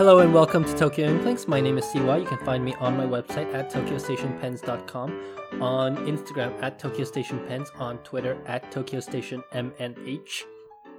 Hello 0.00 0.20
and 0.20 0.32
welcome 0.32 0.64
to 0.64 0.74
Tokyo 0.78 1.10
Inklings. 1.10 1.46
My 1.46 1.60
name 1.60 1.76
is 1.76 1.84
CY. 1.90 2.16
You 2.16 2.24
can 2.24 2.38
find 2.38 2.64
me 2.64 2.72
on 2.80 2.96
my 2.96 3.04
website 3.04 3.52
at 3.52 3.70
tokyostationpens.com, 3.70 5.60
on 5.60 5.96
Instagram 6.06 6.62
at 6.62 6.78
Tokyo 6.78 7.04
Station 7.04 7.38
Pens, 7.46 7.70
on 7.78 7.98
Twitter 7.98 8.38
at 8.46 8.72
Tokyo 8.72 9.00
Station 9.00 9.44
MNH. 9.52 10.44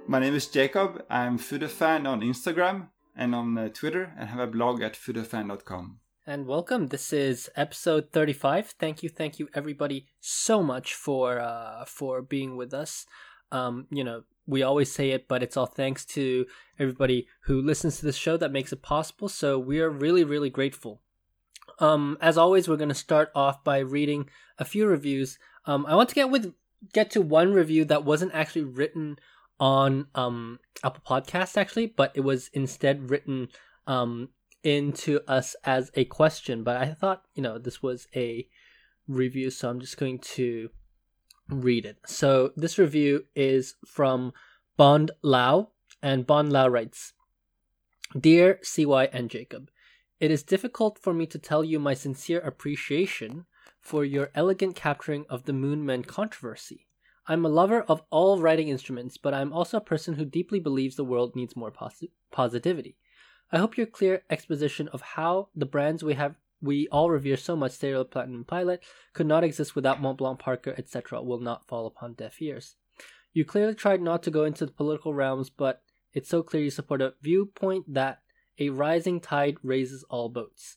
My 0.06 0.20
name 0.20 0.36
is 0.36 0.46
Jacob. 0.46 1.04
I'm 1.10 1.36
Fudefan 1.36 2.06
on 2.06 2.20
Instagram 2.20 2.90
and 3.16 3.34
on 3.34 3.58
uh, 3.58 3.70
Twitter, 3.70 4.14
and 4.16 4.28
have 4.28 4.38
a 4.38 4.46
blog 4.46 4.80
at 4.82 4.94
fudefan.com. 4.94 5.98
And 6.24 6.46
welcome. 6.46 6.86
This 6.86 7.12
is 7.12 7.50
episode 7.56 8.12
35. 8.12 8.74
Thank 8.78 9.02
you, 9.02 9.08
thank 9.08 9.40
you, 9.40 9.48
everybody, 9.52 10.06
so 10.20 10.62
much 10.62 10.94
for 10.94 11.40
uh, 11.40 11.84
for 11.86 12.22
being 12.22 12.56
with 12.56 12.72
us. 12.72 13.04
Um, 13.52 13.86
you 13.90 14.02
know, 14.02 14.24
we 14.46 14.62
always 14.62 14.90
say 14.90 15.10
it, 15.10 15.28
but 15.28 15.42
it's 15.42 15.56
all 15.56 15.66
thanks 15.66 16.04
to 16.06 16.46
everybody 16.78 17.28
who 17.44 17.62
listens 17.62 17.98
to 17.98 18.06
this 18.06 18.16
show 18.16 18.36
that 18.36 18.52
makes 18.52 18.72
it 18.72 18.82
possible. 18.82 19.28
So 19.28 19.58
we 19.58 19.80
are 19.80 19.90
really, 19.90 20.24
really 20.24 20.50
grateful. 20.50 21.00
Um, 21.78 22.18
as 22.20 22.36
always, 22.36 22.68
we're 22.68 22.76
going 22.76 22.88
to 22.88 22.94
start 22.94 23.30
off 23.34 23.62
by 23.62 23.78
reading 23.78 24.28
a 24.58 24.64
few 24.64 24.86
reviews. 24.86 25.38
Um, 25.66 25.86
I 25.86 25.94
want 25.94 26.08
to 26.08 26.14
get 26.14 26.30
with 26.30 26.54
get 26.92 27.10
to 27.12 27.20
one 27.20 27.52
review 27.52 27.84
that 27.84 28.04
wasn't 28.04 28.34
actually 28.34 28.64
written 28.64 29.16
on 29.60 30.08
um, 30.14 30.58
Apple 30.82 31.02
Podcast 31.06 31.56
actually, 31.56 31.86
but 31.86 32.10
it 32.14 32.20
was 32.20 32.50
instead 32.52 33.10
written 33.10 33.48
um, 33.86 34.30
into 34.64 35.20
us 35.28 35.54
as 35.64 35.90
a 35.94 36.04
question. 36.06 36.64
But 36.64 36.76
I 36.76 36.94
thought 36.94 37.24
you 37.34 37.42
know 37.42 37.58
this 37.58 37.82
was 37.82 38.08
a 38.14 38.48
review, 39.06 39.50
so 39.50 39.70
I'm 39.70 39.80
just 39.80 39.98
going 39.98 40.18
to 40.18 40.70
read 41.52 41.84
it. 41.84 41.98
So 42.06 42.52
this 42.56 42.78
review 42.78 43.26
is 43.34 43.74
from 43.84 44.32
Bond 44.76 45.10
Lau, 45.22 45.70
and 46.02 46.26
Bond 46.26 46.52
Lau 46.52 46.68
writes, 46.68 47.12
"Dear 48.18 48.58
CY 48.62 49.06
and 49.12 49.30
Jacob, 49.30 49.70
it 50.18 50.30
is 50.30 50.42
difficult 50.42 50.98
for 50.98 51.12
me 51.12 51.26
to 51.26 51.38
tell 51.38 51.62
you 51.62 51.78
my 51.78 51.94
sincere 51.94 52.40
appreciation 52.40 53.46
for 53.80 54.04
your 54.04 54.30
elegant 54.34 54.76
capturing 54.76 55.26
of 55.28 55.44
the 55.44 55.52
Moonman 55.52 56.06
controversy." 56.06 56.86
I'm 57.26 57.44
a 57.44 57.48
lover 57.48 57.82
of 57.82 58.02
all 58.10 58.40
writing 58.40 58.68
instruments, 58.68 59.16
but 59.16 59.32
I'm 59.32 59.52
also 59.52 59.76
a 59.76 59.80
person 59.80 60.14
who 60.14 60.24
deeply 60.24 60.58
believes 60.58 60.96
the 60.96 61.04
world 61.04 61.36
needs 61.36 61.54
more 61.54 61.70
pos- 61.70 62.04
positivity. 62.32 62.96
I 63.52 63.58
hope 63.58 63.76
your 63.76 63.86
clear 63.86 64.24
exposition 64.28 64.88
of 64.88 65.02
how 65.02 65.50
the 65.54 65.66
brands 65.66 66.02
we 66.02 66.14
have 66.14 66.34
we 66.62 66.88
all 66.88 67.10
revere 67.10 67.36
so 67.36 67.56
much, 67.56 67.72
Stereo 67.72 68.04
Platinum 68.04 68.44
Pilot, 68.44 68.82
could 69.12 69.26
not 69.26 69.44
exist 69.44 69.74
without 69.74 70.00
Mont 70.00 70.18
Blanc 70.18 70.38
Parker, 70.38 70.74
etc., 70.78 71.20
will 71.20 71.40
not 71.40 71.66
fall 71.66 71.86
upon 71.86 72.14
deaf 72.14 72.40
ears. 72.40 72.76
You 73.32 73.44
clearly 73.44 73.74
tried 73.74 74.00
not 74.00 74.22
to 74.22 74.30
go 74.30 74.44
into 74.44 74.64
the 74.64 74.72
political 74.72 75.12
realms, 75.12 75.50
but 75.50 75.82
it's 76.12 76.28
so 76.28 76.42
clear 76.42 76.62
you 76.62 76.70
support 76.70 77.02
a 77.02 77.14
viewpoint 77.20 77.92
that 77.92 78.20
a 78.58 78.70
rising 78.70 79.20
tide 79.20 79.56
raises 79.62 80.04
all 80.04 80.28
boats. 80.28 80.76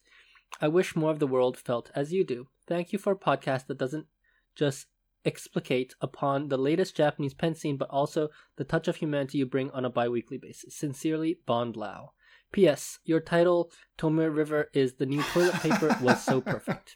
I 0.62 0.70
wish 0.70 0.96
more 0.96 1.12
of 1.12 1.20
the 1.20 1.28
world 1.28 1.58
felt 1.58 1.92
as 1.94 2.14
you 2.14 2.24
do. 2.24 2.48
Thank 2.68 2.94
you 2.94 3.00
for 3.00 3.14
a 3.14 3.18
podcast 3.18 3.68
that 3.68 3.78
doesn't 3.78 4.08
just 4.56 4.88
explicate 5.26 5.96
upon 6.00 6.48
the 6.48 6.58
latest 6.58 6.96
Japanese 6.96 7.34
pen 7.34 7.56
scene, 7.56 7.78
but 7.78 7.90
also 7.90 8.30
the 8.56 8.64
touch 8.64 8.88
of 8.88 8.98
humanity 8.98 9.40
you 9.40 9.46
bring 9.46 9.70
on 9.72 9.84
a 9.84 9.90
bi 9.90 10.08
weekly 10.08 10.38
basis. 10.38 10.76
Sincerely, 10.76 11.40
Bond 11.46 11.76
Lau. 11.76 12.12
P.S. 12.56 13.00
Your 13.04 13.20
title, 13.20 13.70
Tomoe 13.98 14.34
River, 14.34 14.70
is 14.74 14.94
the 14.94 15.06
new 15.06 15.22
toilet 15.34 15.56
paper 15.56 15.98
was 16.02 16.24
so 16.24 16.40
perfect. 16.56 16.96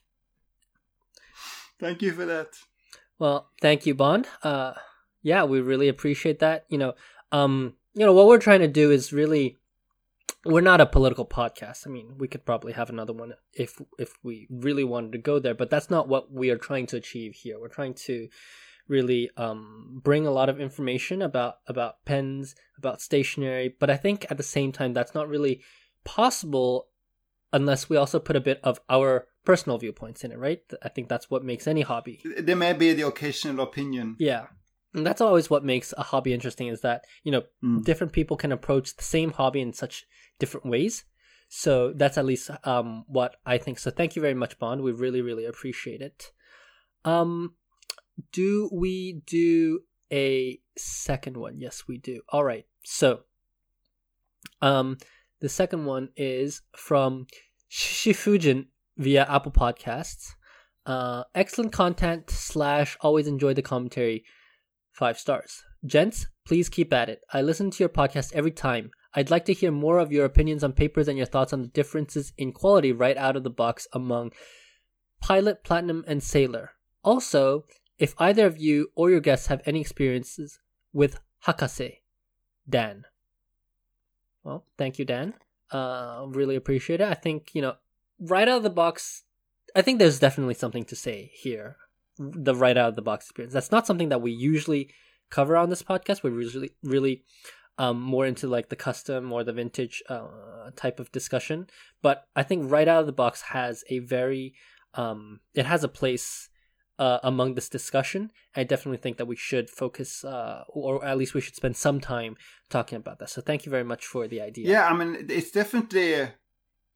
Thank 1.81 2.01
you 2.01 2.13
for 2.13 2.23
that. 2.25 2.47
Well, 3.19 3.49
thank 3.61 3.85
you, 3.85 3.93
Bond. 3.93 4.25
Uh, 4.41 4.75
yeah, 5.21 5.43
we 5.43 5.59
really 5.59 5.89
appreciate 5.89 6.39
that. 6.39 6.63
You 6.69 6.77
know, 6.77 6.93
um, 7.33 7.73
you 7.93 8.05
know 8.05 8.13
what 8.13 8.27
we're 8.27 8.39
trying 8.39 8.61
to 8.61 8.69
do 8.69 8.89
is 8.89 9.11
really, 9.11 9.57
we're 10.45 10.61
not 10.61 10.79
a 10.79 10.85
political 10.85 11.25
podcast. 11.25 11.85
I 11.85 11.89
mean, 11.89 12.15
we 12.17 12.29
could 12.29 12.45
probably 12.45 12.71
have 12.71 12.89
another 12.89 13.11
one 13.11 13.33
if 13.53 13.81
if 13.97 14.13
we 14.23 14.47
really 14.49 14.85
wanted 14.85 15.11
to 15.11 15.17
go 15.17 15.39
there, 15.39 15.55
but 15.55 15.69
that's 15.69 15.89
not 15.89 16.07
what 16.07 16.31
we 16.31 16.51
are 16.51 16.57
trying 16.57 16.85
to 16.87 16.95
achieve 16.95 17.35
here. 17.35 17.59
We're 17.59 17.67
trying 17.67 17.95
to 18.05 18.29
really 18.89 19.29
um, 19.37 20.01
bring 20.03 20.27
a 20.27 20.31
lot 20.31 20.49
of 20.49 20.59
information 20.59 21.21
about 21.21 21.55
about 21.67 22.03
pens, 22.05 22.55
about 22.77 23.01
stationery, 23.01 23.75
but 23.79 23.89
I 23.89 23.97
think 23.97 24.25
at 24.29 24.37
the 24.37 24.43
same 24.43 24.71
time 24.71 24.93
that's 24.93 25.13
not 25.13 25.29
really 25.29 25.61
possible 26.03 26.87
unless 27.53 27.89
we 27.89 27.97
also 27.97 28.19
put 28.19 28.35
a 28.35 28.41
bit 28.41 28.59
of 28.63 28.79
our 28.89 29.27
personal 29.45 29.77
viewpoints 29.77 30.23
in 30.23 30.31
it, 30.31 30.37
right? 30.37 30.61
I 30.83 30.89
think 30.89 31.07
that's 31.07 31.29
what 31.31 31.43
makes 31.43 31.67
any 31.67 31.81
hobby. 31.81 32.21
There 32.37 32.55
may 32.55 32.73
be 32.73 32.93
the 32.93 33.07
occasional 33.07 33.63
opinion. 33.63 34.15
Yeah. 34.19 34.47
And 34.93 35.05
that's 35.05 35.21
always 35.21 35.49
what 35.49 35.63
makes 35.63 35.93
a 35.97 36.03
hobby 36.03 36.33
interesting 36.33 36.67
is 36.67 36.81
that, 36.81 37.05
you 37.23 37.31
know, 37.31 37.43
Mm. 37.63 37.83
different 37.83 38.13
people 38.13 38.37
can 38.37 38.51
approach 38.51 38.95
the 38.95 39.03
same 39.03 39.31
hobby 39.31 39.61
in 39.61 39.73
such 39.73 40.05
different 40.39 40.65
ways. 40.67 41.05
So 41.47 41.93
that's 41.93 42.17
at 42.17 42.25
least 42.25 42.51
um, 42.63 43.05
what 43.07 43.37
I 43.45 43.57
think. 43.57 43.79
So 43.79 43.89
thank 43.91 44.15
you 44.15 44.21
very 44.21 44.35
much, 44.35 44.59
Bond. 44.59 44.81
We 44.81 44.91
really, 44.91 45.21
really 45.21 45.45
appreciate 45.45 46.01
it. 46.01 46.31
Um, 47.05 47.55
do 48.31 48.69
we 48.71 49.21
do 49.25 49.81
a 50.11 50.59
second 50.77 51.37
one? 51.37 51.59
Yes, 51.59 51.83
we 51.87 51.97
do. 51.97 52.21
All 52.29 52.43
right. 52.43 52.65
So, 52.83 53.21
um, 54.61 54.97
the 55.41 55.49
second 55.49 55.85
one 55.85 56.09
is 56.15 56.61
from 56.75 57.27
Shifujin 57.71 58.67
via 58.97 59.25
Apple 59.29 59.51
Podcasts. 59.51 60.33
Uh, 60.85 61.23
excellent 61.35 61.71
content 61.71 62.29
slash 62.29 62.97
always 63.01 63.27
enjoy 63.27 63.53
the 63.53 63.61
commentary. 63.61 64.23
Five 64.91 65.17
stars. 65.17 65.63
Gents, 65.85 66.27
please 66.45 66.67
keep 66.67 66.91
at 66.91 67.09
it. 67.09 67.21
I 67.31 67.41
listen 67.41 67.71
to 67.71 67.83
your 67.83 67.89
podcast 67.89 68.33
every 68.33 68.51
time. 68.51 68.91
I'd 69.13 69.31
like 69.31 69.45
to 69.45 69.53
hear 69.53 69.71
more 69.71 69.99
of 69.99 70.11
your 70.11 70.25
opinions 70.25 70.63
on 70.63 70.73
papers 70.73 71.07
and 71.07 71.17
your 71.17 71.25
thoughts 71.25 71.53
on 71.53 71.61
the 71.61 71.67
differences 71.67 72.33
in 72.37 72.51
quality 72.51 72.91
right 72.91 73.17
out 73.17 73.35
of 73.35 73.43
the 73.43 73.49
box 73.49 73.87
among 73.93 74.31
Pilot, 75.21 75.63
Platinum, 75.63 76.03
and 76.07 76.21
Sailor. 76.21 76.71
Also, 77.03 77.65
if 77.99 78.15
either 78.17 78.45
of 78.45 78.57
you 78.57 78.91
or 78.95 79.11
your 79.11 79.19
guests 79.19 79.47
have 79.47 79.61
any 79.65 79.81
experiences 79.81 80.59
with 80.93 81.19
Hakase, 81.45 81.99
Dan. 82.67 83.05
Well, 84.43 84.65
thank 84.77 84.97
you, 84.97 85.05
Dan. 85.05 85.33
Uh, 85.71 86.25
really 86.27 86.55
appreciate 86.55 87.01
it. 87.01 87.07
I 87.07 87.13
think, 87.13 87.53
you 87.53 87.61
know, 87.61 87.75
right 88.19 88.47
out 88.47 88.57
of 88.57 88.63
the 88.63 88.69
box, 88.69 89.23
I 89.75 89.81
think 89.81 89.99
there's 89.99 90.19
definitely 90.19 90.55
something 90.55 90.85
to 90.85 90.95
say 90.95 91.31
here. 91.33 91.77
The 92.17 92.55
right 92.55 92.75
out 92.75 92.89
of 92.89 92.95
the 92.95 93.01
box 93.01 93.25
experience. 93.25 93.53
That's 93.53 93.71
not 93.71 93.85
something 93.85 94.09
that 94.09 94.21
we 94.21 94.31
usually 94.31 94.89
cover 95.29 95.55
on 95.55 95.69
this 95.69 95.83
podcast. 95.83 96.23
We're 96.23 96.41
usually 96.41 96.71
really 96.83 97.23
um, 97.77 98.01
more 98.01 98.25
into 98.25 98.47
like 98.47 98.69
the 98.69 98.75
custom 98.75 99.31
or 99.31 99.43
the 99.43 99.53
vintage 99.53 100.03
uh, 100.09 100.71
type 100.75 100.99
of 100.99 101.11
discussion. 101.11 101.67
But 102.01 102.25
I 102.35 102.43
think 102.43 102.69
right 102.69 102.87
out 102.87 103.01
of 103.01 103.05
the 103.05 103.13
box 103.13 103.41
has 103.41 103.83
a 103.89 103.99
very, 103.99 104.53
um, 104.95 105.39
it 105.53 105.65
has 105.65 105.83
a 105.83 105.87
place 105.87 106.49
uh, 106.99 107.19
among 107.23 107.55
this 107.55 107.69
discussion. 107.69 108.31
I 108.55 108.63
definitely 108.63 108.97
think 108.97 109.17
that 109.17 109.25
we 109.25 109.37
should 109.37 109.69
focus, 109.69 110.23
uh, 110.23 110.65
or 110.67 111.03
at 111.03 111.17
least 111.17 111.33
we 111.33 111.41
should 111.41 111.55
spend 111.55 111.77
some 111.77 111.99
time 111.99 112.35
talking 112.69 112.97
about 112.97 113.19
that. 113.19 113.29
So 113.29 113.41
thank 113.41 113.65
you 113.65 113.71
very 113.71 113.85
much 113.85 114.05
for 114.05 114.27
the 114.27 114.41
idea. 114.41 114.69
Yeah, 114.69 114.87
I 114.87 114.93
mean, 114.93 115.25
it's 115.29 115.51
definitely 115.51 116.13
a 116.13 116.33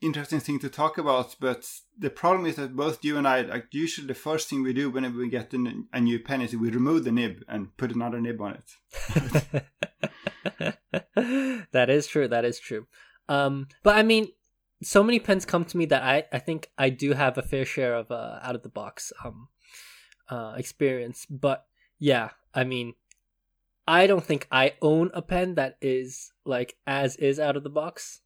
interesting 0.01 0.41
thing 0.41 0.59
to 0.59 0.69
talk 0.69 0.97
about, 0.97 1.37
but 1.39 1.65
the 1.97 2.09
problem 2.09 2.45
is 2.45 2.57
that 2.57 2.75
both 2.75 3.05
you 3.05 3.17
and 3.17 3.25
I, 3.25 3.41
like, 3.41 3.67
usually 3.71 4.05
the 4.05 4.13
first 4.13 4.49
thing 4.49 4.61
we 4.61 4.73
do 4.73 4.89
whenever 4.89 5.17
we 5.17 5.29
get 5.29 5.53
a, 5.53 5.83
a 5.93 6.01
new 6.01 6.19
pen 6.19 6.41
is 6.41 6.53
we 6.53 6.69
remove 6.69 7.05
the 7.05 7.11
nib 7.13 7.41
and 7.47 7.75
put 7.77 7.95
another 7.95 8.19
nib 8.19 8.41
on 8.41 8.57
it. 8.59 9.63
that 11.71 11.89
is 11.89 12.07
true. 12.07 12.27
That 12.27 12.43
is 12.43 12.59
true. 12.59 12.85
Um, 13.29 13.69
but 13.81 13.95
I 13.95 14.03
mean, 14.03 14.27
so 14.81 15.01
many 15.01 15.19
pens 15.19 15.45
come 15.45 15.63
to 15.63 15.77
me 15.77 15.85
that 15.85 16.03
I, 16.03 16.25
I 16.33 16.39
think 16.39 16.69
I 16.77 16.89
do 16.89 17.13
have 17.13 17.37
a 17.37 17.41
fair 17.41 17.63
share 17.63 17.95
of 17.95 18.11
uh, 18.11 18.39
out 18.41 18.55
of 18.55 18.63
the 18.63 18.69
box 18.69 19.13
um, 19.23 19.47
uh, 20.29 20.53
experience. 20.57 21.25
But 21.29 21.65
yeah, 21.99 22.29
I 22.53 22.63
mean, 22.63 22.93
I 23.87 24.07
don't 24.07 24.23
think 24.23 24.47
I 24.51 24.73
own 24.81 25.11
a 25.13 25.21
pen 25.21 25.55
that 25.55 25.77
is 25.81 26.31
like 26.45 26.75
as 26.87 27.15
is 27.17 27.39
out 27.39 27.57
of 27.57 27.63
the 27.63 27.69
box. 27.69 28.21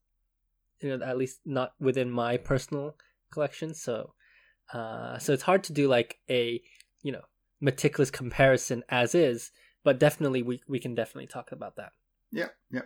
You 0.81 0.95
know, 0.95 1.05
at 1.05 1.17
least 1.17 1.39
not 1.45 1.73
within 1.79 2.11
my 2.11 2.37
personal 2.37 2.95
collection. 3.31 3.73
So, 3.73 4.13
uh, 4.71 5.17
so 5.17 5.33
it's 5.33 5.43
hard 5.43 5.63
to 5.65 5.73
do 5.73 5.87
like 5.87 6.19
a 6.29 6.61
you 7.01 7.11
know 7.11 7.23
meticulous 7.59 8.11
comparison 8.11 8.83
as 8.89 9.15
is. 9.15 9.51
But 9.83 9.99
definitely, 9.99 10.43
we 10.43 10.61
we 10.67 10.79
can 10.79 10.95
definitely 10.95 11.27
talk 11.27 11.51
about 11.51 11.77
that. 11.77 11.93
Yeah, 12.31 12.49
yeah. 12.71 12.81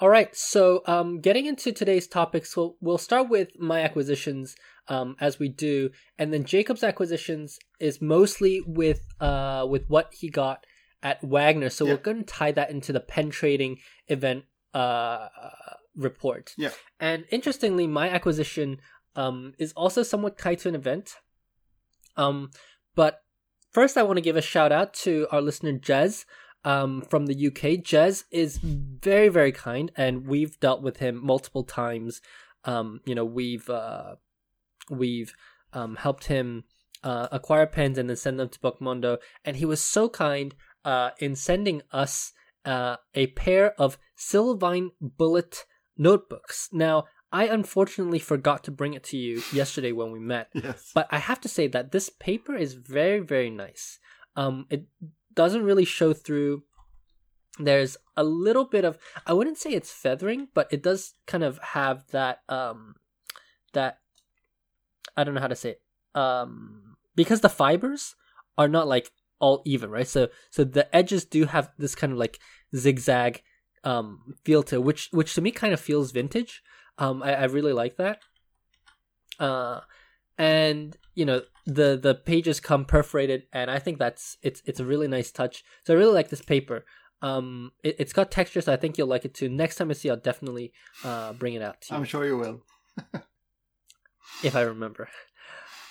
All 0.00 0.08
right, 0.08 0.34
so 0.34 0.82
um, 0.86 1.20
getting 1.20 1.44
into 1.44 1.72
today's 1.72 2.06
topics, 2.08 2.56
we'll, 2.56 2.74
we'll 2.80 2.96
start 2.96 3.28
with 3.28 3.48
my 3.58 3.82
acquisitions 3.82 4.56
um, 4.88 5.14
as 5.20 5.38
we 5.38 5.50
do, 5.50 5.90
and 6.18 6.32
then 6.32 6.44
Jacob's 6.44 6.82
acquisitions 6.82 7.58
is 7.78 8.00
mostly 8.00 8.62
with 8.66 9.02
uh, 9.20 9.66
with 9.68 9.84
what 9.88 10.14
he 10.18 10.30
got 10.30 10.64
at 11.02 11.22
Wagner. 11.22 11.68
So 11.68 11.84
Yeah. 11.84 11.92
we're 11.92 11.98
going 11.98 12.24
to 12.24 12.24
tie 12.24 12.52
that 12.52 12.70
into 12.70 12.94
the 12.94 13.00
pen 13.00 13.28
trading 13.28 13.76
event 14.08 14.44
uh, 14.72 15.28
report. 15.94 16.54
Yeah. 16.56 16.70
And 16.98 17.26
interestingly, 17.30 17.86
my 17.86 18.08
acquisition 18.08 18.78
um, 19.16 19.52
is 19.58 19.72
also 19.74 20.02
somewhat 20.02 20.38
tied 20.38 20.60
to 20.60 20.70
an 20.70 20.74
event. 20.74 21.16
Um, 22.16 22.50
but 22.94 23.22
first, 23.70 23.98
I 23.98 24.02
want 24.02 24.16
to 24.16 24.22
give 24.22 24.36
a 24.36 24.42
shout 24.42 24.72
out 24.72 24.94
to 24.94 25.26
our 25.30 25.42
listener 25.42 25.72
Jez. 25.78 26.24
Um, 26.64 27.02
from 27.02 27.26
the 27.26 27.46
UK. 27.46 27.82
Jez 27.82 28.24
is 28.30 28.58
very, 28.58 29.28
very 29.28 29.52
kind, 29.52 29.90
and 29.96 30.26
we've 30.26 30.58
dealt 30.60 30.82
with 30.82 30.98
him 30.98 31.24
multiple 31.24 31.64
times. 31.64 32.20
Um, 32.64 33.00
you 33.04 33.14
know, 33.14 33.24
we've 33.24 33.68
uh, 33.68 34.16
we've 34.90 35.32
um, 35.72 35.96
helped 35.96 36.24
him 36.24 36.64
uh, 37.02 37.28
acquire 37.32 37.66
pens 37.66 37.98
and 37.98 38.08
then 38.08 38.16
send 38.16 38.38
them 38.38 38.48
to 38.48 38.58
Bookmundo, 38.58 39.18
and 39.44 39.56
he 39.56 39.64
was 39.64 39.82
so 39.82 40.08
kind 40.08 40.54
uh, 40.84 41.10
in 41.18 41.34
sending 41.34 41.82
us 41.92 42.32
uh, 42.64 42.96
a 43.14 43.28
pair 43.28 43.72
of 43.80 43.98
Sylvine 44.16 44.90
Bullet 45.00 45.64
notebooks. 45.96 46.68
Now, 46.72 47.04
I 47.32 47.46
unfortunately 47.46 48.18
forgot 48.18 48.64
to 48.64 48.70
bring 48.70 48.94
it 48.94 49.04
to 49.04 49.16
you 49.16 49.42
yesterday 49.52 49.92
when 49.92 50.10
we 50.10 50.18
met. 50.18 50.48
Yes. 50.54 50.90
But 50.94 51.06
I 51.10 51.18
have 51.18 51.40
to 51.42 51.48
say 51.48 51.68
that 51.68 51.92
this 51.92 52.10
paper 52.10 52.54
is 52.54 52.74
very, 52.74 53.20
very 53.20 53.50
nice. 53.50 53.98
Um, 54.36 54.66
it 54.70 54.86
doesn't 55.34 55.64
really 55.64 55.84
show 55.84 56.12
through. 56.12 56.62
There's 57.58 57.96
a 58.16 58.24
little 58.24 58.64
bit 58.64 58.84
of 58.84 58.98
I 59.26 59.32
wouldn't 59.32 59.58
say 59.58 59.70
it's 59.70 59.90
feathering, 59.90 60.48
but 60.54 60.68
it 60.72 60.82
does 60.82 61.14
kind 61.26 61.44
of 61.44 61.58
have 61.58 62.06
that 62.12 62.40
um 62.48 62.94
that 63.72 63.98
I 65.16 65.24
don't 65.24 65.34
know 65.34 65.40
how 65.40 65.48
to 65.48 65.56
say 65.56 65.70
it. 65.70 65.82
Um 66.14 66.96
because 67.14 67.40
the 67.40 67.48
fibers 67.48 68.14
are 68.56 68.68
not 68.68 68.88
like 68.88 69.10
all 69.40 69.62
even, 69.64 69.90
right? 69.90 70.08
So 70.08 70.28
so 70.50 70.64
the 70.64 70.94
edges 70.94 71.24
do 71.24 71.44
have 71.46 71.70
this 71.78 71.94
kind 71.94 72.12
of 72.12 72.18
like 72.18 72.38
zigzag 72.74 73.42
um 73.84 74.34
feel 74.44 74.62
to 74.64 74.80
which 74.80 75.08
which 75.10 75.34
to 75.34 75.40
me 75.40 75.50
kind 75.50 75.72
of 75.72 75.80
feels 75.80 76.12
vintage. 76.12 76.62
Um 76.98 77.22
I, 77.22 77.34
I 77.34 77.44
really 77.44 77.72
like 77.72 77.96
that. 77.96 78.20
Uh 79.38 79.80
and 80.40 80.96
you 81.14 81.26
know 81.26 81.42
the 81.66 81.98
the 82.02 82.14
pages 82.14 82.60
come 82.60 82.86
perforated 82.86 83.42
and 83.52 83.70
i 83.70 83.78
think 83.78 83.98
that's 83.98 84.38
it's 84.42 84.62
it's 84.64 84.80
a 84.80 84.84
really 84.84 85.06
nice 85.06 85.30
touch. 85.30 85.62
So 85.84 85.92
i 85.94 85.96
really 85.96 86.14
like 86.14 86.30
this 86.30 86.42
paper. 86.42 86.84
Um 87.22 87.72
it, 87.84 87.96
it's 87.98 88.14
got 88.14 88.30
texture 88.30 88.62
so 88.62 88.72
i 88.72 88.76
think 88.76 88.96
you'll 88.96 89.06
like 89.06 89.26
it 89.26 89.34
too. 89.34 89.48
Next 89.48 89.76
time 89.76 89.90
i 89.90 89.92
see 89.92 90.08
i'll 90.08 90.16
definitely 90.16 90.72
uh 91.04 91.34
bring 91.34 91.54
it 91.54 91.62
out 91.62 91.82
to 91.82 91.92
you. 91.92 91.98
I'm 91.98 92.04
sure 92.04 92.24
you 92.24 92.38
will. 92.38 92.62
if 94.42 94.56
i 94.56 94.62
remember. 94.62 95.08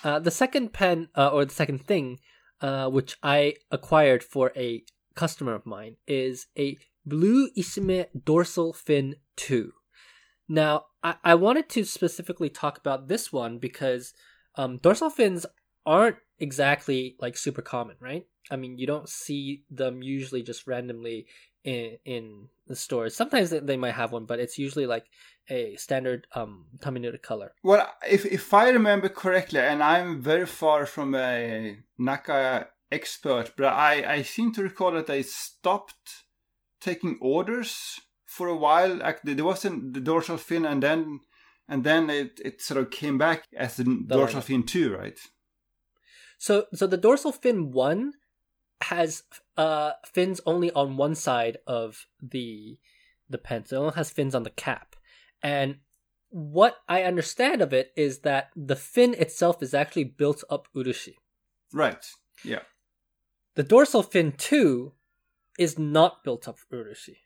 Uh 0.04 0.18
the 0.18 0.32
second 0.32 0.74
pen 0.74 1.10
uh, 1.16 1.30
or 1.30 1.46
the 1.46 1.54
second 1.54 1.86
thing 1.86 2.20
uh 2.62 2.90
which 2.90 3.18
i 3.22 3.54
acquired 3.70 4.24
for 4.24 4.52
a 4.56 4.84
customer 5.16 5.54
of 5.54 5.66
mine 5.66 5.98
is 6.08 6.48
a 6.58 6.78
blue 7.06 7.50
Ishime 7.56 8.08
dorsal 8.26 8.74
fin 8.74 9.16
2 9.36 9.72
now 10.48 10.86
I, 11.04 11.16
I 11.24 11.36
wanted 11.36 11.70
to 11.70 11.86
specifically 11.86 12.50
talk 12.50 12.78
about 12.80 13.08
this 13.08 13.32
one 13.32 13.60
because 13.60 14.14
um, 14.56 14.78
dorsal 14.78 15.10
fins 15.10 15.46
aren't 15.86 16.18
exactly 16.40 17.16
like 17.20 17.38
super 17.38 17.62
common, 17.62 17.96
right? 18.00 18.26
I 18.52 18.56
mean, 18.56 18.78
you 18.78 18.88
don't 18.88 19.10
see 19.10 19.64
them 19.70 20.02
usually 20.02 20.44
just 20.44 20.68
randomly 20.68 21.28
in 21.64 21.98
in 22.06 22.48
the 22.68 22.76
stores. 22.76 23.16
Sometimes 23.16 23.50
they, 23.50 23.60
they 23.60 23.78
might 23.78 23.96
have 23.96 24.12
one, 24.12 24.26
but 24.26 24.40
it's 24.40 24.58
usually 24.58 24.86
like 24.86 25.06
a 25.50 25.76
standard 25.76 26.28
um 26.34 26.66
Tamenuri 26.80 27.22
color. 27.22 27.54
Well, 27.64 27.88
if 28.10 28.26
if 28.26 28.54
I 28.54 28.70
remember 28.70 29.10
correctly, 29.10 29.60
and 29.60 29.84
I'm 29.84 30.22
very 30.22 30.46
far 30.46 30.86
from 30.86 31.16
a 31.16 31.78
Naka 31.98 32.68
expert, 32.92 33.54
but 33.58 33.68
I 33.68 34.14
I 34.16 34.22
seem 34.24 34.54
to 34.54 34.64
recall 34.64 34.92
that 34.92 35.08
they 35.08 35.24
stopped 35.24 36.26
taking 36.82 37.18
orders 37.22 38.00
for 38.26 38.48
a 38.48 38.56
while. 38.56 38.96
Like 38.96 39.22
there 39.24 39.46
wasn't 39.46 39.94
the 39.94 40.02
dorsal 40.02 40.38
fin, 40.38 40.66
and 40.66 40.82
then 40.82 41.20
and 41.70 41.84
then 41.84 42.10
it 42.10 42.42
it 42.44 42.62
sort 42.62 42.80
of 42.80 42.90
came 42.90 43.18
back 43.18 43.46
as 43.56 43.78
the 43.78 43.84
dorsal 44.08 44.42
lineup. 44.42 44.44
fin 44.44 44.64
two, 44.64 44.96
right? 44.96 45.20
So 46.38 46.66
so 46.74 46.88
the 46.88 46.98
dorsal 46.98 47.32
fin 47.32 47.72
one 47.72 48.14
has 48.82 49.24
uh 49.58 49.92
fins 50.06 50.42
only 50.46 50.72
on 50.72 50.98
one 50.98 51.16
side 51.16 51.58
of 51.68 52.08
the 52.22 52.80
the 53.30 53.38
pen. 53.38 53.64
It 53.64 53.74
only 53.74 53.94
has 53.96 54.10
fins 54.10 54.36
on 54.36 54.44
the 54.44 54.50
cap. 54.50 54.96
And 55.44 55.78
what 56.30 56.78
I 56.88 57.04
understand 57.04 57.62
of 57.62 57.74
it 57.74 57.92
is 57.96 58.20
that 58.20 58.50
the 58.56 58.76
fin 58.76 59.14
itself 59.14 59.64
is 59.64 59.74
actually 59.74 60.06
built 60.06 60.44
up 60.50 60.68
urushi. 60.76 61.16
Right. 61.74 62.06
Yeah. 62.44 62.62
The 63.56 63.64
dorsal 63.64 64.04
fin 64.04 64.34
2 64.34 64.94
is 65.58 65.78
not 65.78 66.24
built 66.24 66.48
up 66.48 66.58
urushi. 66.72 67.18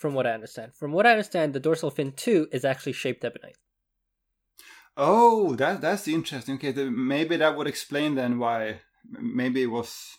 From 0.00 0.14
what 0.14 0.26
I 0.26 0.32
understand. 0.32 0.74
From 0.74 0.92
what 0.92 1.06
I 1.06 1.10
understand, 1.10 1.52
the 1.52 1.60
dorsal 1.60 1.90
fin 1.90 2.12
2 2.12 2.48
is 2.52 2.64
actually 2.64 2.94
shaped 2.94 3.22
ebonite. 3.22 3.58
Oh, 4.96 5.54
that 5.56 5.82
that's 5.82 6.08
interesting. 6.08 6.54
Okay, 6.54 6.72
maybe 6.88 7.36
that 7.36 7.54
would 7.54 7.66
explain 7.66 8.14
then 8.14 8.38
why 8.38 8.80
maybe 9.04 9.60
it 9.62 9.66
was 9.66 10.16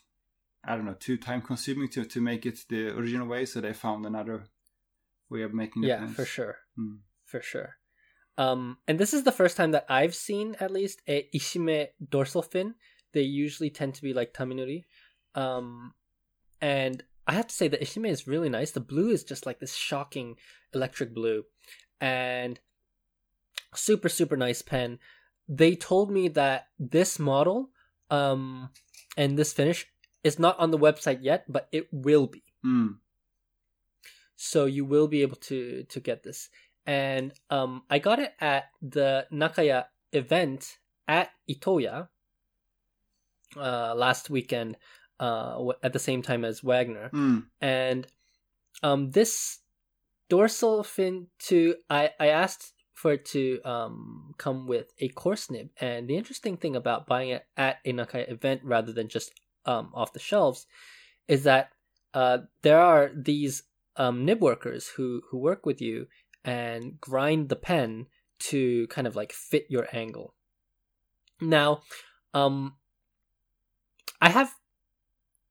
I 0.63 0.75
don't 0.75 0.85
know 0.85 0.93
too 0.99 1.17
time 1.17 1.41
consuming 1.41 1.89
to 1.89 2.05
to 2.05 2.21
make 2.21 2.45
it 2.45 2.59
the 2.69 2.89
original 2.95 3.27
way, 3.27 3.45
so 3.45 3.59
they 3.59 3.73
found 3.73 4.05
another 4.05 4.43
way 5.31 5.41
of 5.41 5.51
making 5.51 5.81
the 5.81 5.87
Yeah, 5.87 5.97
pens. 5.97 6.15
for 6.15 6.25
sure. 6.25 6.57
Hmm. 6.75 6.97
For 7.25 7.41
sure. 7.41 7.77
Um, 8.37 8.77
and 8.87 8.99
this 8.99 9.15
is 9.15 9.23
the 9.23 9.31
first 9.31 9.57
time 9.57 9.71
that 9.71 9.87
I've 9.89 10.13
seen 10.13 10.55
at 10.59 10.69
least 10.69 11.01
a 11.07 11.27
Ishime 11.33 11.87
dorsal 12.07 12.43
fin. 12.43 12.75
They 13.13 13.21
usually 13.21 13.71
tend 13.71 13.95
to 13.95 14.03
be 14.03 14.13
like 14.13 14.31
Tamenuri. 14.31 14.85
Um, 15.33 15.95
and 16.61 17.03
I 17.27 17.33
have 17.33 17.47
to 17.47 17.55
say 17.55 17.67
the 17.67 17.77
Ishime 17.77 18.09
is 18.09 18.27
really 18.27 18.49
nice. 18.49 18.71
The 18.71 18.79
blue 18.79 19.09
is 19.09 19.23
just 19.23 19.45
like 19.45 19.59
this 19.59 19.75
shocking 19.75 20.37
electric 20.73 21.13
blue. 21.13 21.45
And 21.99 22.59
super, 23.75 24.09
super 24.09 24.35
nice 24.35 24.61
pen. 24.61 24.99
They 25.47 25.75
told 25.75 26.11
me 26.11 26.27
that 26.29 26.67
this 26.79 27.19
model 27.19 27.69
um, 28.09 28.69
and 29.17 29.37
this 29.37 29.53
finish 29.53 29.87
is 30.23 30.39
not 30.39 30.59
on 30.59 30.71
the 30.71 30.77
website 30.77 31.19
yet, 31.21 31.45
but 31.47 31.67
it 31.71 31.87
will 31.91 32.27
be 32.27 32.43
Hmm. 32.63 33.01
so 34.35 34.65
you 34.65 34.85
will 34.85 35.07
be 35.07 35.23
able 35.23 35.35
to 35.37 35.83
to 35.89 35.99
get 35.99 36.21
this 36.21 36.49
and 36.85 37.33
um 37.49 37.81
i 37.89 37.97
got 37.97 38.19
it 38.19 38.33
at 38.39 38.65
the 38.81 39.25
nakaya 39.31 39.85
event 40.13 40.77
at 41.07 41.29
itoya 41.49 42.07
uh 43.57 43.93
last 43.95 44.29
weekend 44.29 44.77
uh 45.21 45.71
at 45.83 45.93
the 45.93 45.99
same 45.99 46.21
time 46.21 46.43
as 46.43 46.63
wagner. 46.63 47.09
Hmm. 47.09 47.39
and 47.61 48.07
um 48.83 49.11
this 49.11 49.59
dorsal 50.29 50.83
fin 50.83 51.27
to 51.39 51.75
i 51.89 52.09
i 52.19 52.27
asked 52.27 52.73
for 53.01 53.13
it 53.13 53.25
to 53.25 53.59
um 53.65 54.33
come 54.37 54.67
with 54.67 54.93
a 54.99 55.07
coarse 55.09 55.49
nib. 55.49 55.69
And 55.79 56.07
the 56.07 56.17
interesting 56.17 56.55
thing 56.55 56.75
about 56.75 57.07
buying 57.07 57.29
it 57.29 57.45
at 57.57 57.77
a 57.83 57.91
nakaya 57.93 58.31
event 58.31 58.61
rather 58.63 58.93
than 58.93 59.07
just 59.07 59.31
um 59.65 59.89
off 59.95 60.13
the 60.13 60.19
shelves 60.19 60.67
is 61.27 61.43
that 61.43 61.71
uh 62.13 62.39
there 62.61 62.79
are 62.79 63.09
these 63.15 63.63
um 63.95 64.23
nib 64.23 64.39
workers 64.39 64.87
who 64.95 65.21
who 65.29 65.37
work 65.39 65.65
with 65.65 65.81
you 65.81 66.07
and 66.45 67.01
grind 67.01 67.49
the 67.49 67.55
pen 67.55 68.05
to 68.37 68.85
kind 68.87 69.07
of 69.07 69.15
like 69.15 69.33
fit 69.33 69.65
your 69.67 69.87
angle. 69.91 70.35
Now 71.41 71.81
um 72.33 72.75
i 74.21 74.29
have 74.29 74.53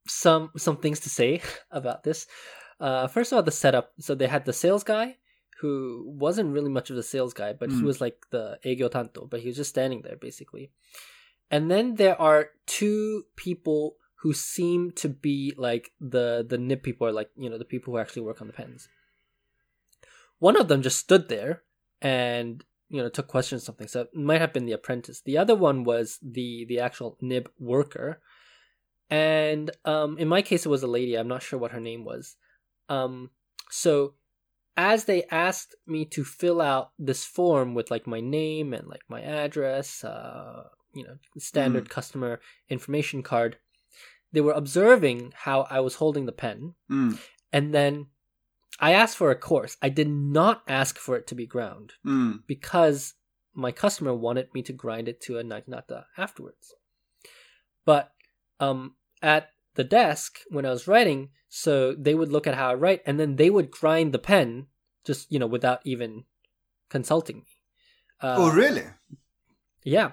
some 0.07 0.51
some 0.57 0.77
things 0.77 0.99
to 1.01 1.09
say 1.09 1.41
about 1.71 2.03
this. 2.03 2.27
Uh 2.79 3.07
first 3.07 3.31
of 3.31 3.35
all 3.37 3.43
the 3.43 3.51
setup. 3.51 3.91
So 3.99 4.15
they 4.15 4.27
had 4.27 4.45
the 4.45 4.53
sales 4.53 4.83
guy 4.83 5.17
who 5.61 6.03
wasn't 6.17 6.53
really 6.53 6.69
much 6.71 6.89
of 6.89 6.97
a 6.97 7.03
sales 7.03 7.33
guy 7.33 7.53
but 7.53 7.69
he 7.69 7.75
Mm. 7.81 7.85
was 7.85 8.01
like 8.01 8.17
the 8.31 8.57
egyo 8.65 8.89
tanto 8.89 9.29
but 9.29 9.39
he 9.41 9.47
was 9.47 9.57
just 9.57 9.69
standing 9.69 10.01
there 10.01 10.17
basically. 10.17 10.71
And 11.51 11.69
then 11.69 11.95
there 11.95 12.19
are 12.19 12.49
two 12.65 13.25
people 13.35 13.97
who 14.21 14.33
seem 14.33 14.91
to 14.91 15.09
be 15.09 15.53
like 15.57 15.91
the 15.99 16.45
the 16.47 16.57
nib 16.57 16.81
people 16.81 17.07
or 17.07 17.11
like 17.11 17.29
you 17.37 17.49
know 17.49 17.57
the 17.57 17.65
people 17.73 17.93
who 17.93 17.99
actually 17.99 18.21
work 18.23 18.41
on 18.41 18.47
the 18.47 18.53
pens. 18.53 18.87
One 20.39 20.57
of 20.59 20.67
them 20.67 20.81
just 20.81 20.97
stood 20.99 21.29
there 21.29 21.61
and 22.01 22.63
you 22.89 23.01
know 23.01 23.09
took 23.09 23.27
questions 23.27 23.61
or 23.61 23.65
something. 23.65 23.87
So 23.87 24.01
it 24.01 24.15
might 24.15 24.41
have 24.41 24.53
been 24.53 24.65
the 24.65 24.71
apprentice. 24.73 25.21
The 25.21 25.37
other 25.37 25.55
one 25.55 25.83
was 25.83 26.17
the 26.21 26.65
the 26.67 26.79
actual 26.79 27.17
nib 27.21 27.49
worker 27.59 28.21
and 29.11 29.69
um 29.85 30.17
in 30.17 30.27
my 30.27 30.41
case 30.41 30.65
it 30.65 30.69
was 30.69 30.83
a 30.83 30.87
lady 30.87 31.15
i'm 31.15 31.27
not 31.27 31.43
sure 31.43 31.59
what 31.59 31.71
her 31.71 31.79
name 31.81 32.03
was 32.05 32.37
um 32.89 33.29
so 33.69 34.13
as 34.77 35.03
they 35.05 35.23
asked 35.29 35.75
me 35.85 36.05
to 36.05 36.23
fill 36.23 36.61
out 36.61 36.91
this 36.97 37.25
form 37.25 37.73
with 37.75 37.91
like 37.91 38.07
my 38.07 38.21
name 38.21 38.73
and 38.73 38.87
like 38.87 39.01
my 39.09 39.21
address 39.21 40.03
uh 40.03 40.63
you 40.93 41.03
know 41.03 41.17
standard 41.37 41.89
customer 41.89 42.39
information 42.69 43.21
card 43.21 43.57
they 44.31 44.41
were 44.41 44.53
observing 44.53 45.33
how 45.35 45.67
i 45.69 45.79
was 45.79 45.95
holding 45.95 46.25
the 46.25 46.31
pen 46.31 46.73
Hmm. 46.87 47.13
and 47.51 47.73
then 47.73 48.07
i 48.79 48.93
asked 48.93 49.17
for 49.17 49.29
a 49.29 49.35
coarse 49.35 49.75
i 49.81 49.89
did 49.89 50.09
not 50.09 50.63
ask 50.67 50.97
for 50.97 51.17
it 51.17 51.27
to 51.27 51.35
be 51.35 51.45
ground 51.45 51.93
Hmm. 52.03 52.31
because 52.47 53.13
my 53.53 53.73
customer 53.73 54.13
wanted 54.13 54.47
me 54.53 54.61
to 54.63 54.71
grind 54.71 55.09
it 55.09 55.19
to 55.23 55.37
a 55.37 55.43
naginata 55.43 56.05
afterwards. 56.17 56.73
But 57.83 58.13
um, 58.61 58.95
at 59.21 59.49
the 59.75 59.83
desk 59.83 60.39
when 60.49 60.65
I 60.65 60.69
was 60.71 60.87
writing, 60.87 61.29
so 61.49 61.93
they 61.93 62.13
would 62.15 62.31
look 62.31 62.47
at 62.47 62.55
how 62.55 62.69
I 62.69 62.73
write, 62.75 63.01
and 63.05 63.19
then 63.19 63.35
they 63.35 63.49
would 63.49 63.71
grind 63.71 64.13
the 64.13 64.19
pen, 64.19 64.67
just 65.05 65.31
you 65.31 65.39
know, 65.39 65.47
without 65.47 65.79
even 65.85 66.25
consulting 66.89 67.37
me. 67.37 67.45
Uh, 68.21 68.35
oh, 68.37 68.51
really? 68.51 68.83
Yeah. 69.83 70.11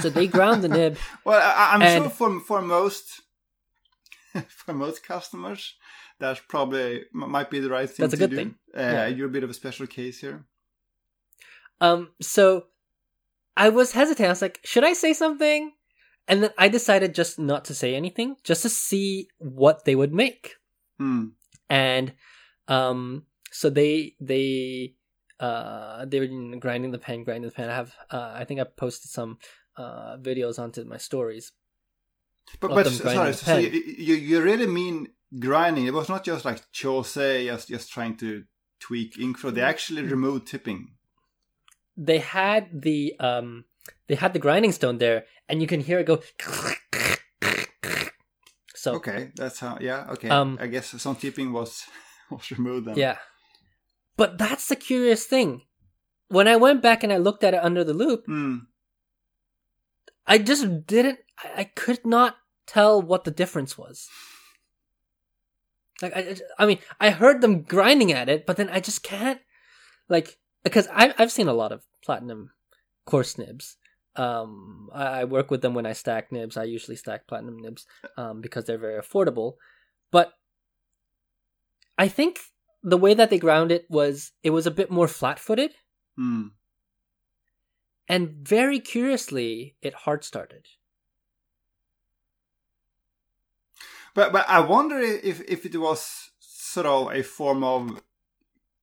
So 0.00 0.08
they 0.10 0.26
ground 0.26 0.62
the 0.62 0.68
nib. 0.68 0.96
Well, 1.24 1.40
I, 1.40 1.74
I'm 1.74 1.82
And- 1.82 2.04
sure 2.04 2.10
for 2.10 2.40
for 2.40 2.62
most 2.62 3.20
for 4.48 4.72
most 4.74 5.02
customers, 5.06 5.74
that's 6.18 6.40
probably 6.48 7.04
might 7.12 7.50
be 7.50 7.60
the 7.60 7.68
right 7.70 7.88
thing. 7.88 8.04
That's 8.04 8.14
a 8.14 8.16
to 8.16 8.20
good 8.22 8.30
do. 8.30 8.36
thing. 8.36 8.54
Uh, 8.76 8.80
Yeah. 8.80 9.06
You're 9.08 9.26
a 9.28 9.30
bit 9.36 9.44
of 9.44 9.50
a 9.50 9.54
special 9.54 9.86
case 9.86 10.20
here. 10.20 10.44
Um, 11.80 12.10
so 12.20 12.66
I 13.56 13.68
was 13.68 13.92
hesitant. 13.92 14.26
I 14.26 14.30
was 14.30 14.42
like, 14.42 14.60
should 14.64 14.84
I 14.84 14.92
say 14.94 15.12
something? 15.12 15.72
And 16.28 16.44
then 16.44 16.50
I 16.56 16.68
decided 16.68 17.14
just 17.14 17.38
not 17.38 17.64
to 17.66 17.74
say 17.74 17.94
anything, 17.94 18.36
just 18.44 18.62
to 18.62 18.68
see 18.68 19.28
what 19.38 19.84
they 19.84 19.94
would 19.94 20.12
make. 20.14 20.56
Hmm. 20.98 21.28
And 21.68 22.14
um, 22.68 23.26
so 23.50 23.70
they 23.70 24.14
they 24.20 24.94
uh 25.40 26.04
they 26.06 26.20
were 26.20 26.58
grinding 26.58 26.92
the 26.92 26.98
pen, 26.98 27.24
grinding 27.24 27.48
the 27.48 27.54
pen. 27.54 27.68
I 27.68 27.74
have 27.74 27.94
uh, 28.10 28.32
I 28.34 28.44
think 28.44 28.60
I 28.60 28.64
posted 28.64 29.10
some 29.10 29.38
uh 29.76 30.16
videos 30.18 30.58
onto 30.58 30.84
my 30.84 30.98
stories. 30.98 31.52
But 32.60 32.68
but 32.68 32.84
them 32.84 32.92
s- 32.92 33.00
grinding 33.00 33.16
sorry, 33.16 33.32
so, 33.32 33.46
so 33.46 33.58
you, 33.58 33.68
you 33.70 34.14
you 34.14 34.42
really 34.42 34.66
mean 34.66 35.08
grinding? 35.38 35.86
It 35.86 35.94
was 35.94 36.08
not 36.08 36.24
just 36.24 36.44
like 36.44 36.70
chose 36.72 37.14
just 37.14 37.68
just 37.68 37.92
trying 37.92 38.16
to 38.18 38.44
tweak 38.78 39.18
ink 39.18 39.38
flow. 39.38 39.50
They 39.50 39.62
actually 39.62 40.02
removed 40.02 40.46
tipping. 40.46 40.94
They 41.96 42.18
had 42.18 42.82
the 42.82 43.14
um 43.18 43.64
they 44.08 44.14
had 44.14 44.32
the 44.32 44.38
grinding 44.38 44.72
stone 44.72 44.98
there, 44.98 45.24
and 45.48 45.60
you 45.60 45.66
can 45.66 45.80
hear 45.80 45.98
it 45.98 46.06
go. 46.06 46.20
So 48.74 48.94
Okay, 48.94 49.30
that's 49.36 49.60
how. 49.60 49.78
Yeah, 49.80 50.06
okay. 50.10 50.28
Um, 50.28 50.58
I 50.60 50.66
guess 50.66 50.90
some 51.00 51.14
tipping 51.16 51.52
was 51.52 51.84
was 52.30 52.50
removed 52.50 52.86
then. 52.88 52.96
Yeah. 52.96 53.18
But 54.16 54.38
that's 54.38 54.66
the 54.68 54.76
curious 54.76 55.24
thing. 55.24 55.62
When 56.28 56.48
I 56.48 56.56
went 56.56 56.82
back 56.82 57.04
and 57.04 57.12
I 57.12 57.16
looked 57.18 57.44
at 57.44 57.54
it 57.54 57.62
under 57.62 57.84
the 57.84 57.94
loupe, 57.94 58.24
Hmm. 58.26 58.56
I 60.26 60.38
just 60.38 60.86
didn't 60.86 61.18
I, 61.38 61.60
I 61.60 61.64
could 61.64 62.04
not 62.04 62.36
tell 62.66 63.00
what 63.00 63.24
the 63.24 63.30
difference 63.30 63.76
was. 63.78 64.08
Like 66.00 66.16
I 66.16 66.20
I- 66.20 66.36
I 66.58 66.66
mean, 66.66 66.78
I 67.00 67.10
heard 67.10 67.40
them 67.40 67.62
grinding 67.62 68.12
at 68.12 68.28
it, 68.28 68.46
but 68.46 68.56
then 68.56 68.68
I 68.68 68.80
just 68.80 69.02
can't 69.02 69.40
like 70.08 70.38
because 70.64 70.88
I 70.92 71.14
I've 71.18 71.32
seen 71.32 71.48
a 71.48 71.54
lot 71.54 71.70
of 71.72 71.82
platinum 72.04 72.50
coarse 73.06 73.38
nibs. 73.38 73.76
Um 74.16 74.90
I, 74.92 75.20
I 75.20 75.24
work 75.24 75.50
with 75.50 75.62
them 75.62 75.74
when 75.74 75.86
I 75.86 75.92
stack 75.92 76.32
nibs. 76.32 76.56
I 76.56 76.64
usually 76.64 76.96
stack 76.96 77.26
platinum 77.26 77.58
nibs 77.58 77.86
um 78.16 78.40
because 78.40 78.64
they're 78.64 78.78
very 78.78 79.00
affordable. 79.00 79.54
But 80.10 80.32
I 81.98 82.08
think 82.08 82.40
the 82.82 82.98
way 82.98 83.14
that 83.14 83.30
they 83.30 83.38
ground 83.38 83.72
it 83.72 83.86
was 83.88 84.32
it 84.42 84.50
was 84.50 84.66
a 84.66 84.70
bit 84.70 84.90
more 84.90 85.08
flat-footed 85.08 85.74
Hmm. 86.16 86.48
and 88.08 88.30
very 88.46 88.80
curiously 88.80 89.76
it 89.80 89.94
hard 89.94 90.24
started. 90.24 90.66
But 94.14 94.32
but 94.32 94.48
I 94.48 94.60
wonder 94.60 94.98
if 95.00 95.40
if 95.48 95.64
it 95.64 95.76
was 95.76 96.30
sort 96.38 96.86
of 96.86 97.12
a 97.12 97.22
form 97.22 97.64
of 97.64 98.02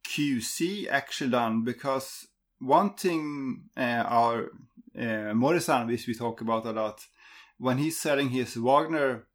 QC 0.08 0.88
actually 0.90 1.32
done 1.32 1.64
because 1.64 2.29
one 2.60 2.94
thing 2.96 3.70
uh, 3.78 4.04
our 4.08 4.50
uh, 5.00 5.34
Morrison, 5.34 5.88
which 5.88 6.08
we 6.08 6.14
talk 6.14 6.42
about 6.42 6.66
a 6.66 6.72
lot, 6.72 7.06
when 7.58 7.78
he's 7.78 8.00
selling 8.00 8.30
his 8.30 8.56
Wagner 8.56 9.28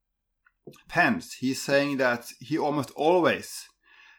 pens, 0.88 1.34
he's 1.34 1.62
saying 1.62 1.98
that 1.98 2.26
he 2.40 2.58
almost 2.58 2.90
always 2.96 3.68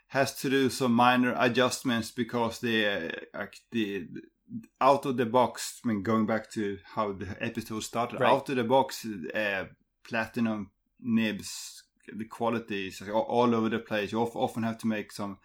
has 0.07 0.35
to 0.39 0.49
do 0.49 0.69
some 0.69 0.93
minor 0.93 1.35
adjustments 1.37 2.11
because 2.11 2.59
the 2.59 2.85
uh, 2.85 3.09
like 3.39 3.57
the 3.71 4.07
out 4.79 5.05
of 5.05 5.17
the 5.17 5.25
box. 5.25 5.79
I 5.83 5.87
mean, 5.87 6.03
going 6.03 6.25
back 6.27 6.51
to 6.51 6.77
how 6.95 7.13
the 7.13 7.35
episode 7.39 7.81
started, 7.83 8.19
Right. 8.19 8.29
out 8.31 8.49
of 8.49 8.55
the 8.57 8.63
box, 8.63 9.05
uh, 9.33 9.65
platinum 10.03 10.69
nibs, 11.01 11.83
the 12.13 12.25
quality 12.25 12.87
is 12.87 13.01
all, 13.09 13.55
over 13.55 13.69
the 13.69 13.79
place. 13.79 14.11
You 14.11 14.19
often 14.21 14.63
have 14.63 14.77
to 14.79 14.87
make 14.87 15.11
some 15.11 15.39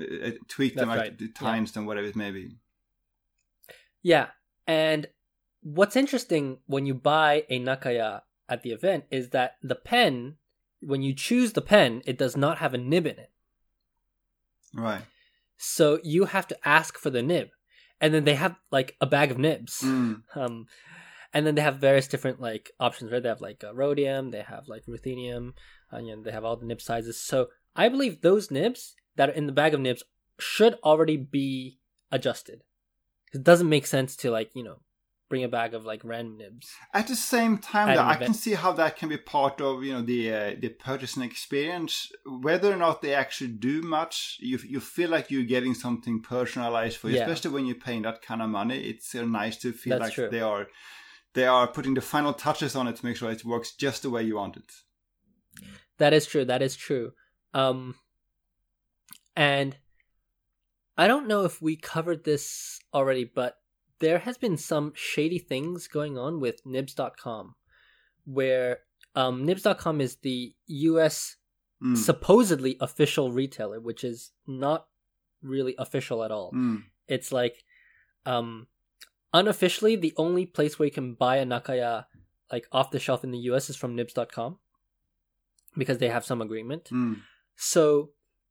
uh, 0.00 0.30
tweak 0.48 0.74
them, 0.74 0.88
That's 0.88 0.98
like 0.98 1.10
right. 1.10 1.18
the 1.18 1.26
Yeah. 1.26 1.32
times 1.32 1.76
and 1.76 1.86
whatever 1.86 2.08
it 2.08 2.16
may 2.16 2.32
be. 2.32 2.58
Yeah, 4.06 4.28
and 4.68 5.08
what's 5.62 5.96
interesting 5.96 6.58
when 6.66 6.86
you 6.86 6.94
buy 6.94 7.42
a 7.50 7.58
Nakaya 7.58 8.20
at 8.48 8.62
the 8.62 8.70
event 8.70 9.02
is 9.10 9.30
that 9.30 9.56
the 9.64 9.74
pen, 9.74 10.36
when 10.80 11.02
you 11.02 11.12
choose 11.12 11.54
the 11.54 11.60
pen, 11.60 12.02
it 12.06 12.16
does 12.16 12.36
not 12.36 12.58
have 12.58 12.72
a 12.72 12.78
nib 12.78 13.04
in 13.04 13.18
it. 13.18 13.32
Right. 14.72 15.02
So 15.56 15.98
you 16.04 16.26
have 16.26 16.46
to 16.46 16.56
ask 16.64 16.96
for 16.96 17.10
the 17.10 17.20
nib. 17.20 17.48
And 18.00 18.14
then 18.14 18.22
they 18.22 18.36
have 18.36 18.54
like 18.70 18.94
a 19.00 19.06
bag 19.06 19.32
of 19.32 19.38
nibs. 19.38 19.80
Mm. 19.80 20.22
Um, 20.36 20.66
and 21.34 21.44
then 21.44 21.56
they 21.56 21.62
have 21.62 21.78
various 21.78 22.06
different 22.06 22.40
like 22.40 22.70
options, 22.78 23.10
right? 23.10 23.20
They 23.20 23.28
have 23.28 23.40
like 23.40 23.64
uh, 23.64 23.74
rhodium, 23.74 24.30
they 24.30 24.42
have 24.42 24.68
like 24.68 24.86
ruthenium, 24.86 25.54
you 25.92 26.14
know, 26.14 26.22
they 26.22 26.30
have 26.30 26.44
all 26.44 26.56
the 26.56 26.64
nib 26.64 26.80
sizes. 26.80 27.20
So 27.20 27.48
I 27.74 27.88
believe 27.88 28.20
those 28.20 28.52
nibs 28.52 28.94
that 29.16 29.30
are 29.30 29.32
in 29.32 29.46
the 29.46 29.52
bag 29.52 29.74
of 29.74 29.80
nibs 29.80 30.04
should 30.38 30.74
already 30.84 31.16
be 31.16 31.80
adjusted. 32.12 32.62
It 33.34 33.42
doesn't 33.44 33.68
make 33.68 33.86
sense 33.86 34.16
to 34.16 34.30
like 34.30 34.50
you 34.54 34.62
know 34.64 34.80
bring 35.28 35.42
a 35.42 35.48
bag 35.48 35.74
of 35.74 35.84
like 35.84 36.02
random 36.04 36.38
nibs. 36.38 36.68
At 36.94 37.08
the 37.08 37.16
same 37.16 37.58
time, 37.58 37.94
though, 37.96 38.04
I 38.04 38.14
can 38.14 38.32
see 38.32 38.54
how 38.54 38.70
that 38.74 38.96
can 38.96 39.08
be 39.08 39.16
part 39.16 39.60
of 39.60 39.82
you 39.82 39.92
know 39.92 40.02
the 40.02 40.32
uh, 40.32 40.54
the 40.60 40.68
purchasing 40.68 41.22
experience. 41.22 42.10
Whether 42.24 42.72
or 42.72 42.76
not 42.76 43.02
they 43.02 43.14
actually 43.14 43.50
do 43.52 43.82
much, 43.82 44.36
you 44.40 44.58
you 44.66 44.80
feel 44.80 45.10
like 45.10 45.30
you're 45.30 45.42
getting 45.44 45.74
something 45.74 46.22
personalized 46.22 46.96
for 46.98 47.08
you, 47.08 47.16
Yeah. 47.16 47.22
especially 47.22 47.50
when 47.54 47.66
you're 47.66 47.74
paying 47.86 48.02
that 48.02 48.22
kind 48.22 48.40
of 48.42 48.48
money. 48.50 48.78
It's 48.80 49.14
uh, 49.14 49.24
nice 49.24 49.56
to 49.58 49.72
feel 49.72 49.98
That's 49.98 50.08
like 50.08 50.14
true. 50.14 50.28
they 50.30 50.40
are 50.40 50.68
they 51.34 51.46
are 51.46 51.66
putting 51.66 51.94
the 51.94 52.00
final 52.00 52.32
touches 52.32 52.74
on 52.76 52.86
it 52.88 52.96
to 52.96 53.04
make 53.04 53.16
sure 53.16 53.30
it 53.30 53.44
works 53.44 53.72
just 53.74 54.02
the 54.02 54.10
way 54.10 54.22
you 54.22 54.36
want 54.36 54.56
it. 54.56 54.70
That 55.98 56.12
is 56.12 56.26
true. 56.26 56.44
That 56.44 56.62
is 56.62 56.76
true. 56.76 57.12
Um, 57.52 57.94
and 59.34 59.76
I 60.96 61.06
don't 61.06 61.28
know 61.28 61.44
if 61.44 61.60
we 61.60 61.76
covered 61.76 62.24
this 62.24 62.80
already, 62.94 63.24
but 63.24 63.56
there 63.98 64.20
has 64.20 64.38
been 64.38 64.56
some 64.56 64.92
shady 64.94 65.38
things 65.38 65.88
going 65.88 66.18
on 66.18 66.40
with 66.40 66.64
Nibs.com, 66.64 67.54
where 68.24 68.80
um, 69.14 69.44
Nibs.com 69.44 70.00
is 70.00 70.16
the 70.16 70.54
U.S. 70.66 71.36
Mm. 71.82 71.96
supposedly 71.96 72.76
official 72.80 73.32
retailer, 73.32 73.80
which 73.80 74.04
is 74.04 74.32
not 74.46 74.86
really 75.42 75.74
official 75.78 76.24
at 76.24 76.30
all. 76.30 76.52
Mm. 76.52 76.84
It's 77.06 77.32
like, 77.32 77.64
um, 78.24 78.66
unofficially, 79.32 79.96
the 79.96 80.14
only 80.16 80.46
place 80.46 80.78
where 80.78 80.86
you 80.86 80.92
can 80.92 81.14
buy 81.14 81.36
a 81.36 81.46
Nakaya 81.46 82.06
like 82.50 82.66
off 82.72 82.90
the 82.90 83.00
shelf 83.00 83.24
in 83.24 83.30
the 83.30 83.38
U.S. 83.38 83.68
is 83.68 83.76
from 83.76 83.96
Nibs.com 83.96 84.58
because 85.76 85.98
they 85.98 86.08
have 86.08 86.24
some 86.24 86.40
agreement. 86.40 86.88
Mm. 86.90 87.20
So 87.56 88.10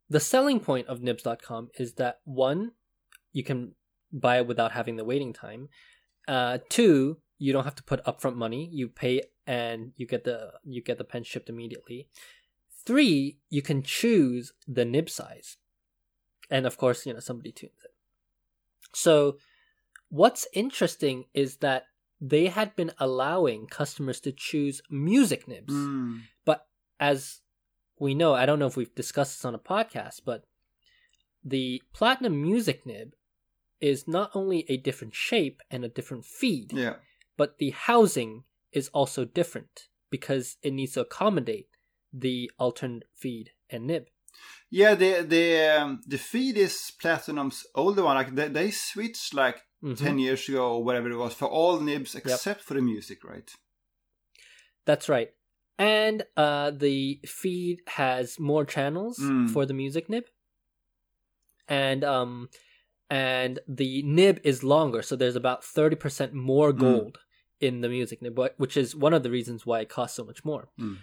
the 0.09 0.19
selling 0.19 0.59
point 0.59 0.87
of 0.87 1.01
nibs.com 1.01 1.69
is 1.79 1.93
that 1.93 2.19
one, 2.23 2.71
you 3.33 3.43
can 3.43 3.73
buy 4.11 4.37
it 4.37 4.47
without 4.47 4.71
having 4.71 4.95
the 4.95 5.03
waiting 5.05 5.33
time. 5.33 5.69
Uh, 6.27 6.59
two, 6.69 7.17
you 7.37 7.51
don't 7.53 7.63
have 7.65 7.75
to 7.75 7.83
put 7.83 8.03
upfront 8.05 8.35
money. 8.35 8.69
You 8.71 8.87
pay 8.87 9.21
and 9.47 9.91
you 9.97 10.07
get 10.07 10.23
the 10.23 10.53
you 10.63 10.81
get 10.81 10.97
the 10.97 11.03
pen 11.03 11.23
shipped 11.23 11.49
immediately. 11.49 12.07
Three, 12.85 13.39
you 13.49 13.61
can 13.61 13.83
choose 13.83 14.53
the 14.67 14.85
nib 14.85 15.09
size. 15.09 15.57
And 16.49 16.65
of 16.65 16.77
course, 16.77 17.05
you 17.05 17.13
know, 17.13 17.19
somebody 17.19 17.51
tunes 17.51 17.73
it. 17.83 17.91
So 18.93 19.37
what's 20.09 20.47
interesting 20.53 21.25
is 21.33 21.57
that 21.57 21.85
they 22.21 22.47
had 22.47 22.75
been 22.75 22.91
allowing 22.99 23.67
customers 23.67 24.19
to 24.21 24.31
choose 24.31 24.81
music 24.89 25.47
nibs 25.47 25.73
Mm. 25.73 26.21
as 26.97 27.41
we 27.99 28.13
know, 28.15 28.33
I 28.33 28.45
don't 28.45 28.59
know 28.59 28.67
if 28.67 28.75
we've 28.77 28.93
discussed 28.95 29.37
this 29.37 29.45
on 29.45 29.55
a 29.55 29.59
podcast, 29.59 30.21
but 30.25 30.43
the 31.43 31.81
platinum 31.93 32.41
music 32.41 32.85
nib 32.85 33.13
is 33.79 34.07
not 34.07 34.31
only 34.33 34.65
a 34.69 34.77
different 34.77 35.13
shape 35.13 35.61
and 35.69 35.83
a 35.85 35.89
different 35.89 36.25
feed, 36.25 36.73
Yeah. 36.73 36.95
but 37.37 37.57
the 37.57 37.71
housing 37.71 38.43
is 38.71 38.89
also 38.89 39.25
different 39.25 39.87
because 40.09 40.57
it 40.61 40.73
needs 40.73 40.93
to 40.93 41.01
accommodate 41.01 41.67
the 42.11 42.51
alternate 42.57 43.03
feed 43.13 43.51
and 43.69 43.85
nib. 43.87 44.07
Yeah, 44.69 44.95
the 44.95 45.21
the 45.21 45.77
um, 45.79 46.01
the 46.05 46.17
feed 46.17 46.57
is 46.57 46.91
Platinum's 47.01 47.65
older 47.75 48.03
one. 48.03 48.15
Like 48.15 48.35
they, 48.35 48.49
they 48.49 48.71
switched 48.71 49.33
like 49.33 49.61
Mhm. 49.83 49.97
ten 49.97 50.19
years 50.19 50.49
ago 50.49 50.73
or 50.75 50.83
whatever 50.83 51.09
it 51.11 51.15
was 51.17 51.33
for 51.33 51.45
all 51.47 51.79
nibs 51.79 52.15
except 52.15 52.61
for 52.63 52.73
the 52.73 52.81
music, 52.81 53.23
right? 53.23 53.49
That's 54.85 55.07
right. 55.09 55.31
And 55.77 56.23
uh, 56.37 56.71
the 56.71 57.19
feed 57.25 57.81
has 57.87 58.39
more 58.39 58.65
channels 58.65 59.19
Mm. 59.19 59.49
for 59.49 59.65
the 59.65 59.73
music 59.73 60.09
nib. 60.09 60.25
And 61.67 62.03
um 62.03 62.49
and 63.09 63.59
the 63.67 64.01
nib 64.03 64.39
is 64.43 64.63
longer, 64.63 65.01
so 65.01 65.15
there's 65.15 65.35
about 65.35 65.61
30% 65.63 66.33
more 66.33 66.71
Mm. 66.73 66.79
gold 66.79 67.19
in 67.59 67.81
the 67.81 67.89
music 67.89 68.21
nib, 68.21 68.39
which 68.57 68.75
is 68.77 68.95
one 68.95 69.13
of 69.13 69.23
the 69.23 69.29
reasons 69.31 69.65
why 69.65 69.81
it 69.81 69.89
costs 69.89 70.15
so 70.15 70.23
much 70.23 70.43
more. 70.45 70.69
Mm. 70.79 70.97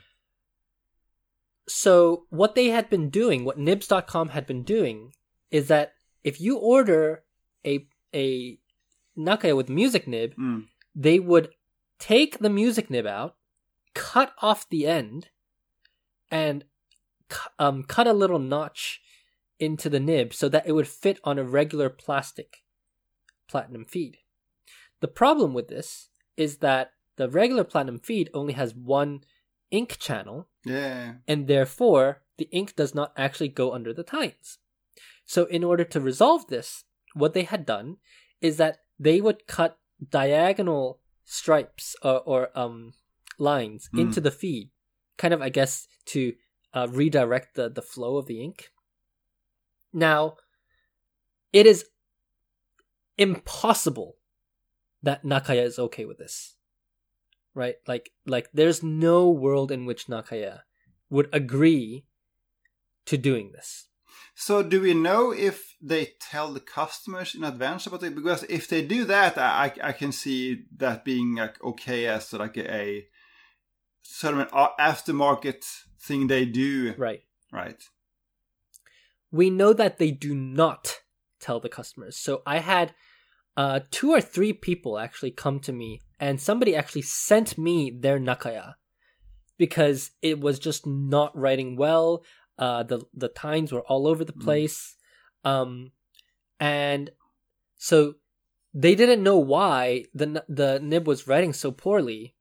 So 1.68 2.26
what 2.30 2.54
they 2.54 2.68
had 2.68 2.90
been 2.90 3.08
doing, 3.10 3.44
what 3.44 3.58
nibs.com 3.58 4.30
had 4.30 4.46
been 4.46 4.62
doing 4.62 5.12
is 5.50 5.68
that 5.68 5.94
if 6.24 6.40
you 6.40 6.56
order 6.58 7.24
a 7.64 7.86
a 8.14 8.58
Nakaya 9.16 9.56
with 9.56 9.68
music 9.68 10.06
nib, 10.06 10.34
Mm. 10.36 10.66
they 10.94 11.18
would 11.20 11.50
take 11.98 12.38
the 12.38 12.50
music 12.50 12.90
nib 12.90 13.06
out, 13.06 13.36
cut 13.94 14.32
off 14.40 14.68
the 14.68 14.86
end, 14.86 15.28
and 16.30 16.64
um, 17.58 17.82
cut 17.82 18.06
a 18.06 18.12
little 18.12 18.38
notch 18.38 19.00
into 19.58 19.88
the 19.88 20.00
nib 20.00 20.34
so 20.34 20.48
that 20.48 20.66
it 20.66 20.72
would 20.72 20.88
fit 20.88 21.18
on 21.24 21.38
a 21.38 21.44
regular 21.44 21.88
plastic 21.88 22.58
platinum 23.48 23.84
feed. 23.84 24.18
The 25.00 25.08
problem 25.08 25.54
with 25.54 25.68
this 25.68 26.08
is 26.36 26.58
that 26.58 26.92
the 27.16 27.28
regular 27.28 27.64
platinum 27.64 27.98
feed 27.98 28.30
only 28.32 28.54
has 28.54 28.74
one 28.74 29.20
ink 29.70 29.98
channel, 29.98 30.48
Yeah. 30.64 31.14
and 31.28 31.46
therefore 31.46 32.22
the 32.38 32.48
ink 32.50 32.76
does 32.76 32.94
not 32.94 33.12
actually 33.16 33.48
go 33.48 33.72
under 33.72 33.92
the 33.92 34.02
tines. 34.02 34.58
So, 35.24 35.44
in 35.44 35.62
order 35.64 35.84
to 35.84 36.00
resolve 36.00 36.48
this, 36.48 36.84
what 37.14 37.34
they 37.34 37.44
had 37.44 37.64
done 37.64 37.98
is 38.40 38.56
that 38.56 38.78
they 38.98 39.20
would 39.20 39.46
cut 39.46 39.78
diagonal 40.10 41.00
stripes 41.24 41.94
or, 42.02 42.20
or 42.20 42.58
um, 42.58 42.94
lines 43.38 43.88
Mm. 43.92 44.00
into 44.00 44.20
the 44.20 44.30
feed, 44.30 44.70
kind 45.18 45.34
of, 45.34 45.42
I 45.42 45.48
guess, 45.48 45.86
to 46.06 46.34
uh, 46.74 46.88
redirect 46.90 47.54
the, 47.54 47.68
the 47.68 47.82
flow 47.82 48.16
of 48.16 48.26
the 48.26 48.42
ink. 48.42 48.70
Now, 49.92 50.36
it 51.52 51.66
is 51.66 51.84
impossible 53.18 54.16
that 55.02 55.22
Nakaya 55.22 55.64
is 55.64 55.78
okay 55.78 56.04
with 56.04 56.18
this. 56.18 56.56
Right? 57.54 57.76
Like 57.86 58.12
like 58.24 58.48
there's 58.54 58.82
no 58.82 59.28
world 59.28 59.70
in 59.70 59.84
which 59.84 60.06
Nakaya 60.06 60.60
would 61.10 61.28
agree 61.34 62.06
to 63.04 63.18
doing 63.18 63.52
this. 63.52 63.88
So 64.34 64.62
do 64.62 64.80
we 64.80 64.94
know 64.94 65.32
if 65.32 65.76
they 65.82 66.14
tell 66.18 66.52
the 66.52 66.60
customers 66.60 67.34
in 67.34 67.44
advance 67.44 67.86
about 67.86 68.02
it? 68.02 68.14
Because 68.14 68.44
if 68.44 68.68
they 68.68 68.80
do 68.80 69.04
that, 69.04 69.36
I, 69.36 69.72
I 69.82 69.92
can 69.92 70.12
see 70.12 70.64
that 70.78 71.04
being 71.04 71.34
like 71.34 71.62
okay 71.62 72.06
as 72.06 72.32
like 72.32 72.56
a 72.56 73.06
sort 74.02 74.34
of 74.34 74.40
an 74.40 74.48
aftermarket 74.78 75.64
thing 76.00 76.26
they 76.26 76.44
do, 76.44 76.94
Right. 76.96 77.22
right? 77.52 77.82
We 79.30 79.48
know 79.50 79.72
that 79.72 79.98
they 79.98 80.10
do 80.10 80.34
not 80.34 81.00
tell 81.40 81.60
the 81.60 81.68
customers. 81.68 82.16
So 82.16 82.42
I 82.46 82.58
had 82.58 82.94
uh 83.56 83.80
two 83.90 84.10
or 84.12 84.20
three 84.20 84.52
people 84.52 84.98
actually 84.98 85.30
come 85.30 85.60
to 85.60 85.72
me 85.72 86.00
and 86.18 86.40
somebody 86.40 86.74
actually 86.74 87.02
sent 87.02 87.58
me 87.58 87.90
their 87.90 88.18
Nakaya 88.18 88.74
because 89.58 90.10
it 90.22 90.40
was 90.40 90.58
just 90.58 90.86
not 90.86 91.36
writing 91.36 91.76
well. 91.76 92.24
Uh 92.58 92.82
the 92.82 93.00
the 93.14 93.28
tines 93.28 93.72
were 93.72 93.82
all 93.82 94.06
over 94.06 94.24
the 94.24 94.32
Mm. 94.32 94.44
place. 94.44 94.96
Um 95.44 95.92
and 96.60 97.10
so 97.76 98.14
they 98.74 98.94
didn't 98.94 99.22
know 99.22 99.38
why 99.38 100.06
the 100.14 100.44
the 100.48 100.78
nib 100.80 101.06
was 101.06 101.26
writing 101.28 101.52
so 101.52 101.70
poorly. 101.70 102.34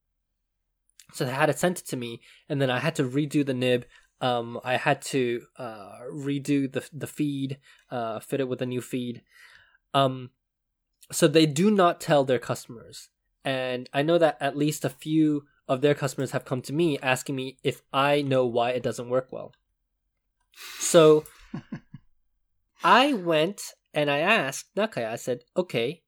So 1.13 1.25
they 1.25 1.32
had 1.32 1.50
it 1.50 1.60
sent 1.60 1.80
it 1.80 1.86
to 1.88 1.98
me 1.98 2.22
and 2.50 2.62
then 2.62 2.70
I 2.70 2.80
had 2.80 2.96
to 2.96 3.03
redo 3.03 3.46
the 3.46 3.53
nib 3.53 3.86
um, 4.22 4.60
I 4.63 4.77
had 4.77 5.01
to 5.03 5.41
uh, 5.58 5.98
redo 6.13 6.72
the 6.72 6.88
the 6.94 7.08
feed, 7.08 7.58
uh, 7.89 8.20
fit 8.20 8.39
it 8.39 8.48
with 8.48 8.62
a 8.62 8.68
new 8.68 8.82
feed. 8.82 9.24
Um, 9.94 10.30
so 11.12 11.27
they 11.27 11.48
do 11.48 11.72
not 11.72 12.00
tell 12.00 12.24
their 12.24 12.39
customers, 12.39 13.10
and 13.44 13.89
I 13.91 14.03
know 14.03 14.20
that 14.20 14.38
at 14.39 14.56
least 14.56 14.86
a 14.86 14.89
few 14.89 15.46
of 15.68 15.82
their 15.82 15.96
customers 15.96 16.32
have 16.32 16.46
come 16.46 16.62
to 16.63 16.74
me 16.74 17.00
asking 17.00 17.36
me 17.36 17.58
if 17.63 17.82
I 17.91 18.22
know 18.22 18.46
why 18.46 18.72
it 18.72 18.84
doesn't 18.84 19.10
work 19.10 19.30
well. 19.32 19.53
So 20.77 21.25
I 22.84 23.13
went 23.13 23.74
and 23.94 24.12
I 24.12 24.20
asked 24.20 24.75
Nakaya. 24.75 25.12
I 25.12 25.15
said, 25.15 25.46
"Okay, 25.58 26.03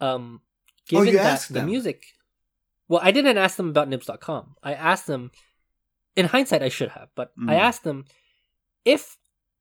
um, 0.00 0.40
given 0.88 1.08
you 1.08 1.12
that 1.18 1.46
the 1.50 1.62
music." 1.62 2.04
Well, 2.90 3.00
I 3.04 3.12
didn't 3.12 3.38
ask 3.38 3.56
them 3.56 3.68
about 3.68 3.88
nibs.com. 3.88 4.56
I 4.64 4.74
asked 4.74 5.06
them 5.06 5.30
in 6.16 6.26
hindsight, 6.26 6.60
I 6.60 6.68
should 6.68 6.88
have, 6.90 7.08
but 7.14 7.32
I 7.46 7.54
Mm. 7.54 7.60
asked 7.60 7.84
them 7.84 8.04
if 8.84 9.16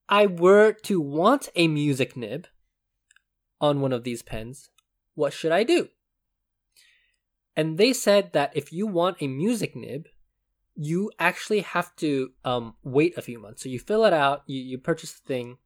I 0.10 0.26
were 0.26 0.74
to 0.90 1.00
want 1.00 1.48
a 1.56 1.68
music 1.68 2.18
nib 2.18 2.48
on 3.62 3.82
one 3.82 3.94
of 3.94 4.04
these 4.04 4.24
pens, 4.24 4.72
what 5.14 5.32
should 5.32 5.52
I 5.52 5.64
do? 5.64 5.90
And 7.56 7.78
they 7.78 7.94
said 7.94 8.34
that 8.34 8.52
if 8.58 8.74
you 8.74 8.88
want 8.88 9.22
a 9.22 9.28
music 9.28 9.76
nib, 9.76 10.08
you 10.74 11.12
actually 11.20 11.60
have 11.60 11.96
to 11.98 12.32
um, 12.44 12.78
wait 12.82 13.16
a 13.16 13.22
few 13.22 13.38
months. 13.38 13.62
So 13.62 13.70
you 13.70 13.78
fill 13.80 14.06
it 14.06 14.14
out, 14.14 14.42
you, 14.48 14.60
you 14.60 14.80
purchase 14.80 15.14
the 15.14 15.28
thing, 15.28 15.58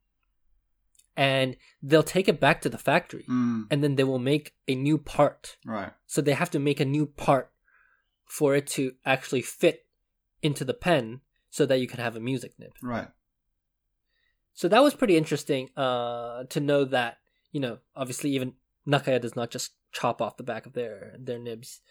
and 1.15 1.55
they'll 1.81 2.03
take 2.03 2.27
it 2.27 2.41
back 2.41 2.59
to 2.61 2.69
the 2.69 2.77
factory, 2.77 3.23
Mm, 3.29 3.67
and 3.71 3.81
then 3.81 3.95
they 3.95 4.03
will 4.03 4.19
make 4.19 4.53
a 4.67 4.75
new 4.75 4.97
part. 4.97 5.55
right. 5.65 5.93
So 6.07 6.21
they 6.21 6.33
have 6.33 6.51
to 6.51 6.59
make 6.59 6.81
a 6.81 6.85
new 6.85 7.05
part 7.05 7.52
for 8.25 8.55
it 8.55 8.67
to 8.67 8.93
actually 9.05 9.41
fit 9.41 9.85
into 10.41 10.65
the 10.65 10.73
pen 10.73 11.21
so 11.49 11.65
that 11.65 11.79
you 11.79 11.87
can 11.87 11.99
have 11.99 12.15
a 12.15 12.19
music 12.19 12.53
nib. 12.57 12.71
Right. 12.81 13.07
So 14.53 14.67
that 14.67 14.83
was 14.83 14.93
pretty 14.93 15.17
interesting 15.17 15.69
uh, 15.75 16.43
to 16.49 16.59
know 16.59 16.85
that, 16.85 17.17
you 17.51 17.59
know, 17.59 17.79
obviously 17.95 18.31
even 18.31 18.53
Nakaya 18.87 19.19
does 19.19 19.35
not 19.35 19.49
just 19.49 19.71
chop 19.91 20.21
off 20.21 20.37
the 20.37 20.43
back 20.43 20.65
of 20.65 20.73
their 20.73 21.15
their 21.19 21.39
nibs. 21.39 21.81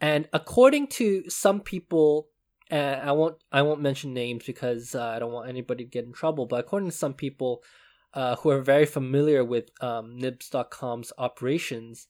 And 0.00 0.28
according 0.32 0.88
to 0.88 1.28
some 1.28 1.60
people, 1.60 2.28
uh, 2.70 3.00
I 3.02 3.12
won't 3.12 3.36
I 3.52 3.62
won't 3.62 3.82
mention 3.82 4.14
names 4.14 4.44
because 4.44 4.94
uh, 4.94 5.04
I 5.04 5.18
don't 5.18 5.32
want 5.32 5.48
anybody 5.48 5.84
to 5.84 5.90
get 5.90 6.04
in 6.04 6.12
trouble. 6.12 6.46
But 6.46 6.60
according 6.60 6.90
to 6.90 6.96
some 6.96 7.14
people 7.14 7.62
uh, 8.14 8.36
who 8.36 8.50
are 8.50 8.62
very 8.62 8.86
familiar 8.86 9.44
with 9.44 9.70
um, 9.82 10.16
Nibs.com's 10.16 11.12
operations, 11.18 12.06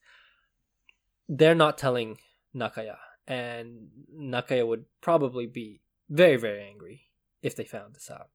they're 1.29 1.55
not 1.55 1.79
telling 1.79 2.19
Nakaya, 2.55 2.97
and 3.31 3.89
Nakaya 4.13 4.67
would 4.67 4.85
probably 5.01 5.47
be 5.47 5.81
very 6.11 6.37
very 6.37 6.63
angry 6.65 7.03
if 7.43 7.55
they 7.55 7.65
found 7.65 7.95
this 7.95 8.11
out. 8.11 8.29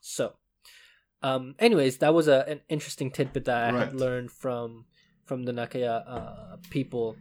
So, 0.00 0.32
um, 1.22 1.54
anyways, 1.58 1.98
that 1.98 2.14
was 2.14 2.26
a, 2.28 2.48
an 2.48 2.60
interesting 2.68 3.10
tidbit 3.10 3.44
that 3.44 3.74
I 3.74 3.78
had 3.78 3.94
learned 3.94 4.30
from 4.32 4.86
from 5.26 5.44
the 5.44 5.52
Nakaya 5.52 6.02
uh, 6.06 6.56
people 6.70 7.16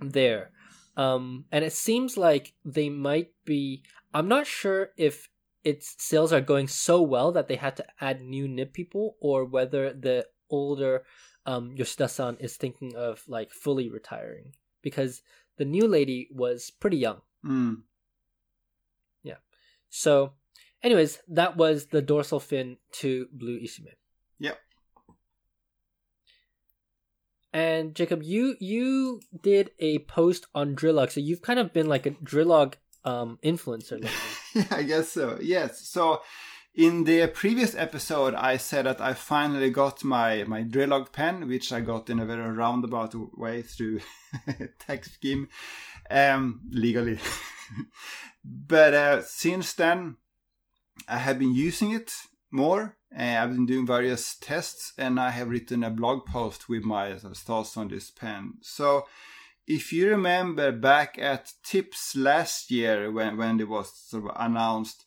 there. 0.00 0.52
Um, 0.96 1.44
and 1.52 1.64
it 1.64 1.72
seems 1.72 2.16
like 2.16 2.54
they 2.64 2.88
might 2.88 3.30
be. 3.44 3.82
I'm 4.14 4.28
not 4.28 4.46
sure 4.46 4.90
if 4.96 5.28
its 5.62 5.94
sales 5.98 6.32
are 6.32 6.40
going 6.40 6.68
so 6.68 7.02
well 7.02 7.32
that 7.32 7.48
they 7.48 7.56
had 7.56 7.76
to 7.76 7.84
add 8.00 8.22
new 8.22 8.48
nib 8.48 8.72
people, 8.72 9.16
or 9.20 9.44
whether 9.44 9.92
the 9.92 10.26
older 10.48 11.04
um, 11.46 11.74
Yoshida-san 11.76 12.36
is 12.40 12.56
thinking 12.56 12.94
of 12.96 13.22
like 13.28 13.52
fully 13.52 13.88
retiring 13.88 14.54
because 14.82 15.22
the 15.60 15.66
new 15.66 15.86
lady 15.86 16.26
was 16.32 16.70
pretty 16.70 16.96
young. 16.96 17.20
Mm. 17.44 17.82
Yeah. 19.22 19.34
So, 19.90 20.32
anyways, 20.82 21.18
that 21.28 21.58
was 21.58 21.88
the 21.88 22.00
dorsal 22.00 22.40
fin 22.40 22.78
to 22.92 23.28
Blue 23.30 23.60
Ishime. 23.60 23.92
Yep. 24.38 24.58
And 27.52 27.94
Jacob, 27.94 28.22
you 28.22 28.56
you 28.58 29.20
did 29.42 29.72
a 29.78 29.98
post 29.98 30.46
on 30.54 30.74
Drillog, 30.74 31.10
so 31.10 31.20
you've 31.20 31.42
kind 31.42 31.58
of 31.58 31.74
been 31.74 31.88
like 31.88 32.06
a 32.06 32.10
Drillog 32.10 32.76
um 33.04 33.38
influencer 33.44 34.00
lately. 34.00 34.10
Yeah, 34.54 34.64
I 34.70 34.82
guess 34.82 35.12
so. 35.12 35.38
Yes. 35.42 35.86
So 35.86 36.22
in 36.74 37.04
the 37.04 37.26
previous 37.26 37.74
episode, 37.74 38.34
I 38.34 38.56
said 38.56 38.86
that 38.86 39.00
I 39.00 39.14
finally 39.14 39.70
got 39.70 40.04
my 40.04 40.44
my 40.44 40.62
Drillog 40.62 41.12
pen, 41.12 41.48
which 41.48 41.72
I 41.72 41.80
got 41.80 42.08
in 42.10 42.20
a 42.20 42.26
very 42.26 42.50
roundabout 42.50 43.14
way 43.36 43.62
through 43.62 44.00
tax 44.78 45.12
scheme, 45.12 45.48
um, 46.10 46.60
legally. 46.70 47.18
but 48.44 48.94
uh, 48.94 49.22
since 49.22 49.72
then, 49.74 50.16
I 51.08 51.18
have 51.18 51.38
been 51.38 51.54
using 51.54 51.90
it 51.90 52.12
more. 52.50 52.96
Uh, 53.16 53.22
I've 53.22 53.52
been 53.52 53.66
doing 53.66 53.86
various 53.86 54.36
tests, 54.36 54.92
and 54.96 55.18
I 55.18 55.30
have 55.30 55.48
written 55.48 55.82
a 55.82 55.90
blog 55.90 56.26
post 56.26 56.68
with 56.68 56.84
my 56.84 57.14
thoughts 57.14 57.76
on 57.76 57.88
this 57.88 58.10
pen. 58.10 58.54
So 58.60 59.06
if 59.66 59.92
you 59.92 60.08
remember 60.08 60.72
back 60.72 61.18
at 61.18 61.52
tips 61.62 62.16
last 62.16 62.70
year 62.70 63.10
when, 63.10 63.36
when 63.36 63.60
it 63.60 63.68
was 63.68 63.92
sort 63.92 64.24
of 64.24 64.30
announced 64.36 65.04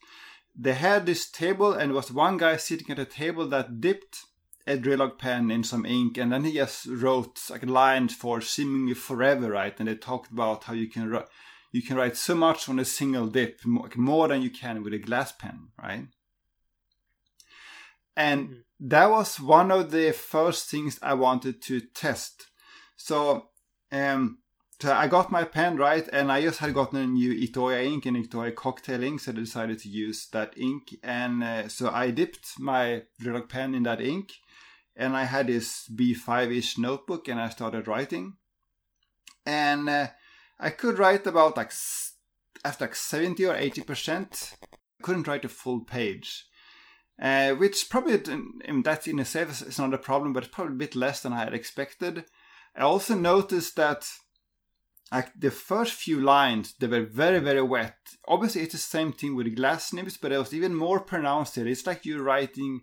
they 0.55 0.73
had 0.73 1.05
this 1.05 1.29
table 1.29 1.73
and 1.73 1.89
there 1.89 1.95
was 1.95 2.11
one 2.11 2.37
guy 2.37 2.57
sitting 2.57 2.89
at 2.91 2.99
a 2.99 3.05
table 3.05 3.47
that 3.47 3.81
dipped 3.81 4.25
a 4.65 4.77
Drillog 4.77 5.17
pen 5.17 5.51
in 5.51 5.63
some 5.63 5.85
ink 5.85 6.17
and 6.17 6.31
then 6.31 6.43
he 6.45 6.53
just 6.53 6.85
wrote 6.85 7.39
like 7.49 7.65
lines 7.65 8.13
for 8.13 8.39
seemingly 8.39 8.93
forever 8.93 9.51
right? 9.51 9.77
And 9.79 9.87
they 9.87 9.95
talked 9.95 10.31
about 10.31 10.65
how 10.65 10.73
you 10.73 10.89
can 10.89 11.09
write 11.09 11.25
you 11.71 11.81
can 11.81 11.97
write 11.97 12.15
so 12.15 12.35
much 12.35 12.69
on 12.69 12.77
a 12.79 12.85
single 12.85 13.25
dip 13.25 13.65
more, 13.65 14.27
than 14.27 14.43
you 14.43 14.51
can 14.51 14.83
with 14.83 14.93
a 14.93 14.99
glass 14.99 15.31
pen 15.31 15.69
right? 15.81 16.07
And 18.15 18.49
Mhm. 18.49 18.63
that 18.81 19.09
was 19.09 19.39
one 19.39 19.71
of 19.71 19.89
the 19.91 20.11
first 20.11 20.69
things 20.69 20.99
I 21.01 21.15
wanted 21.15 21.61
to 21.63 21.81
test. 21.81 22.47
So 22.95 23.49
um 23.91 24.42
so 24.83 24.91
I 24.91 25.07
got 25.07 25.31
my 25.31 25.45
pen 25.45 25.77
right, 25.77 26.05
and 26.11 26.29
I 26.29 26.41
just 26.41 26.59
had 26.59 26.73
gotten 26.73 26.99
a 26.99 27.07
new 27.07 27.33
Itoya 27.33 27.85
ink 27.85 28.05
and 28.05 28.17
Itoya 28.17 28.53
cocktail 28.53 29.01
ink, 29.01 29.21
so 29.21 29.31
I 29.31 29.35
decided 29.35 29.79
to 29.79 29.87
use 29.87 30.27
that 30.33 30.57
ink. 30.57 30.95
And 31.01 31.41
uh, 31.41 31.69
so 31.69 31.89
I 31.89 32.11
dipped 32.11 32.59
my 32.59 33.03
Drillog 33.17 33.47
pen 33.47 33.75
in 33.75 33.83
that 33.83 34.01
ink, 34.01 34.33
and 34.93 35.15
I 35.15 35.23
had 35.23 35.47
this 35.47 35.89
B5-ish 35.89 36.77
notebook, 36.77 37.29
and 37.29 37.39
I 37.39 37.47
started 37.47 37.87
writing. 37.87 38.33
And 39.45 39.87
uh, 39.87 40.07
I 40.59 40.69
could 40.69 40.99
write 40.99 41.25
about 41.27 41.55
like 41.55 41.71
after 42.65 42.83
like 42.83 42.95
70 42.95 43.45
or 43.45 43.55
80 43.55 43.81
percent 43.83 44.55
I 44.63 45.03
couldn't 45.03 45.27
write 45.27 45.45
a 45.45 45.49
full 45.49 45.79
page. 45.79 46.45
Uh, 47.21 47.53
which 47.53 47.89
probably 47.89 48.15
in 48.65 48.81
that 48.83 49.07
in 49.07 49.19
itself 49.19 49.61
is 49.61 49.79
not 49.79 49.93
a 49.93 49.97
problem, 49.97 50.33
but 50.33 50.43
it's 50.43 50.53
probably 50.53 50.73
a 50.73 50.77
bit 50.77 50.93
less 50.93 51.21
than 51.21 51.31
I 51.31 51.45
had 51.45 51.53
expected. 51.53 52.25
I 52.75 52.81
also 52.81 53.15
noticed 53.15 53.77
that 53.77 54.09
like 55.13 55.31
the 55.39 55.51
first 55.51 55.93
few 55.93 56.19
lines 56.19 56.73
they 56.79 56.87
were 56.87 57.03
very 57.03 57.39
very 57.39 57.61
wet. 57.61 57.97
Obviously, 58.27 58.61
it's 58.63 58.73
the 58.73 58.79
same 58.79 59.13
thing 59.13 59.35
with 59.35 59.55
glass 59.55 59.93
nibs, 59.93 60.17
but 60.17 60.31
it 60.31 60.37
was 60.37 60.53
even 60.53 60.75
more 60.75 60.99
pronounced. 60.99 61.57
It's 61.57 61.87
like 61.87 62.05
you're 62.05 62.23
writing. 62.23 62.81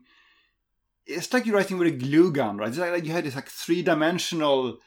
It's 1.07 1.33
like 1.33 1.45
you're 1.45 1.57
writing 1.57 1.79
with 1.79 1.89
a 1.89 1.97
glue 1.97 2.31
gun, 2.31 2.57
right? 2.57 2.69
It's 2.69 2.79
like 2.79 3.05
you 3.05 3.13
had 3.13 3.25
this 3.25 3.35
like 3.35 3.49
three 3.49 3.83
dimensional 3.83 4.79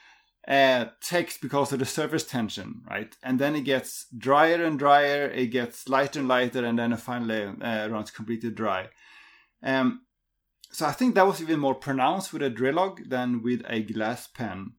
uh, 0.47 0.85
text 1.01 1.41
because 1.41 1.73
of 1.73 1.79
the 1.79 1.85
surface 1.85 2.23
tension, 2.23 2.81
right? 2.89 3.15
And 3.23 3.39
then 3.39 3.55
it 3.55 3.61
gets 3.61 4.05
drier 4.17 4.63
and 4.63 4.79
drier, 4.79 5.27
it 5.27 5.47
gets 5.47 5.89
lighter 5.89 6.19
and 6.19 6.27
lighter, 6.27 6.63
and 6.65 6.79
then 6.79 6.93
it 6.93 6.99
finally 6.99 7.43
uh, 7.61 7.89
runs 7.89 8.11
completely 8.11 8.51
dry. 8.51 8.87
Um, 9.61 10.01
so 10.71 10.85
I 10.85 10.91
think 10.91 11.15
that 11.15 11.27
was 11.27 11.41
even 11.41 11.59
more 11.59 11.75
pronounced 11.75 12.33
with 12.33 12.41
a 12.41 12.49
Drillog 12.49 13.09
than 13.09 13.43
with 13.43 13.61
a 13.67 13.83
glass 13.83 14.27
pen. 14.27 14.73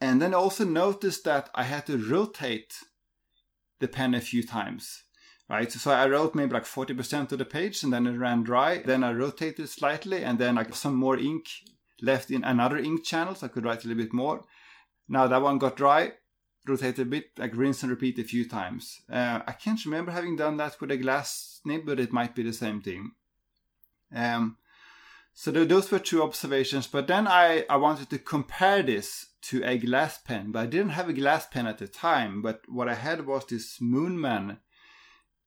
And 0.00 0.20
then 0.20 0.34
also 0.34 0.64
noticed 0.64 1.24
that 1.24 1.48
I 1.54 1.62
had 1.64 1.86
to 1.86 1.96
rotate 1.96 2.74
the 3.80 3.88
pen 3.88 4.14
a 4.14 4.20
few 4.20 4.42
times, 4.42 5.04
right? 5.48 5.70
So 5.70 5.90
I 5.90 6.06
wrote 6.06 6.34
maybe 6.34 6.52
like 6.52 6.64
40% 6.64 7.32
of 7.32 7.38
the 7.38 7.44
page 7.44 7.82
and 7.82 7.92
then 7.92 8.06
it 8.06 8.18
ran 8.18 8.42
dry. 8.42 8.78
Then 8.78 9.02
I 9.02 9.12
rotated 9.12 9.68
slightly 9.68 10.22
and 10.22 10.38
then 10.38 10.56
like 10.56 10.74
some 10.74 10.94
more 10.94 11.18
ink 11.18 11.46
left 12.02 12.30
in 12.30 12.44
another 12.44 12.78
ink 12.78 13.04
channel 13.04 13.34
so 13.34 13.46
I 13.46 13.48
could 13.48 13.64
write 13.64 13.84
a 13.84 13.88
little 13.88 14.02
bit 14.02 14.12
more. 14.12 14.44
Now 15.08 15.26
that 15.28 15.42
one 15.42 15.58
got 15.58 15.76
dry, 15.76 16.12
rotate 16.66 16.98
a 16.98 17.04
bit, 17.04 17.30
like 17.38 17.56
rinse 17.56 17.82
and 17.82 17.90
repeat 17.90 18.18
a 18.18 18.24
few 18.24 18.48
times. 18.48 19.00
Uh, 19.10 19.40
I 19.46 19.52
can't 19.52 19.84
remember 19.84 20.12
having 20.12 20.36
done 20.36 20.56
that 20.58 20.80
with 20.80 20.90
a 20.90 20.96
glass 20.96 21.60
nib, 21.64 21.86
but 21.86 22.00
it 22.00 22.12
might 22.12 22.34
be 22.34 22.42
the 22.42 22.52
same 22.52 22.80
thing. 22.80 23.12
Um, 24.14 24.58
so 25.32 25.50
those 25.50 25.90
were 25.90 25.98
two 25.98 26.22
observations. 26.22 26.86
But 26.86 27.06
then 27.06 27.28
I, 27.28 27.64
I 27.68 27.76
wanted 27.76 28.10
to 28.10 28.18
compare 28.18 28.82
this 28.82 29.26
to 29.42 29.62
a 29.64 29.78
glass 29.78 30.18
pen, 30.18 30.50
but 30.52 30.60
I 30.60 30.66
didn't 30.66 30.90
have 30.90 31.08
a 31.08 31.12
glass 31.12 31.46
pen 31.46 31.66
at 31.66 31.78
the 31.78 31.86
time. 31.86 32.42
But 32.42 32.62
what 32.68 32.88
I 32.88 32.94
had 32.94 33.26
was 33.26 33.46
this 33.46 33.78
Moonman 33.78 34.58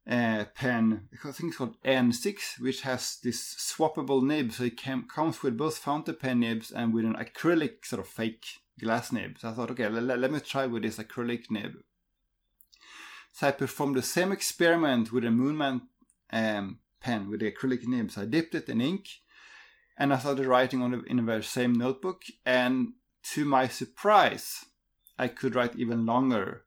uh, 0.10 0.46
pen, 0.56 1.08
I 1.14 1.32
think 1.32 1.50
it's 1.50 1.58
called 1.58 1.82
N6, 1.84 2.60
which 2.60 2.82
has 2.82 3.18
this 3.24 3.56
swappable 3.56 4.24
nib. 4.24 4.54
So 4.54 4.64
it 4.64 4.78
came, 4.78 5.04
comes 5.04 5.44
with 5.44 5.58
both 5.58 5.78
fountain 5.78 6.16
pen 6.16 6.40
nibs 6.40 6.72
and 6.72 6.94
with 6.94 7.06
an 7.06 7.16
acrylic 7.16 7.86
sort 7.86 8.00
of 8.00 8.08
fake 8.08 8.46
glass 8.80 9.12
nib. 9.12 9.38
So 9.40 9.50
I 9.50 9.52
thought, 9.52 9.72
okay, 9.72 9.90
let, 9.90 10.20
let 10.20 10.32
me 10.32 10.40
try 10.40 10.66
with 10.66 10.84
this 10.84 10.98
acrylic 10.98 11.52
nib. 11.52 11.74
So 13.34 13.48
I 13.48 13.52
performed 13.52 13.96
the 13.96 14.02
same 14.02 14.32
experiment 14.32 15.12
with 15.12 15.24
a 15.24 15.28
Moonman 15.28 15.82
um, 16.32 16.80
pen 17.00 17.30
with 17.30 17.42
the 17.42 17.52
acrylic 17.52 17.86
nibs. 17.86 18.18
I 18.18 18.26
dipped 18.26 18.56
it 18.56 18.70
in 18.70 18.82
ink 18.82 19.08
and 19.98 20.14
I 20.14 20.18
started 20.18 20.46
writing 20.46 20.82
on 20.82 20.92
the, 20.92 21.04
in 21.04 21.18
the 21.18 21.24
very 21.24 21.44
same 21.44 21.74
notebook. 21.74 22.24
And 22.46 22.94
to 23.34 23.46
my 23.46 23.68
surprise, 23.68 24.66
I 25.18 25.28
could 25.28 25.56
write 25.56 25.76
even 25.76 26.06
longer 26.06 26.64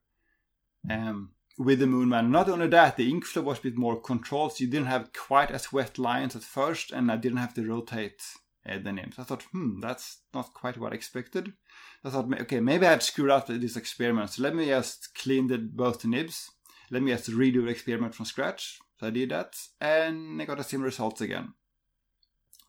um, 0.89 1.31
with 1.59 1.79
the 1.79 1.87
Moonman. 1.87 2.29
Not 2.29 2.49
only 2.49 2.69
that, 2.69 2.97
the 2.97 3.11
ink 3.11 3.25
flow 3.25 3.43
was 3.43 3.59
a 3.59 3.63
bit 3.63 3.77
more 3.77 4.01
controlled, 4.01 4.53
so 4.53 4.65
you 4.65 4.71
didn't 4.71 4.87
have 4.87 5.13
quite 5.13 5.51
as 5.51 5.73
wet 5.73 5.99
lines 5.99 6.37
at 6.37 6.43
first, 6.43 6.93
and 6.93 7.11
I 7.11 7.17
didn't 7.17 7.39
have 7.39 7.55
to 7.55 7.67
rotate 7.67 8.23
uh, 8.69 8.79
the 8.79 8.93
nibs. 8.93 9.19
I 9.19 9.25
thought, 9.25 9.43
hmm, 9.45 9.81
that's 9.81 10.19
not 10.35 10.55
quite 10.55 10.79
what 10.79 10.93
I 10.93 10.97
expected. 10.97 11.53
I 12.05 12.11
thought, 12.11 12.33
okay, 12.43 12.61
maybe 12.61 12.87
I 12.87 12.91
had 12.91 13.03
screwed 13.03 13.31
up 13.31 13.47
this 13.47 13.77
experiment, 13.77 14.31
so 14.31 14.43
let 14.43 14.55
me 14.55 14.67
just 14.67 15.15
clean 15.15 15.49
the, 15.49 15.59
both 15.59 16.01
the 16.01 16.09
nibs. 16.09 16.51
Let 16.91 17.03
me 17.03 17.13
just 17.13 17.31
redo 17.31 17.65
the 17.65 17.69
experiment 17.69 18.15
from 18.15 18.27
scratch. 18.27 18.79
So 19.01 19.07
I 19.07 19.11
did 19.11 19.31
that, 19.31 19.55
and 19.81 20.41
I 20.41 20.45
got 20.45 20.59
the 20.59 20.65
same 20.65 20.83
results 20.83 21.21
again. 21.21 21.55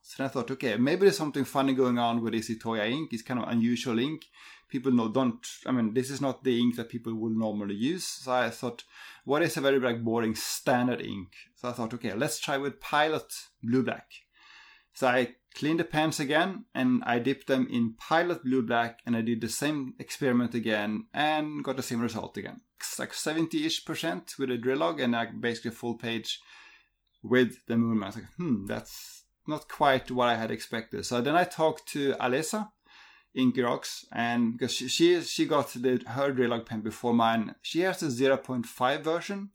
So 0.05 0.15
then 0.17 0.27
I 0.27 0.29
thought, 0.29 0.51
okay, 0.51 0.75
maybe 0.75 1.01
there's 1.01 1.17
something 1.17 1.45
funny 1.45 1.73
going 1.73 1.97
on 1.97 2.21
with 2.21 2.33
this 2.33 2.49
Itoya 2.49 2.91
ink. 2.91 3.13
It's 3.13 3.23
kind 3.23 3.39
of 3.39 3.47
unusual 3.47 3.97
ink. 3.97 4.25
People 4.67 4.91
know, 4.91 5.07
don't, 5.07 5.47
I 5.65 5.71
mean, 5.71 5.93
this 5.93 6.09
is 6.09 6.19
not 6.19 6.43
the 6.43 6.59
ink 6.59 6.75
that 6.75 6.89
people 6.89 7.13
would 7.15 7.31
normally 7.31 7.75
use. 7.75 8.05
So 8.05 8.33
I 8.33 8.49
thought, 8.49 8.83
what 9.23 9.41
is 9.41 9.55
a 9.55 9.61
very 9.61 9.79
like 9.79 10.03
boring 10.03 10.35
standard 10.35 10.99
ink? 11.01 11.29
So 11.55 11.69
I 11.69 11.71
thought, 11.71 11.93
okay, 11.93 12.13
let's 12.13 12.39
try 12.39 12.57
with 12.57 12.81
Pilot 12.81 13.33
Blue 13.63 13.81
Black. 13.81 14.11
So 14.93 15.07
I 15.07 15.35
cleaned 15.55 15.79
the 15.79 15.85
pens 15.85 16.19
again 16.19 16.65
and 16.75 17.01
I 17.05 17.19
dipped 17.19 17.47
them 17.47 17.67
in 17.71 17.93
Pilot 17.97 18.43
Blue 18.43 18.61
Black 18.61 18.99
and 19.05 19.15
I 19.15 19.21
did 19.21 19.39
the 19.39 19.49
same 19.49 19.93
experiment 19.99 20.53
again 20.53 21.05
and 21.13 21.63
got 21.63 21.77
the 21.77 21.83
same 21.83 22.01
result 22.01 22.35
again. 22.35 22.59
It's 22.77 22.99
like 22.99 23.13
70-ish 23.13 23.85
percent 23.85 24.33
with 24.37 24.51
a 24.51 24.57
Drillog 24.57 24.99
and 24.99 25.13
like 25.13 25.39
basically 25.39 25.71
full 25.71 25.95
page 25.95 26.41
with 27.23 27.65
the 27.67 27.77
moon. 27.77 28.03
I 28.03 28.07
was 28.07 28.15
like, 28.15 28.33
hmm, 28.35 28.65
that's 28.65 29.22
not 29.47 29.67
quite 29.67 30.11
what 30.11 30.29
I 30.29 30.35
had 30.35 30.51
expected. 30.51 31.05
So 31.05 31.21
then 31.21 31.35
I 31.35 31.43
talked 31.43 31.87
to 31.89 32.13
Alessa 32.13 32.71
in 33.33 33.51
Girox, 33.51 34.05
and 34.11 34.53
because 34.53 34.73
she, 34.73 34.87
she 34.87 35.21
she 35.21 35.45
got 35.45 35.69
the 35.73 36.01
her 36.07 36.31
Drillog 36.31 36.65
pen 36.65 36.81
before 36.81 37.13
mine, 37.13 37.55
she 37.61 37.81
has 37.81 38.03
a 38.03 38.07
0.5 38.07 39.01
version. 39.01 39.49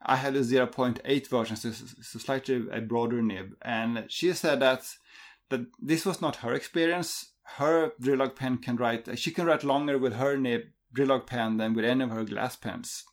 I 0.00 0.16
had 0.16 0.36
a 0.36 0.40
0.8 0.40 1.26
version, 1.26 1.56
so 1.56 2.18
slightly 2.18 2.66
a 2.70 2.80
broader 2.80 3.20
nib. 3.20 3.56
And 3.62 4.04
she 4.08 4.32
said 4.32 4.60
that 4.60 4.84
that 5.50 5.66
this 5.80 6.06
was 6.06 6.20
not 6.20 6.36
her 6.36 6.52
experience. 6.52 7.32
Her 7.56 7.92
Drillog 8.00 8.36
pen 8.36 8.58
can 8.58 8.76
write, 8.76 9.18
she 9.18 9.30
can 9.30 9.46
write 9.46 9.64
longer 9.64 9.98
with 9.98 10.14
her 10.14 10.36
nib 10.36 10.62
Drillog 10.92 11.26
pen 11.26 11.56
than 11.56 11.74
with 11.74 11.84
any 11.84 12.04
of 12.04 12.10
her 12.10 12.24
glass 12.24 12.56
pens. 12.56 13.04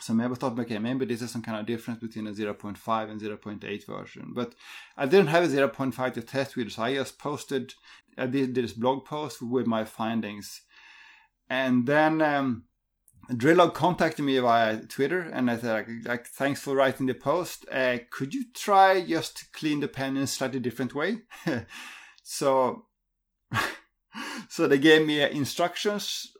So 0.00 0.14
maybe 0.14 0.32
I 0.32 0.34
thought, 0.36 0.58
okay, 0.58 0.78
maybe 0.78 1.04
this 1.04 1.22
is 1.22 1.30
some 1.30 1.42
kind 1.42 1.60
of 1.60 1.66
difference 1.66 2.00
between 2.00 2.26
a 2.26 2.32
0.5 2.32 3.10
and 3.10 3.20
0.8 3.20 3.86
version. 3.86 4.32
But 4.34 4.54
I 4.96 5.06
didn't 5.06 5.28
have 5.28 5.44
a 5.44 5.48
0.5 5.48 6.14
to 6.14 6.22
test 6.22 6.56
with, 6.56 6.72
so 6.72 6.82
I 6.82 6.94
just 6.94 7.18
posted, 7.18 7.74
this 8.16 8.72
blog 8.72 9.04
post 9.04 9.42
with 9.42 9.66
my 9.66 9.84
findings. 9.84 10.62
And 11.48 11.86
then 11.86 12.22
um, 12.22 12.64
Drillog 13.36 13.74
contacted 13.74 14.24
me 14.24 14.38
via 14.38 14.78
Twitter 14.78 15.20
and 15.20 15.50
I 15.50 15.58
said, 15.58 15.86
like, 16.04 16.26
thanks 16.26 16.60
for 16.60 16.74
writing 16.74 17.06
the 17.06 17.14
post. 17.14 17.66
Uh, 17.70 17.98
could 18.10 18.34
you 18.34 18.44
try 18.54 19.00
just 19.02 19.36
to 19.38 19.44
clean 19.52 19.80
the 19.80 19.88
pen 19.88 20.16
in 20.16 20.24
a 20.24 20.26
slightly 20.26 20.60
different 20.60 20.94
way? 20.94 21.18
so 22.22 22.86
so 24.48 24.66
they 24.66 24.78
gave 24.78 25.06
me 25.06 25.22
uh, 25.22 25.28
instructions 25.28 26.34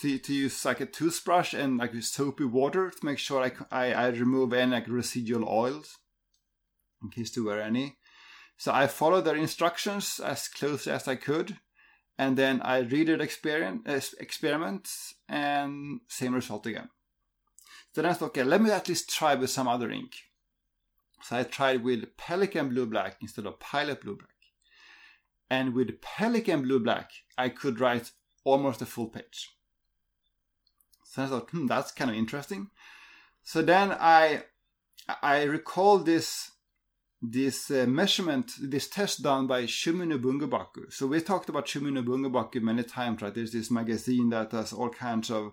to, 0.00 0.18
to, 0.18 0.32
use 0.32 0.64
like 0.64 0.80
a 0.80 0.86
toothbrush 0.86 1.54
and 1.54 1.78
like 1.78 1.94
soapy 2.02 2.44
water 2.44 2.90
to 2.90 3.06
make 3.06 3.18
sure 3.18 3.42
I, 3.42 3.52
I, 3.70 3.92
I 3.92 4.08
remove 4.08 4.52
any 4.52 4.72
like 4.72 4.88
residual 4.88 5.48
oils 5.48 5.98
in 7.02 7.10
case 7.10 7.30
there 7.30 7.44
were 7.44 7.60
any. 7.60 7.96
So 8.56 8.72
I 8.72 8.86
followed 8.86 9.22
their 9.22 9.36
instructions 9.36 10.20
as 10.20 10.48
closely 10.48 10.92
as 10.92 11.08
I 11.08 11.16
could, 11.16 11.58
and 12.18 12.36
then 12.36 12.60
I 12.62 12.82
redid 12.82 13.20
experiment, 13.20 13.88
experiments 14.20 15.14
and 15.28 16.00
same 16.08 16.34
result 16.34 16.66
again. 16.66 16.88
So 17.92 18.02
then 18.02 18.10
I 18.10 18.14
thought, 18.14 18.26
okay, 18.26 18.44
let 18.44 18.62
me 18.62 18.70
at 18.70 18.88
least 18.88 19.10
try 19.10 19.34
with 19.34 19.50
some 19.50 19.68
other 19.68 19.90
ink. 19.90 20.12
So 21.22 21.36
I 21.36 21.42
tried 21.44 21.82
with 21.82 22.16
Pelikan 22.16 22.68
Blue 22.68 22.86
Black 22.86 23.16
instead 23.20 23.46
of 23.46 23.60
Pilot 23.60 24.00
Blue 24.00 24.16
Black. 24.16 24.31
And 25.52 25.74
with 25.74 26.00
Pelikan 26.00 26.62
Blue 26.62 26.80
Black, 26.80 27.10
I 27.36 27.50
could 27.50 27.78
write 27.78 28.12
almost 28.42 28.80
a 28.80 28.86
full 28.86 29.08
page. 29.08 29.50
So 31.04 31.22
I 31.22 31.26
thought, 31.26 31.50
hmm, 31.50 31.66
that's 31.66 31.92
kind 31.92 32.10
of 32.10 32.16
interesting. 32.16 32.70
So 33.42 33.60
then 33.60 33.92
I 33.92 34.44
I 35.22 35.42
recall 35.42 35.98
this 35.98 36.52
this 37.20 37.70
uh, 37.70 37.84
measurement, 37.86 38.52
this 38.62 38.88
test 38.88 39.22
done 39.22 39.46
by 39.46 39.64
Shumi 39.64 40.08
no 40.08 40.18
Bungubako. 40.18 40.90
So 40.90 41.06
we 41.06 41.20
talked 41.20 41.50
about 41.50 41.66
Shumi 41.66 41.92
no 41.92 42.02
Bungubako 42.02 42.62
many 42.62 42.82
times, 42.82 43.20
right? 43.20 43.34
There's 43.34 43.52
this 43.52 43.70
magazine 43.70 44.30
that 44.30 44.52
has 44.52 44.72
all 44.72 44.88
kinds 44.88 45.30
of 45.30 45.52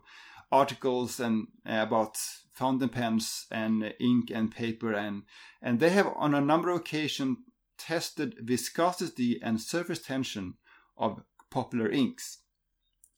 articles 0.49 1.19
and 1.19 1.47
uh, 1.69 1.83
about 1.87 2.17
fountain 2.53 2.87
pens 2.87 3.47
and 3.51 3.93
ink 3.99 4.31
and 4.31 4.49
paper 4.49 4.93
and 4.93 5.23
and 5.61 5.81
they 5.81 5.89
have 5.89 6.07
on 6.15 6.33
a 6.33 6.41
number 6.41 6.69
of 6.69 6.77
occasions 6.77 7.37
tested 7.79 8.35
viscosity 8.39 9.39
and 9.41 9.59
surface 9.59 9.99
tension 9.99 10.55
of 10.97 11.23
popular 11.49 11.89
inks. 11.89 12.39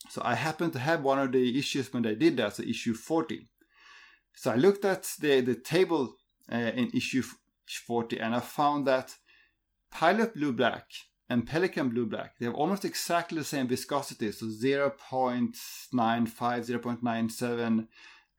So 0.09 0.21
I 0.23 0.35
happened 0.35 0.73
to 0.73 0.79
have 0.79 1.03
one 1.03 1.19
of 1.19 1.31
the 1.31 1.57
issues 1.57 1.91
when 1.93 2.03
they 2.03 2.15
did 2.15 2.37
that, 2.37 2.55
so 2.55 2.63
issue 2.63 2.93
40. 2.93 3.47
So 4.35 4.51
I 4.51 4.55
looked 4.55 4.85
at 4.85 5.03
the, 5.19 5.41
the 5.41 5.55
table 5.55 6.15
uh, 6.51 6.55
in 6.55 6.89
issue 6.93 7.23
40 7.87 8.19
and 8.19 8.35
I 8.35 8.39
found 8.39 8.87
that 8.87 9.15
Pilot 9.91 10.33
Blue 10.33 10.53
Black 10.53 10.85
and 11.29 11.47
Pelikan 11.47 11.89
Blue 11.89 12.05
Black, 12.05 12.37
they 12.39 12.45
have 12.45 12.55
almost 12.55 12.85
exactly 12.85 13.37
the 13.37 13.43
same 13.43 13.67
viscosity, 13.67 14.31
so 14.31 14.45
0.95, 14.47 15.53
0.97, 15.93 17.87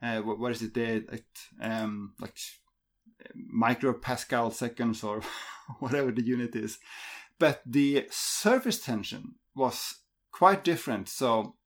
uh, 0.03 0.21
what, 0.23 0.39
what 0.39 0.53
is 0.53 0.63
it 0.63 0.75
there, 0.75 1.03
um, 1.61 2.13
like 2.21 2.37
micropascal 3.37 4.53
seconds 4.53 5.03
or 5.03 5.23
whatever 5.79 6.11
the 6.11 6.25
unit 6.25 6.55
is. 6.55 6.79
But 7.39 7.63
the 7.67 8.07
surface 8.11 8.81
tension 8.85 9.35
was 9.55 9.97
quite 10.31 10.65
different. 10.65 11.09
So 11.09 11.57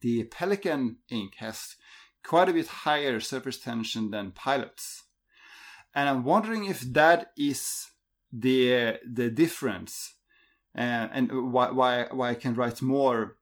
the 0.00 0.24
Pelikan 0.24 0.96
ink 1.10 1.34
has 1.36 1.76
quite 2.24 2.48
a 2.48 2.52
bit 2.52 2.66
higher 2.66 3.20
surface 3.20 3.58
tension 3.58 4.10
than 4.10 4.32
Pilots. 4.32 5.04
and 5.94 6.08
I'm 6.08 6.24
wondering 6.24 6.66
if 6.66 6.80
that 6.92 7.32
is 7.36 7.86
the 8.32 8.98
the 9.04 9.30
difference, 9.30 10.14
uh, 10.76 11.08
and 11.12 11.52
why 11.52 11.70
why 11.70 12.06
why 12.10 12.30
I 12.30 12.34
can 12.34 12.54
write 12.54 12.82
more 12.82 13.36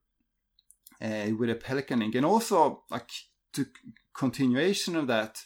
uh, 1.01 1.27
with 1.37 1.49
a 1.49 1.55
Pelican 1.55 2.01
ink, 2.01 2.15
and 2.15 2.25
also 2.25 2.83
like 2.89 3.09
to 3.53 3.65
continuation 4.13 4.95
of 4.95 5.07
that. 5.07 5.43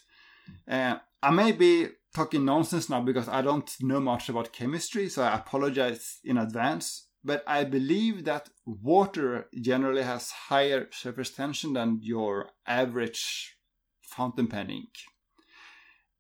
Uh, 0.68 0.98
I 1.22 1.32
may 1.32 1.52
be 1.52 1.90
talking 2.16 2.46
nonsense 2.46 2.90
now 2.90 3.02
because 3.02 3.28
I 3.28 3.42
don't 3.42 3.70
know 3.82 4.00
much 4.00 4.30
about 4.30 4.54
chemistry, 4.54 5.10
so 5.10 5.24
I 5.24 5.36
apologize 5.36 6.20
in 6.24 6.38
advance. 6.38 7.08
But 7.24 7.44
I 7.46 7.66
believe 7.66 8.24
that 8.24 8.50
water 8.66 9.48
generally 9.60 10.04
has 10.04 10.32
higher 10.32 10.88
surface 10.92 11.32
tension 11.32 11.74
than 11.74 12.00
your 12.02 12.52
average 12.66 13.58
fountain 14.02 14.48
pen 14.48 14.70
ink. 14.70 14.90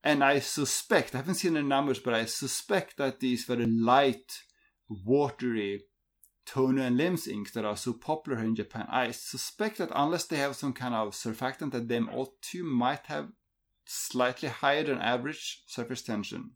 And 0.03 0.23
I 0.23 0.39
suspect, 0.39 1.15
I 1.15 1.19
haven't 1.19 1.35
seen 1.35 1.53
the 1.53 1.63
numbers, 1.63 1.99
but 1.99 2.13
I 2.13 2.25
suspect 2.25 2.97
that 2.97 3.21
these 3.21 3.45
very 3.45 3.65
light, 3.65 4.43
watery 4.89 5.83
Tono 6.45 6.81
and 6.81 6.97
Lims 6.97 7.27
inks 7.27 7.51
that 7.51 7.65
are 7.65 7.77
so 7.77 7.93
popular 7.93 8.39
in 8.39 8.55
Japan, 8.55 8.88
I 8.89 9.12
suspect 9.12 9.77
that 9.77 9.91
unless 9.93 10.25
they 10.25 10.38
have 10.38 10.55
some 10.55 10.73
kind 10.73 10.95
of 10.95 11.13
surfactant, 11.13 11.71
that 11.71 11.88
them 11.88 12.09
all 12.12 12.33
too 12.41 12.63
might 12.63 13.05
have 13.05 13.29
slightly 13.89 14.49
higher 14.49 14.84
than 14.84 14.99
average 14.99 15.63
surface 15.65 16.04
tension. 16.04 16.52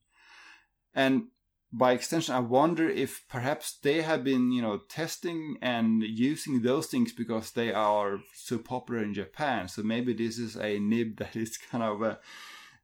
And 0.94 1.30
by 1.72 1.94
extension, 1.94 2.36
I 2.36 2.40
wonder 2.40 2.88
if 2.88 3.26
perhaps 3.28 3.80
they 3.82 4.04
have 4.04 4.24
been, 4.24 4.52
you 4.52 4.62
know, 4.62 4.82
testing 4.88 5.58
and 5.60 6.04
using 6.04 6.62
those 6.62 6.86
things 6.86 7.12
because 7.12 7.52
they 7.52 7.74
are 7.74 8.20
so 8.36 8.60
popular 8.60 9.02
in 9.02 9.16
Japan. 9.16 9.68
So 9.68 9.82
maybe 9.82 10.14
this 10.14 10.38
is 10.38 10.56
a 10.56 10.78
nib 10.80 11.18
that 11.18 11.36
is 11.36 11.58
kind 11.58 11.84
of 11.84 12.04
uh, 12.04 12.16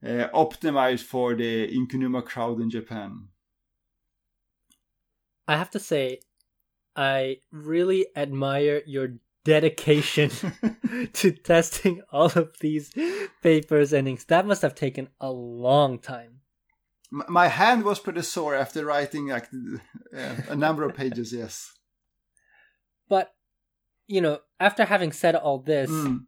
uh, 0.04 0.30
optimized 0.34 1.04
for 1.04 1.36
the 1.36 1.68
Inkunuma 1.68 2.26
crowd 2.26 2.60
in 2.60 2.72
Japan. 2.72 3.28
I 5.48 5.58
have 5.58 5.70
to 5.72 5.80
say, 5.80 6.22
I 6.96 7.38
really 7.52 8.08
admire 8.16 8.82
your 8.88 9.10
dedication 9.46 10.30
to 11.14 11.32
testing 11.32 12.02
all 12.12 12.32
of 12.36 12.56
these 12.60 12.92
papers 13.42 13.94
and 13.94 14.08
inks. 14.08 14.26
That 14.26 14.46
must 14.46 14.62
have 14.62 14.76
taken 14.76 15.10
a 15.20 15.32
long 15.32 16.00
time 16.00 16.40
my 17.12 17.48
hand 17.48 17.84
was 17.84 18.00
pretty 18.00 18.22
sore 18.22 18.56
after 18.56 18.86
writing 18.86 19.28
like 19.28 19.48
a 20.48 20.56
number 20.56 20.84
of 20.84 20.96
pages 20.96 21.34
yes 21.34 21.74
but 23.08 23.34
you 24.08 24.22
know 24.22 24.40
after 24.60 24.86
having 24.86 25.12
said 25.12 25.36
all 25.36 25.60
this 25.60 25.90
mm. 25.90 26.26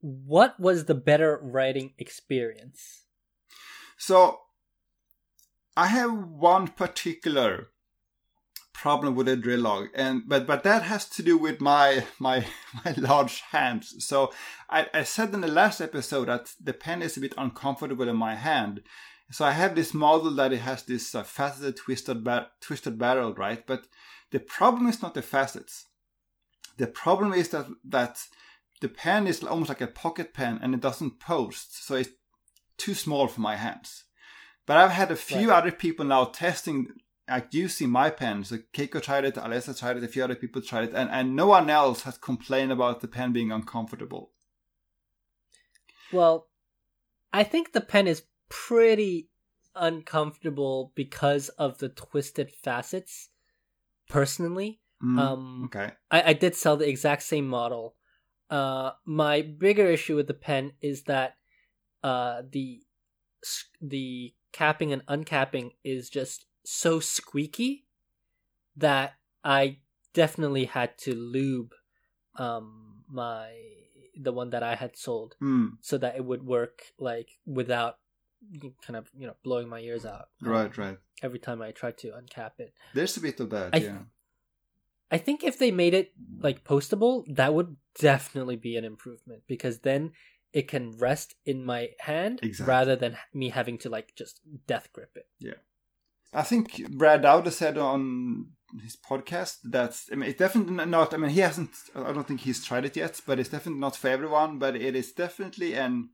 what 0.00 0.58
was 0.58 0.86
the 0.86 0.94
better 0.94 1.38
writing 1.42 1.92
experience 1.98 3.04
so 3.98 4.40
i 5.76 5.86
have 5.86 6.12
one 6.12 6.66
particular 6.66 7.68
problem 8.82 9.14
with 9.14 9.28
a 9.28 9.36
Drillog 9.36 9.88
and 9.94 10.22
but 10.26 10.46
but 10.46 10.62
that 10.62 10.82
has 10.82 11.04
to 11.10 11.22
do 11.22 11.36
with 11.36 11.60
my 11.60 12.04
my 12.18 12.46
my 12.84 12.94
large 12.96 13.40
hands 13.52 13.94
so 14.10 14.32
i 14.70 14.86
i 14.94 15.02
said 15.02 15.34
in 15.34 15.42
the 15.42 15.56
last 15.60 15.80
episode 15.80 16.28
that 16.28 16.54
the 16.68 16.72
pen 16.72 17.02
is 17.02 17.16
a 17.16 17.20
bit 17.20 17.34
uncomfortable 17.36 18.08
in 18.08 18.16
my 18.16 18.34
hand 18.34 18.82
so 19.30 19.44
I 19.44 19.52
have 19.52 19.74
this 19.76 19.94
model 19.94 20.32
that 20.32 20.52
it 20.52 20.58
has 20.58 20.82
this 20.82 21.14
uh, 21.14 21.22
faceted 21.22 21.76
twisted 21.76 22.24
bar- 22.24 22.48
twisted 22.60 22.98
barrel, 22.98 23.32
right? 23.34 23.64
But 23.64 23.86
the 24.32 24.40
problem 24.40 24.88
is 24.88 25.02
not 25.02 25.14
the 25.14 25.22
facets. 25.22 25.86
The 26.76 26.88
problem 26.88 27.32
is 27.32 27.50
that 27.50 27.66
that 27.84 28.26
the 28.80 28.88
pen 28.88 29.26
is 29.26 29.44
almost 29.44 29.68
like 29.68 29.80
a 29.80 29.86
pocket 29.86 30.34
pen 30.34 30.58
and 30.60 30.74
it 30.74 30.80
doesn't 30.80 31.20
post, 31.20 31.86
so 31.86 31.94
it's 31.94 32.10
too 32.76 32.94
small 32.94 33.28
for 33.28 33.40
my 33.40 33.56
hands. 33.56 34.04
But 34.66 34.78
I've 34.78 34.90
had 34.90 35.10
a 35.10 35.16
few 35.16 35.50
right. 35.50 35.58
other 35.58 35.72
people 35.72 36.04
now 36.04 36.24
testing 36.24 36.88
like 37.30 37.68
see 37.68 37.86
my 37.86 38.10
pen. 38.10 38.44
So 38.44 38.58
Keiko 38.74 39.00
tried 39.00 39.24
it, 39.24 39.36
Alessa 39.36 39.78
tried 39.78 39.96
it, 39.96 40.04
a 40.04 40.08
few 40.08 40.24
other 40.24 40.34
people 40.34 40.60
tried 40.60 40.84
it, 40.84 40.94
and, 40.94 41.08
and 41.10 41.36
no 41.36 41.46
one 41.46 41.70
else 41.70 42.02
has 42.02 42.18
complained 42.18 42.72
about 42.72 43.00
the 43.00 43.08
pen 43.08 43.32
being 43.32 43.52
uncomfortable. 43.52 44.32
Well, 46.12 46.48
I 47.32 47.44
think 47.44 47.72
the 47.72 47.80
pen 47.80 48.06
is 48.06 48.24
pretty 48.48 49.28
uncomfortable 49.74 50.92
because 50.94 51.48
of 51.50 51.78
the 51.78 51.88
twisted 51.88 52.50
facets. 52.50 53.28
Personally, 54.08 54.80
mm, 55.02 55.18
um, 55.18 55.62
okay, 55.66 55.92
I, 56.10 56.30
I 56.30 56.32
did 56.32 56.56
sell 56.56 56.76
the 56.76 56.88
exact 56.88 57.22
same 57.22 57.46
model. 57.46 57.94
Uh, 58.50 58.90
my 59.04 59.42
bigger 59.42 59.86
issue 59.86 60.16
with 60.16 60.26
the 60.26 60.34
pen 60.34 60.72
is 60.80 61.04
that 61.04 61.36
uh, 62.02 62.42
the 62.50 62.82
the 63.80 64.34
capping 64.52 64.92
and 64.92 65.06
uncapping 65.06 65.70
is 65.84 66.10
just 66.10 66.46
so 66.70 67.00
squeaky 67.00 67.84
that 68.76 69.14
I 69.42 69.78
definitely 70.14 70.66
had 70.66 70.96
to 70.98 71.14
lube 71.14 71.72
um 72.36 73.02
my 73.08 73.50
the 74.16 74.32
one 74.32 74.50
that 74.50 74.62
I 74.62 74.76
had 74.76 74.96
sold 74.96 75.34
mm. 75.42 75.70
so 75.80 75.98
that 75.98 76.14
it 76.14 76.24
would 76.24 76.44
work 76.44 76.82
like 76.98 77.30
without 77.44 77.98
kind 78.86 78.96
of 78.96 79.10
you 79.18 79.26
know 79.26 79.34
blowing 79.42 79.68
my 79.68 79.80
ears 79.80 80.06
out. 80.06 80.28
Um, 80.44 80.52
right, 80.52 80.78
right. 80.78 80.98
Every 81.22 81.40
time 81.40 81.60
I 81.60 81.72
try 81.72 81.90
to 81.90 82.12
uncap 82.12 82.52
it, 82.58 82.72
there's 82.94 83.16
a 83.16 83.20
bit 83.20 83.40
of 83.40 83.50
that. 83.50 83.70
I, 83.72 83.78
yeah. 83.78 83.98
I 85.10 85.18
think 85.18 85.42
if 85.42 85.58
they 85.58 85.72
made 85.72 85.94
it 85.94 86.12
like 86.40 86.62
postable, 86.62 87.24
that 87.34 87.52
would 87.52 87.76
definitely 87.98 88.56
be 88.56 88.76
an 88.76 88.84
improvement 88.84 89.42
because 89.48 89.80
then 89.80 90.12
it 90.52 90.68
can 90.68 90.92
rest 90.98 91.34
in 91.44 91.64
my 91.64 91.90
hand 91.98 92.38
exactly. 92.42 92.70
rather 92.70 92.96
than 92.96 93.16
me 93.34 93.48
having 93.48 93.78
to 93.78 93.88
like 93.88 94.14
just 94.14 94.40
death 94.68 94.88
grip 94.92 95.10
it. 95.16 95.26
Yeah. 95.40 95.58
I 96.32 96.42
think 96.42 96.90
Brad 96.96 97.22
Dowdy 97.22 97.50
said 97.50 97.78
on 97.78 98.52
his 98.82 98.96
podcast 98.96 99.58
that 99.64 100.00
I 100.12 100.14
mean 100.14 100.30
it's 100.30 100.38
definitely 100.38 100.86
not 100.86 101.12
I 101.12 101.16
mean 101.16 101.30
he 101.30 101.40
hasn't 101.40 101.70
I 101.94 102.12
don't 102.12 102.26
think 102.26 102.40
he's 102.40 102.64
tried 102.64 102.84
it 102.84 102.96
yet, 102.96 103.20
but 103.26 103.38
it's 103.38 103.48
definitely 103.48 103.80
not 103.80 103.96
for 103.96 104.08
everyone, 104.08 104.58
but 104.58 104.76
it 104.76 104.94
is 104.94 105.12
definitely 105.12 105.74
an 105.74 106.10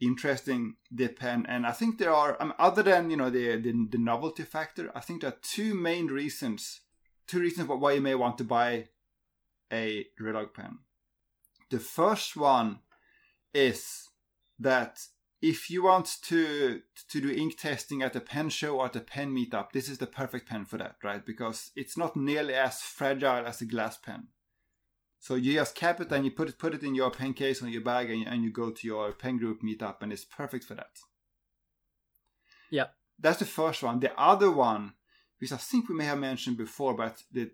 interesting 0.00 0.76
dip 0.94 1.18
pen. 1.18 1.44
And 1.48 1.66
i 1.66 1.72
think 1.72 1.98
there 1.98 2.14
are 2.14 2.40
um, 2.40 2.54
other 2.58 2.84
than 2.84 3.10
you 3.10 3.16
know 3.16 3.30
the, 3.30 3.56
the, 3.56 3.72
the 3.90 3.98
novelty 3.98 4.44
factor 4.44 4.92
i 4.94 5.00
think 5.00 5.22
there 5.22 5.30
are 5.30 5.40
two 5.42 5.74
main 5.74 6.06
reasons 6.06 6.82
two 7.28 7.40
reasons 7.40 7.68
why 7.68 7.92
you 7.92 8.00
may 8.00 8.14
want 8.14 8.38
to 8.38 8.44
buy 8.44 8.88
a 9.72 10.06
Drillog 10.16 10.54
pen. 10.54 10.78
The 11.70 11.78
first 11.78 12.36
one 12.36 12.80
is 13.52 14.08
that 14.58 14.98
if 15.40 15.70
you 15.70 15.84
want 15.84 16.16
to 16.22 16.80
to 17.08 17.20
do 17.20 17.30
ink 17.30 17.56
testing 17.58 18.02
at 18.02 18.16
a 18.16 18.20
pen 18.20 18.48
show 18.48 18.78
or 18.78 18.86
at 18.86 18.96
a 18.96 19.00
pen 19.00 19.34
meetup 19.34 19.72
this 19.72 19.88
is 19.88 19.98
the 19.98 20.06
perfect 20.06 20.48
pen 20.48 20.64
for 20.64 20.78
that 20.78 20.96
right 21.04 21.24
because 21.24 21.70
it's 21.76 21.96
not 21.96 22.16
nearly 22.16 22.54
as 22.54 22.82
fragile 22.82 23.46
as 23.46 23.60
a 23.60 23.66
glass 23.66 23.96
pen 23.96 24.28
so 25.20 25.34
you 25.34 25.54
just 25.54 25.74
cap 25.74 26.00
it 26.00 26.12
and 26.12 26.24
you 26.24 26.30
put 26.30 26.48
it 26.48 26.58
put 26.58 26.74
it 26.74 26.82
in 26.82 26.94
your 26.94 27.10
pen 27.10 27.34
case 27.34 27.62
on 27.62 27.70
your 27.70 27.82
bag 27.82 28.10
and 28.10 28.20
you, 28.20 28.26
and 28.26 28.42
you 28.44 28.50
go 28.50 28.70
to 28.70 28.86
your 28.86 29.12
pen 29.12 29.38
group 29.38 29.62
meetup 29.62 29.96
and 30.00 30.12
it's 30.12 30.24
perfect 30.24 30.64
for 30.64 30.74
that. 30.74 31.00
Yeah. 32.70 32.86
That's 33.18 33.40
the 33.40 33.46
first 33.46 33.82
one. 33.82 33.98
The 33.98 34.18
other 34.18 34.50
one, 34.50 34.92
which 35.40 35.52
I 35.52 35.56
think 35.56 35.88
we 35.88 35.96
may 35.96 36.04
have 36.04 36.18
mentioned 36.18 36.56
before, 36.56 36.94
but 36.94 37.22
the 37.32 37.50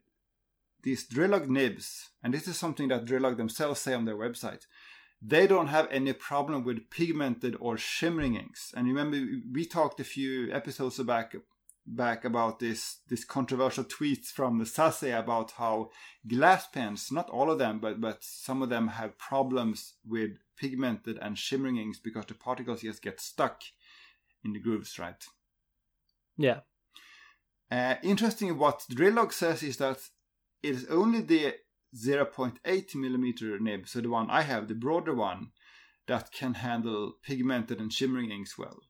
these 0.82 1.04
Drillog 1.06 1.48
nibs, 1.48 2.10
and 2.22 2.34
this 2.34 2.46
is 2.46 2.58
something 2.58 2.88
that 2.88 3.06
Drillog 3.06 3.38
themselves 3.38 3.80
say 3.80 3.94
on 3.94 4.04
their 4.04 4.16
website, 4.16 4.66
they 5.26 5.46
don't 5.46 5.68
have 5.68 5.88
any 5.90 6.12
problem 6.12 6.64
with 6.64 6.90
pigmented 6.90 7.56
or 7.58 7.78
shimmering 7.78 8.37
inks. 8.37 8.74
And 8.76 8.87
remember, 8.87 9.18
we 9.52 9.64
talked 9.64 10.00
a 10.00 10.04
few 10.04 10.52
episodes 10.52 10.98
back 10.98 11.34
back 11.87 12.24
about 12.24 12.60
this 12.60 12.98
this 13.08 13.24
controversial 13.24 13.84
tweets 13.84 14.26
from 14.26 14.58
the 14.58 14.64
Sase 14.64 15.18
about 15.18 15.52
how 15.52 15.90
glass 16.26 16.66
pens, 16.66 17.10
not 17.10 17.30
all 17.30 17.50
of 17.50 17.58
them, 17.58 17.78
but 17.78 18.00
but 18.00 18.22
some 18.22 18.62
of 18.62 18.68
them 18.68 18.88
have 18.88 19.18
problems 19.18 19.94
with 20.06 20.32
pigmented 20.56 21.18
and 21.20 21.38
shimmering 21.38 21.78
inks 21.78 21.98
because 21.98 22.26
the 22.26 22.34
particles 22.34 22.82
just 22.82 23.02
get 23.02 23.20
stuck 23.20 23.62
in 24.44 24.52
the 24.52 24.60
grooves, 24.60 24.98
right? 24.98 25.24
Yeah. 26.37 26.60
Uh, 27.70 27.96
interesting, 28.02 28.56
what 28.58 28.84
Drillog 28.90 29.32
says 29.32 29.62
is 29.62 29.78
that 29.78 29.98
it 30.62 30.74
is 30.74 30.87
only 30.87 31.22
the 31.22 31.54
0.8 31.94 32.94
millimeter 32.94 33.59
nib, 33.59 33.87
so 33.87 34.00
the 34.00 34.11
one 34.11 34.30
I 34.30 34.42
have, 34.42 34.68
the 34.68 34.74
broader 34.74 35.14
one, 35.14 35.50
that 36.07 36.33
can 36.33 36.54
handle 36.54 37.14
pigmented 37.22 37.80
and 37.80 37.92
shimmering 37.92 38.30
inks 38.30 38.59
well. 38.59 38.80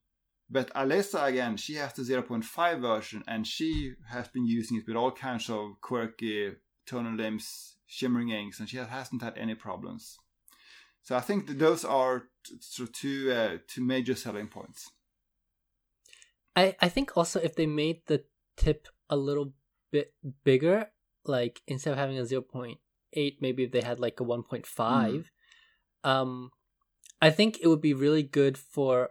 But 0.51 0.73
Alessa 0.75 1.27
again, 1.27 1.57
she 1.57 1.75
has 1.75 1.95
the 1.95 2.03
0.5 2.03 2.81
version 2.81 3.25
and 3.27 3.47
she 3.47 3.95
has 4.11 4.29
been 4.29 4.47
using 4.47 4.77
it 4.79 4.87
with 4.87 4.97
all 4.97 5.11
kinds 5.11 5.49
of 5.49 5.81
quirky 5.81 6.53
tonal 6.87 7.15
limbs, 7.15 7.77
shimmering 7.87 8.31
inks, 8.31 8.61
and 8.61 8.69
she 8.69 8.77
hasn't 8.77 9.23
had 9.23 9.39
any 9.39 9.55
problems. 9.55 10.19
So 11.03 11.17
I 11.17 11.21
think 11.21 11.47
that 11.47 11.59
those 11.59 11.85
are 11.85 12.29
two 12.93 13.31
uh, 13.31 13.59
two 13.69 13.85
major 13.85 14.15
selling 14.15 14.49
points. 14.49 14.91
I 16.57 16.77
I 16.81 16.89
think 16.89 17.17
also 17.17 17.41
if 17.41 17.55
they 17.55 17.67
made 17.67 18.03
the 18.07 18.25
tip 18.57 18.89
a 19.11 19.17
little 19.17 19.53
bit 19.91 20.15
bigger, 20.45 20.91
like 21.27 21.61
instead 21.67 21.93
of 21.93 21.99
having 21.99 22.19
a 22.19 22.25
0.8, 23.17 23.37
maybe 23.41 23.65
if 23.65 23.73
they 23.73 23.81
had 23.81 24.01
like 24.01 24.21
a 24.21 24.25
1.5, 24.25 24.65
mm. 24.67 25.25
um, 26.09 26.51
I 27.21 27.31
think 27.31 27.59
it 27.61 27.69
would 27.69 27.81
be 27.81 27.95
really 27.95 28.23
good 28.23 28.59
for 28.59 29.11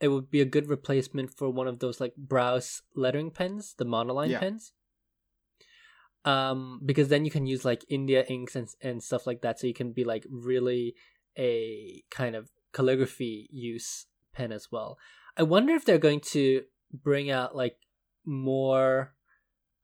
it 0.00 0.08
would 0.08 0.30
be 0.30 0.40
a 0.40 0.46
good 0.46 0.68
replacement 0.68 1.30
for 1.36 1.50
one 1.50 1.68
of 1.68 1.78
those 1.78 2.00
like 2.00 2.14
Brause 2.16 2.82
lettering 2.94 3.30
pens, 3.30 3.74
the 3.76 3.84
monoline 3.84 4.30
Yeah. 4.30 4.40
pens. 4.40 4.72
Um, 6.24 6.80
because 6.84 7.08
then 7.08 7.24
you 7.24 7.30
can 7.30 7.46
use 7.46 7.64
like 7.64 7.84
India 7.88 8.24
inks 8.28 8.56
and 8.56 8.68
and 8.82 9.02
stuff 9.02 9.26
like 9.26 9.40
that, 9.42 9.58
so 9.58 9.66
you 9.66 9.74
can 9.74 9.92
be 9.92 10.04
like 10.04 10.26
really 10.28 10.94
a 11.38 12.02
kind 12.10 12.34
of 12.34 12.50
calligraphy 12.72 13.48
use 13.50 14.06
pen 14.32 14.52
as 14.52 14.70
well. 14.70 14.98
I 15.36 15.42
wonder 15.42 15.74
if 15.74 15.84
they're 15.84 15.98
going 15.98 16.20
to 16.32 16.64
bring 16.92 17.30
out 17.30 17.56
like 17.56 17.76
more 18.24 19.14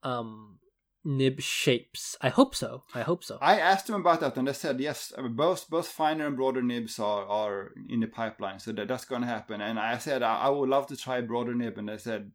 um 0.03 0.59
nib 1.07 1.39
shapes. 1.41 2.17
I 2.21 2.29
hope 2.29 2.53
so. 2.53 2.83
I 2.93 3.01
hope 3.01 3.23
so. 3.23 3.37
I 3.41 3.59
asked 3.59 3.87
them 3.87 4.01
about 4.01 4.19
that, 4.19 4.37
and 4.37 4.47
they 4.47 4.53
said 4.53 4.79
yes. 4.79 5.13
Both 5.17 5.69
both 5.69 5.87
finer 5.87 6.27
and 6.27 6.35
broader 6.35 6.61
nibs 6.61 6.99
are, 6.99 7.25
are 7.25 7.71
in 7.89 8.01
the 8.01 8.07
pipeline, 8.07 8.59
so 8.59 8.73
that, 8.73 8.87
that's 8.87 9.05
going 9.05 9.21
to 9.21 9.27
happen. 9.27 9.61
And 9.61 9.79
I 9.79 9.97
said 9.97 10.21
I, 10.21 10.41
I 10.41 10.49
would 10.49 10.69
love 10.69 10.87
to 10.87 10.97
try 10.97 11.17
a 11.17 11.23
broader 11.23 11.55
nib, 11.55 11.77
and 11.77 11.89
they 11.89 11.97
said 11.97 12.31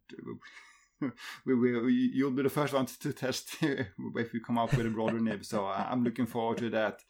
we 1.47 1.55
will. 1.55 1.89
You'll 1.89 2.31
be 2.31 2.43
the 2.43 2.49
first 2.49 2.73
one 2.73 2.87
to, 2.87 3.13
test 3.13 3.57
if 3.63 4.33
we 4.33 4.41
come 4.41 4.59
up 4.59 4.75
with 4.75 4.87
a 4.87 4.91
broader 4.91 5.21
nib. 5.21 5.45
So 5.45 5.67
I, 5.67 5.89
I'm 5.91 6.03
looking 6.03 6.27
forward 6.27 6.59
to 6.59 6.71
that. 6.71 7.01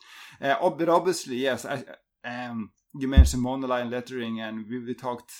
Uh, 0.40 0.68
but 0.70 0.88
obviously, 0.88 1.36
yes. 1.36 1.64
I, 1.64 1.84
um, 2.24 2.70
you 2.98 3.08
mentioned 3.08 3.44
monoline 3.44 3.90
lettering, 3.90 4.40
and 4.40 4.68
we, 4.68 4.80
we 4.80 4.94
talked. 4.94 5.32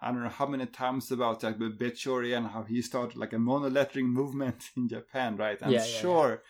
I 0.00 0.12
don't 0.12 0.22
know 0.22 0.28
how 0.28 0.46
many 0.46 0.66
times 0.66 1.10
about 1.10 1.40
that 1.40 1.58
with 1.58 1.78
Betchori 1.78 2.36
and 2.36 2.48
how 2.48 2.62
he 2.62 2.82
started 2.82 3.16
like 3.16 3.32
a 3.32 3.36
monolettering 3.36 4.04
movement 4.20 4.70
in 4.76 4.88
Japan, 4.88 5.36
right? 5.36 5.58
I'm 5.62 5.72
Yeah, 5.72 5.78
yeah, 5.78 5.84
yeah. 5.84 6.00
sure 6.00 6.42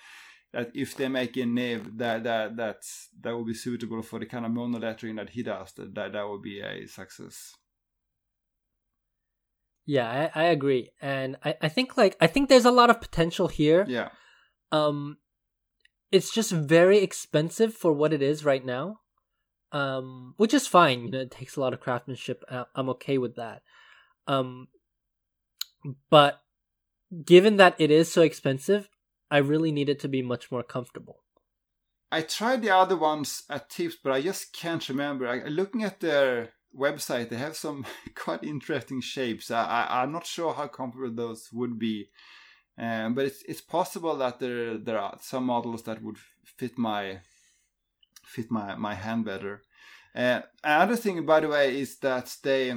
that 0.53 0.71
if 0.75 0.97
they 0.97 1.09
make 1.09 1.37
a 1.37 1.47
nib 1.47 1.99
that 1.99 2.25
that 2.25 2.57
that's 2.57 3.09
that 3.21 3.33
will 3.33 3.45
be 3.45 3.55
suitable 3.55 4.03
for 4.03 4.19
the 4.19 4.27
kind 4.27 4.47
of 4.47 4.53
monolettering 4.53 5.17
that 5.17 5.31
he 5.31 5.43
does, 5.43 5.73
that 5.75 5.95
that, 5.95 6.13
that 6.13 6.27
will 6.27 6.41
be 6.41 6.61
a 6.61 6.87
success. 6.87 7.55
Yeah, 9.85 10.31
I, 10.35 10.43
I 10.43 10.45
agree, 10.47 10.91
and 11.01 11.37
I, 11.45 11.55
I 11.63 11.69
think 11.69 11.97
like 11.97 12.17
I 12.21 12.27
think 12.27 12.49
there's 12.49 12.65
a 12.65 12.73
lot 12.73 12.91
of 12.91 13.01
potential 13.01 13.49
here. 13.49 13.85
Yeah. 13.89 14.09
Um, 14.73 15.19
it's 16.11 16.33
just 16.33 16.51
very 16.51 16.99
expensive 16.99 17.75
for 17.75 17.93
what 17.93 18.13
it 18.13 18.23
is 18.23 18.45
right 18.45 18.65
now. 18.65 19.01
Um, 19.73 20.35
which 20.37 20.55
is 20.55 20.67
fine. 20.67 21.05
You 21.05 21.11
know, 21.11 21.21
it 21.21 21.31
takes 21.31 21.57
a 21.57 21.61
lot 21.61 21.75
of 21.75 21.81
craftsmanship. 21.81 22.45
I'm 22.75 22.89
okay 22.91 23.19
with 23.19 23.37
that. 23.37 23.63
Um, 24.27 24.69
but 26.11 26.41
given 27.25 27.57
that 27.57 27.75
it 27.79 27.91
is 27.91 28.11
so 28.11 28.23
expensive, 28.23 28.89
I 29.31 29.39
really 29.39 29.73
need 29.73 29.89
it 29.89 30.01
to 30.01 30.09
be 30.09 30.23
much 30.23 30.51
more 30.51 30.63
comfortable. 30.63 31.23
I 32.11 32.23
tried 32.23 32.63
the 32.63 32.71
other 32.71 32.97
ones 32.97 33.43
at 33.51 33.69
Tips, 33.69 33.97
but 34.03 34.13
I 34.13 34.23
just 34.23 34.53
can't 34.53 34.89
remember. 34.89 35.27
I, 35.27 35.49
looking 35.49 35.83
at 35.83 36.01
their 36.01 36.51
website, 36.77 37.29
they 37.29 37.37
have 37.37 37.57
some 37.57 37.85
quite 38.15 38.45
interesting 38.45 39.01
shapes. 39.01 39.51
I 39.51 39.87
I'm 39.91 40.13
not 40.13 40.27
sure 40.27 40.55
how 40.55 40.69
comfortable 40.69 41.15
those 41.15 41.49
would 41.53 41.79
be, 41.79 42.09
um, 42.79 43.15
but 43.15 43.27
it's 43.27 43.43
it's 43.49 43.61
possible 43.61 44.17
that 44.19 44.39
there 44.39 44.79
there 44.79 44.99
are 44.99 45.19
some 45.21 45.45
models 45.45 45.83
that 45.85 46.03
would 46.03 46.19
fit 46.45 46.79
my 46.79 47.21
fit 48.27 48.51
my 48.51 48.75
my 48.75 48.95
hand 48.95 49.25
better. 49.25 49.63
Uh, 50.15 50.41
another 50.65 50.97
thing, 50.97 51.25
by 51.27 51.41
the 51.41 51.49
way, 51.49 51.79
is 51.79 51.99
that 51.99 52.37
they 52.43 52.75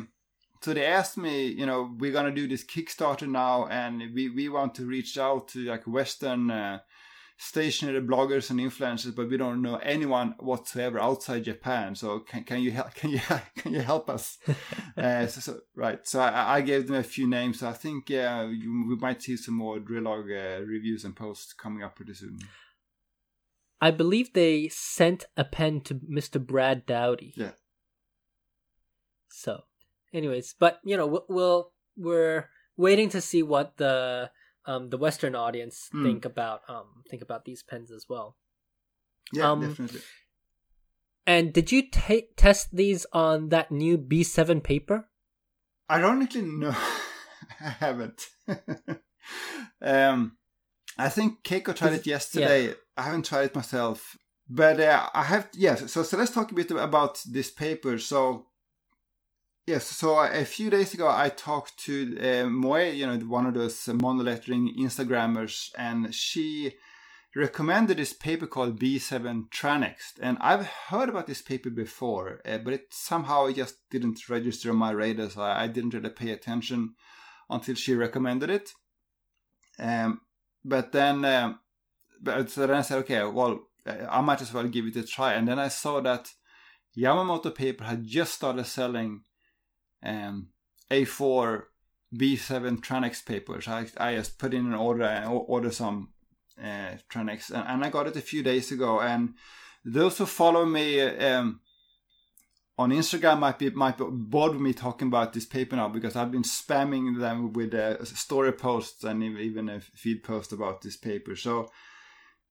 so 0.62 0.74
they 0.74 0.86
asked 0.86 1.18
me, 1.18 1.48
you 1.48 1.66
know, 1.66 1.96
we're 1.98 2.12
gonna 2.12 2.32
do 2.32 2.48
this 2.48 2.66
Kickstarter 2.66 3.28
now, 3.28 3.68
and 3.68 4.14
we 4.14 4.30
we 4.30 4.50
want 4.50 4.76
to 4.76 4.86
reach 4.86 5.18
out 5.18 5.50
to 5.50 5.60
like 5.66 5.88
Western. 5.88 6.52
Uh, 6.52 6.80
stationary 7.42 8.02
bloggers 8.02 8.50
and 8.50 8.60
influencers, 8.60 9.16
but 9.16 9.30
we 9.30 9.38
don't 9.38 9.62
know 9.62 9.78
anyone 9.78 10.36
whatsoever 10.40 11.00
outside 11.00 11.46
Japan. 11.46 11.96
So 11.96 12.20
can 12.20 12.44
can 12.44 12.62
you 12.62 12.72
help? 12.72 12.94
Can 13.00 13.12
you 13.12 13.22
can 13.56 13.74
you 13.74 13.80
help 13.80 14.10
us? 14.10 14.38
uh, 14.98 15.26
so, 15.28 15.40
so 15.40 15.60
right. 15.74 16.06
So 16.06 16.20
I, 16.20 16.58
I 16.58 16.62
gave 16.62 16.88
them 16.88 16.98
a 16.98 17.04
few 17.04 17.28
names. 17.28 17.60
So 17.60 17.70
I 17.70 17.74
think 17.74 18.12
uh, 18.12 18.48
you, 18.52 18.86
we 18.90 18.96
might 18.98 19.24
see 19.24 19.38
some 19.38 19.56
more 19.56 19.80
Drillog 19.80 20.30
uh, 20.30 20.60
reviews 20.66 21.06
and 21.06 21.16
posts 21.16 21.54
coming 21.54 21.82
up 21.82 21.96
pretty 21.96 22.14
soon. 22.14 22.40
I 23.82 23.92
believe 23.92 24.34
they 24.34 24.68
sent 24.70 25.26
a 25.38 25.44
pen 25.44 25.82
to 25.82 25.96
Mr. 25.96 26.40
Brad 26.46 26.86
Dowdy. 26.86 27.34
Yeah. 27.36 27.52
So, 29.30 29.64
anyways, 30.14 30.56
but 30.60 30.80
you 30.84 30.98
know, 30.98 31.08
we'll, 31.08 31.26
we'll 31.30 31.72
we're 31.98 32.50
waiting 32.78 33.10
to 33.10 33.22
see 33.22 33.44
what 33.44 33.78
the 33.78 34.32
um 34.66 34.90
the 34.90 34.98
Western 34.98 35.36
audience 35.36 35.90
Hmm. 35.92 36.04
think 36.04 36.26
about 36.26 36.62
um 36.68 37.04
think 37.10 37.22
about 37.22 37.46
these 37.46 37.64
pens 37.64 37.92
as 37.92 38.06
well. 38.10 38.36
Yeah, 39.32 39.52
Um, 39.52 39.62
definitely. 39.62 40.02
And 41.28 41.54
did 41.54 41.72
you 41.72 41.88
ta 41.90 42.22
test 42.36 42.76
these 42.76 43.06
on 43.14 43.50
that 43.50 43.72
new 43.72 43.98
B7 43.98 44.64
paper? 44.64 45.08
Ironically, 45.92 46.42
no, 46.42 46.70
I 47.62 47.70
haven't. 47.70 48.28
um, 49.82 50.38
I 51.00 51.10
think 51.10 51.44
Keiko 51.44 51.74
tried 51.76 51.94
it 51.94 52.06
yesterday. 52.06 52.74
I 52.98 53.02
haven't 53.04 53.26
tried 53.26 53.46
it 53.46 53.56
myself, 53.56 54.18
but 54.50 54.80
uh, 54.80 55.10
I 55.14 55.24
have. 55.24 55.50
Yes, 55.54 55.92
so 55.92 56.04
so 56.04 56.18
let's 56.18 56.32
talk 56.32 56.52
a 56.52 56.56
bit 56.56 56.72
about 56.72 57.22
this 57.26 57.50
paper. 57.50 57.98
So. 57.98 58.46
Yes, 59.66 59.86
so 59.86 60.18
a 60.20 60.46
few 60.46 60.72
days 60.72 60.96
ago 60.96 61.08
I 61.08 61.30
talked 61.30 61.78
to 61.86 62.18
uh, 62.18 62.50
Moe, 62.50 62.78
you 62.78 63.06
know, 63.06 63.18
one 63.18 63.46
of 63.46 63.54
those 63.54 63.78
monolettering 63.86 64.76
Instagrammers, 64.76 65.70
and 65.78 66.12
she 66.14 66.74
recommended 67.36 67.98
this 67.98 68.12
paper 68.12 68.48
called 68.48 68.80
B7 68.80 69.50
Tranext. 69.50 70.14
And 70.20 70.40
I've 70.42 70.66
heard 70.66 71.08
about 71.08 71.28
this 71.28 71.44
paper 71.44 71.70
before, 71.70 72.42
uh, 72.46 72.58
but 72.58 72.74
it 72.74 72.88
somehow 72.90 73.52
just 73.52 73.76
didn't 73.92 74.28
register 74.28 74.72
on 74.72 74.78
my 74.78 74.90
radar, 74.90 75.30
so 75.30 75.44
I, 75.44 75.66
I 75.66 75.68
didn't 75.68 75.94
really 75.94 76.10
pay 76.10 76.32
attention 76.32 76.96
until 77.48 77.76
she 77.76 77.94
recommended 77.94 78.50
it. 78.50 78.72
Um, 79.78 80.22
but 80.64 80.92
then, 80.92 81.26
um, 81.26 81.60
but 82.22 82.50
so 82.50 82.68
then 82.68 82.78
I 82.78 82.82
said, 82.82 83.00
okay, 83.00 83.24
well, 83.24 83.62
uh, 83.86 84.08
I 84.10 84.22
might 84.22 84.42
as 84.42 84.54
well 84.54 84.68
give 84.68 84.86
it 84.86 84.96
a 84.96 85.04
try. 85.04 85.34
And 85.34 85.48
then 85.48 85.60
I 85.60 85.68
saw 85.68 86.02
that 86.02 86.32
Yamamoto 86.98 87.54
Paper 87.54 87.86
had 87.86 88.06
just 88.06 88.36
started 88.36 88.66
selling 88.66 89.22
um, 90.04 90.50
A4 90.92 91.64
B7 92.14 92.80
Tranext 92.82 93.26
papers. 93.26 93.68
I, 93.68 93.88
I 93.98 94.16
just 94.16 94.38
put 94.38 94.54
in 94.54 94.66
an 94.66 94.74
order 94.74 95.04
and 95.04 95.26
o- 95.26 95.46
order 95.48 95.72
some 95.72 96.10
uh, 96.62 96.96
Tranext, 97.10 97.52
and, 97.52 97.68
and 97.68 97.86
I 97.86 97.90
got 97.90 98.08
it 98.08 98.16
a 98.16 98.22
few 98.22 98.44
days 98.44 98.72
ago. 98.72 99.00
And 99.00 99.36
those 99.86 100.18
who 100.18 100.26
follow 100.26 100.66
me 100.66 101.02
um, 101.02 101.62
on 102.80 102.92
Instagram 102.92 103.40
might 103.40 103.60
be 103.60 103.70
might 103.72 103.98
be 103.98 104.06
bored 104.08 104.54
with 104.54 104.62
me 104.62 104.72
talking 104.72 105.10
about 105.10 105.34
this 105.34 105.46
paper 105.46 105.76
now 105.76 105.90
because 105.90 106.16
I've 106.16 106.32
been 106.32 106.44
spamming 106.44 107.20
them 107.20 107.52
with 107.52 107.74
uh, 107.74 108.02
story 108.06 108.54
posts 108.54 109.04
and 109.04 109.22
even 109.22 109.68
a 109.68 109.82
feed 109.82 110.24
post 110.24 110.54
about 110.54 110.82
this 110.82 110.96
paper. 110.96 111.36
So, 111.36 111.70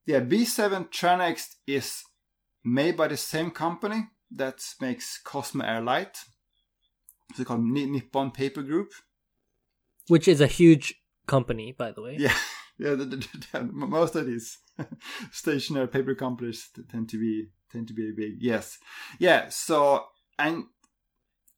yeah, 0.05 0.21
B7 0.21 0.91
Tranext 0.91 1.55
is 1.67 2.03
made 2.63 2.95
by 2.95 3.09
the 3.09 3.17
same 3.17 3.51
company 3.51 4.09
that 4.31 4.63
makes 4.83 5.19
Cosmo 5.19 5.65
Air 5.65 5.81
Light. 5.81 6.19
It's 7.31 7.43
called 7.45 7.65
Ni- 7.65 7.87
Nippon 7.87 8.31
Paper 8.31 8.63
Group. 8.63 8.93
Which 10.09 10.29
is 10.29 10.43
a 10.43 10.47
huge 10.47 10.95
company, 11.27 11.73
by 11.73 11.93
the 11.93 12.03
way. 12.03 12.17
Yeah, 12.19 12.37
yeah. 12.79 12.91
The, 12.91 13.07
the, 13.07 13.29
the, 13.53 13.63
most 13.73 14.15
of 14.15 14.27
these 14.27 14.59
stationary 15.33 15.89
paper 15.89 16.15
companies 16.15 16.69
tend 16.91 17.09
to 17.09 17.19
be 17.19 17.49
tend 17.73 17.89
to 17.89 17.95
be 17.95 18.13
big. 18.15 18.35
Yes, 18.41 18.77
yeah. 19.19 19.49
So 19.49 20.05
and 20.39 20.67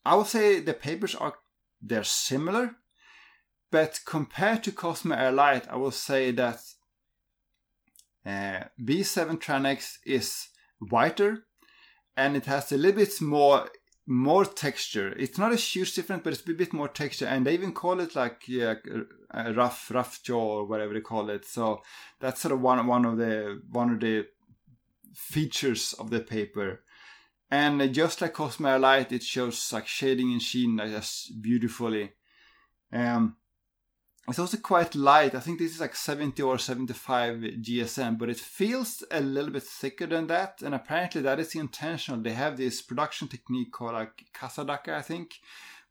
I 0.04 0.14
would 0.16 0.26
say 0.26 0.60
the 0.60 0.74
papers 0.74 1.14
are 1.14 1.34
they're 1.82 2.04
similar, 2.04 2.76
but 3.70 4.00
compared 4.04 4.64
to 4.64 4.72
Cosmo 4.72 5.14
Air 5.14 5.32
Light, 5.32 5.68
I 5.68 5.76
will 5.76 5.90
say 5.90 6.30
that 6.32 6.60
uh, 8.26 8.64
B7 8.80 9.38
Tranext 9.38 9.98
is 10.04 10.48
whiter, 10.78 11.46
and 12.16 12.36
it 12.36 12.46
has 12.46 12.72
a 12.72 12.76
little 12.76 13.00
bit 13.00 13.20
more 13.20 13.68
more 14.06 14.44
texture. 14.44 15.14
It's 15.16 15.38
not 15.38 15.52
a 15.52 15.56
huge 15.56 15.94
difference, 15.94 16.22
but 16.24 16.32
it's 16.32 16.42
a 16.48 16.52
bit 16.52 16.72
more 16.72 16.88
texture, 16.88 17.26
and 17.26 17.46
they 17.46 17.54
even 17.54 17.72
call 17.72 18.00
it 18.00 18.16
like 18.16 18.42
yeah, 18.48 18.74
a 19.30 19.54
rough 19.54 19.90
rough 19.90 20.22
jaw 20.22 20.58
or 20.58 20.64
whatever 20.66 20.94
they 20.94 21.00
call 21.00 21.30
it. 21.30 21.44
So 21.44 21.82
that's 22.18 22.40
sort 22.40 22.52
of 22.52 22.60
one 22.60 22.86
one 22.86 23.04
of 23.04 23.18
the 23.18 23.62
one 23.70 23.90
of 23.90 24.00
the 24.00 24.26
features 25.14 25.94
of 25.98 26.10
the 26.10 26.20
paper. 26.20 26.82
And 27.50 27.92
just 27.92 28.20
like 28.20 28.34
Cosmo 28.34 28.68
Air 28.68 28.78
Light, 28.78 29.12
it 29.12 29.24
shows 29.24 29.72
like 29.72 29.86
shading 29.86 30.32
and 30.32 30.40
sheen 30.40 30.76
like, 30.76 30.90
just 30.90 31.42
beautifully. 31.42 32.12
Um, 32.92 33.36
it's 34.28 34.38
also 34.38 34.58
quite 34.58 34.94
light. 34.94 35.34
I 35.34 35.40
think 35.40 35.58
this 35.58 35.74
is 35.74 35.80
like 35.80 35.96
70 35.96 36.40
or 36.42 36.58
75 36.58 37.38
GSM, 37.38 38.16
but 38.16 38.30
it 38.30 38.38
feels 38.38 39.02
a 39.10 39.20
little 39.20 39.50
bit 39.50 39.64
thicker 39.64 40.06
than 40.06 40.28
that. 40.28 40.62
And 40.62 40.74
apparently 40.74 41.22
that 41.22 41.40
is 41.40 41.56
intentional. 41.56 42.20
They 42.20 42.34
have 42.34 42.56
this 42.56 42.80
production 42.80 43.26
technique 43.26 43.72
called 43.72 43.94
like 43.94 44.26
Kasadaka, 44.32 44.90
I 44.90 45.02
think, 45.02 45.40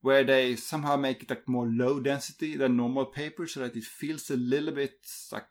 where 0.01 0.23
they 0.23 0.55
somehow 0.55 0.95
make 0.95 1.23
it 1.23 1.29
like 1.29 1.49
more 1.49 1.67
low 1.67 1.99
density 1.99 2.55
than 2.55 2.77
normal 2.77 3.07
paper 3.07 3.45
so 3.45 3.59
that 3.59 3.75
it 3.75 3.83
feels 3.83 4.29
a 4.29 4.37
little 4.37 4.73
bit 4.73 4.99
like 5.33 5.47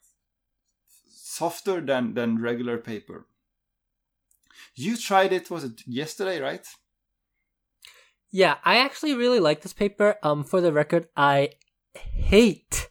softer 1.10 1.82
than, 1.82 2.14
than 2.14 2.40
regular 2.40 2.78
paper. 2.78 3.26
You 4.74 4.96
tried 4.96 5.32
it, 5.32 5.50
was 5.50 5.64
it 5.64 5.82
yesterday, 5.86 6.40
right? 6.40 6.66
Yeah, 8.30 8.56
I 8.64 8.78
actually 8.78 9.14
really 9.14 9.40
like 9.40 9.62
this 9.62 9.72
paper. 9.72 10.16
Um, 10.22 10.44
for 10.44 10.60
the 10.60 10.72
record, 10.72 11.08
I 11.16 11.50
hate 11.94 12.90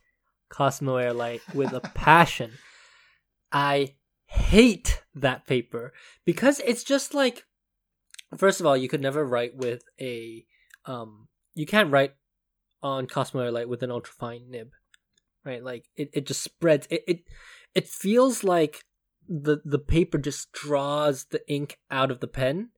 Cosmo 0.50 0.96
Air 0.98 1.14
Light 1.14 1.42
with 1.54 1.74
a 1.74 1.80
passion. 1.94 2.54
I 3.52 3.96
hate 4.26 5.04
that 5.16 5.48
paper 5.48 5.94
because 6.26 6.60
it's 6.66 6.84
just 6.84 7.14
like 7.14 7.44
first 8.36 8.60
of 8.60 8.66
all, 8.66 8.76
you 8.76 8.90
could 8.90 9.02
never 9.02 9.26
write 9.26 9.56
with 9.56 9.84
a 10.02 10.46
um 10.86 11.28
you 11.56 11.66
can't 11.66 11.92
write 11.92 12.14
on 12.82 13.08
Cosmo 13.08 13.42
Air 13.42 13.52
Light 13.52 13.70
with 13.70 13.84
an 13.84 13.90
ultrafine 13.90 14.50
nib. 14.50 14.72
Right? 15.46 15.64
Like 15.64 15.86
it, 15.96 16.10
it 16.14 16.26
just 16.26 16.42
spreads 16.42 16.88
it, 16.90 17.04
it 17.08 17.20
it 17.76 17.88
feels 17.88 18.44
like 18.44 18.84
the 19.28 19.62
the 19.64 19.80
paper 19.80 20.18
just 20.18 20.52
draws 20.52 21.26
the 21.26 21.48
ink 21.52 21.80
out 21.92 22.12
of 22.12 22.20
the 22.20 22.28
pen 22.28 22.70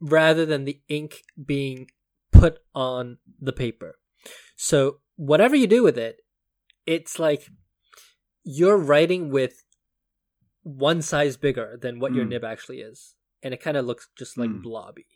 rather 0.00 0.44
than 0.44 0.64
the 0.64 0.80
ink 0.88 1.22
being 1.44 1.90
put 2.30 2.58
on 2.74 3.18
the 3.40 3.52
paper. 3.52 3.98
So 4.56 5.00
whatever 5.16 5.56
you 5.56 5.66
do 5.66 5.82
with 5.82 5.98
it, 5.98 6.20
it's 6.86 7.18
like 7.18 7.48
you're 8.44 8.76
writing 8.76 9.30
with 9.30 9.64
one 10.62 11.02
size 11.02 11.36
bigger 11.36 11.78
than 11.80 12.00
what 12.00 12.12
mm. 12.12 12.16
your 12.16 12.24
hmm. 12.24 12.30
nib 12.30 12.44
actually 12.44 12.80
is, 12.80 13.14
and 13.42 13.54
it 13.54 13.62
kind 13.62 13.76
of 13.76 13.86
looks 13.86 14.08
just 14.18 14.36
like 14.36 14.50
mm. 14.50 14.62
blobby. 14.62 15.06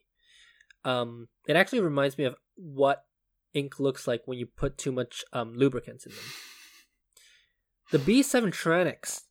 Um, 0.85 1.29
it 1.47 1.57
actually 1.57 1.81
reminds 1.81 2.17
me 2.17 2.25
of 2.25 2.37
what 2.55 3.05
ink 3.53 3.81
looks 3.81 4.07
like 4.07 4.23
when 4.25 4.39
you 4.39 4.47
put 4.47 4.79
too 4.79 4.93
much 4.93 5.25
um, 5.33 5.55
lubricants 5.55 6.07
in 6.07 6.13
them. 6.13 6.25
The 7.91 7.99
B7 7.99 8.53
Tranext 8.53 9.23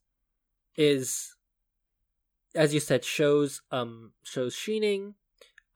is, 0.76 1.34
as 2.54 2.74
you 2.74 2.80
said, 2.80 3.04
shows 3.04 3.62
um 3.70 4.12
shows 4.22 4.54
sheening. 4.54 5.14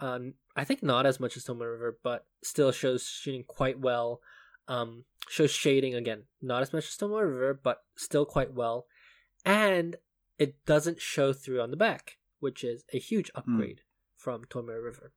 Um, 0.00 0.34
I 0.56 0.64
think 0.64 0.82
not 0.82 1.06
as 1.06 1.18
much 1.18 1.36
as 1.36 1.44
Tomoe 1.44 1.70
River, 1.70 1.98
but 2.02 2.26
still 2.42 2.72
shows 2.72 3.06
sheening 3.06 3.44
quite 3.44 3.80
well. 3.80 4.20
Um, 4.68 5.04
shows 5.28 5.50
shading 5.50 5.94
again, 5.94 6.24
not 6.40 6.62
as 6.62 6.72
much 6.72 6.84
as 6.84 6.96
Tomoe 6.96 7.20
River, 7.20 7.58
but 7.62 7.82
still 7.96 8.24
quite 8.24 8.52
well. 8.52 8.86
And 9.44 9.96
it 10.38 10.64
doesn't 10.64 11.00
show 11.00 11.32
through 11.32 11.60
on 11.60 11.70
the 11.70 11.76
back, 11.76 12.18
which 12.40 12.64
is 12.64 12.84
a 12.92 12.98
huge 12.98 13.30
hmm. 13.34 13.38
upgrade 13.38 13.78
mm. 13.78 13.82
from 14.16 14.44
Tomoe 14.44 14.82
River. 14.82 15.12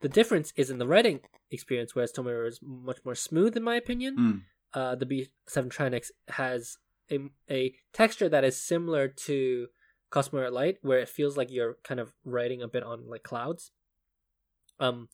The 0.00 0.08
difference 0.08 0.52
is 0.56 0.70
in 0.70 0.78
the 0.78 0.86
writing 0.86 1.20
experience, 1.50 1.94
whereas 1.94 2.12
Tomoe 2.12 2.26
River 2.26 2.46
is 2.46 2.60
much 2.62 2.98
more 3.04 3.14
smooth, 3.14 3.56
in 3.56 3.62
my 3.62 3.76
opinion. 3.76 4.16
Mm. 4.16 4.42
Uh, 4.72 4.94
the 4.94 5.06
B7 5.06 5.68
Tranext 5.68 6.10
has 6.28 6.78
a, 7.10 7.18
a 7.50 7.74
texture 7.92 8.28
that 8.28 8.44
is 8.44 8.60
similar 8.60 9.08
to 9.08 9.68
Cosmo 10.10 10.40
Air 10.40 10.50
Light, 10.50 10.78
where 10.82 10.98
it 10.98 11.08
feels 11.08 11.36
like 11.36 11.50
you're 11.50 11.76
kind 11.84 12.00
of 12.00 12.12
writing 12.24 12.62
a 12.62 12.68
bit 12.68 12.82
on 12.82 13.08
like 13.08 13.22
clouds. 13.22 13.70
Um, 14.78 15.08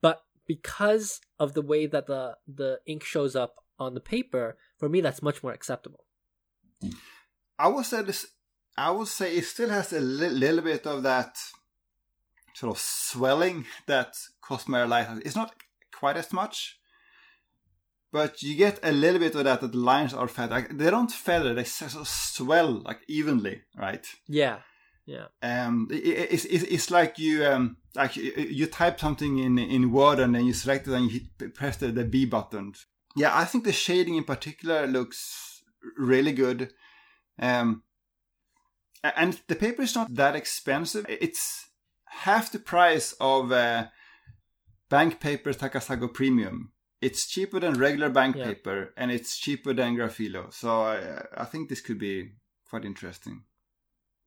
but 0.00 0.22
because 0.46 1.20
of 1.38 1.54
the 1.54 1.62
way 1.62 1.86
that 1.86 2.06
the 2.06 2.36
the 2.46 2.80
ink 2.86 3.04
shows 3.04 3.34
up 3.34 3.56
on 3.78 3.94
the 3.94 4.00
paper, 4.00 4.56
for 4.78 4.88
me 4.88 5.00
that's 5.00 5.22
much 5.22 5.42
more 5.42 5.52
acceptable. 5.52 6.04
I 7.58 7.68
would 7.68 7.86
say 7.86 8.02
this 8.02 8.26
I 8.76 8.92
would 8.92 9.08
say 9.08 9.36
it 9.36 9.44
still 9.44 9.70
has 9.70 9.92
a 9.92 10.00
li- 10.00 10.28
little 10.28 10.62
bit 10.62 10.86
of 10.86 11.02
that 11.02 11.36
sort 12.54 12.76
of 12.76 12.80
swelling 12.80 13.66
that 13.86 14.14
Cosmo 14.40 14.78
Air 14.78 14.86
Light 14.86 15.06
has. 15.06 15.18
It's 15.20 15.36
not 15.36 15.54
quite 15.92 16.16
as 16.16 16.32
much, 16.32 16.77
but 18.12 18.42
you 18.42 18.56
get 18.56 18.78
a 18.82 18.92
little 18.92 19.20
bit 19.20 19.34
of 19.34 19.44
that. 19.44 19.60
That 19.60 19.72
the 19.72 19.78
lines 19.78 20.14
are 20.14 20.28
feathered. 20.28 20.50
Like, 20.50 20.78
they 20.78 20.90
don't 20.90 21.10
feather; 21.10 21.54
they 21.54 21.64
swell 21.64 22.82
like 22.84 23.00
evenly, 23.08 23.62
right? 23.76 24.06
Yeah, 24.26 24.58
yeah. 25.06 25.26
Um, 25.42 25.88
it, 25.90 25.96
it's, 26.30 26.44
it's 26.44 26.64
it's 26.64 26.90
like 26.90 27.18
you 27.18 27.44
um 27.44 27.76
like 27.94 28.16
you 28.16 28.66
type 28.66 29.00
something 29.00 29.38
in 29.38 29.58
in 29.58 29.92
Word 29.92 30.20
and 30.20 30.34
then 30.34 30.46
you 30.46 30.52
select 30.52 30.86
it 30.86 30.94
and 30.94 31.10
you 31.10 31.20
hit, 31.38 31.54
press 31.54 31.76
the, 31.76 31.88
the 31.88 32.04
B 32.04 32.24
button. 32.24 32.74
Yeah, 33.16 33.36
I 33.36 33.44
think 33.44 33.64
the 33.64 33.72
shading 33.72 34.16
in 34.16 34.24
particular 34.24 34.86
looks 34.86 35.62
really 35.96 36.32
good. 36.32 36.72
Um, 37.38 37.82
and 39.02 39.40
the 39.48 39.54
paper 39.56 39.82
is 39.82 39.94
not 39.94 40.14
that 40.14 40.36
expensive. 40.36 41.06
It's 41.08 41.66
half 42.06 42.52
the 42.52 42.58
price 42.58 43.14
of 43.20 43.52
uh, 43.52 43.86
bank 44.88 45.20
paper 45.20 45.52
Takasago 45.52 46.12
Premium. 46.12 46.72
It's 47.00 47.26
cheaper 47.26 47.60
than 47.60 47.74
regular 47.74 48.10
bank 48.10 48.36
yeah. 48.36 48.46
paper, 48.46 48.92
and 48.96 49.10
it's 49.10 49.38
cheaper 49.38 49.72
than 49.72 49.96
Graphilo. 49.96 50.52
So 50.52 50.82
I, 50.82 51.24
I 51.36 51.44
think 51.44 51.68
this 51.68 51.80
could 51.80 51.98
be 51.98 52.32
quite 52.68 52.84
interesting. 52.84 53.42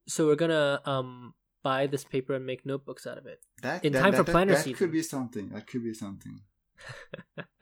So 0.08 0.28
we're 0.28 0.36
gonna 0.36 0.82
um 0.86 1.34
buy 1.64 1.88
this 1.88 2.04
paper 2.04 2.34
and 2.34 2.46
make 2.46 2.66
notebooks 2.66 3.06
out 3.06 3.18
of 3.18 3.26
it 3.26 3.40
that, 3.62 3.86
in 3.86 3.94
that, 3.94 4.02
time 4.02 4.12
that, 4.12 4.18
for 4.18 4.32
planner 4.32 4.54
that, 4.54 4.60
season. 4.60 4.72
That 4.74 4.78
could 4.78 4.92
be 4.92 5.04
something. 5.04 5.50
That 5.50 5.68
could 5.68 5.84
be 5.84 5.94
something. 5.94 6.42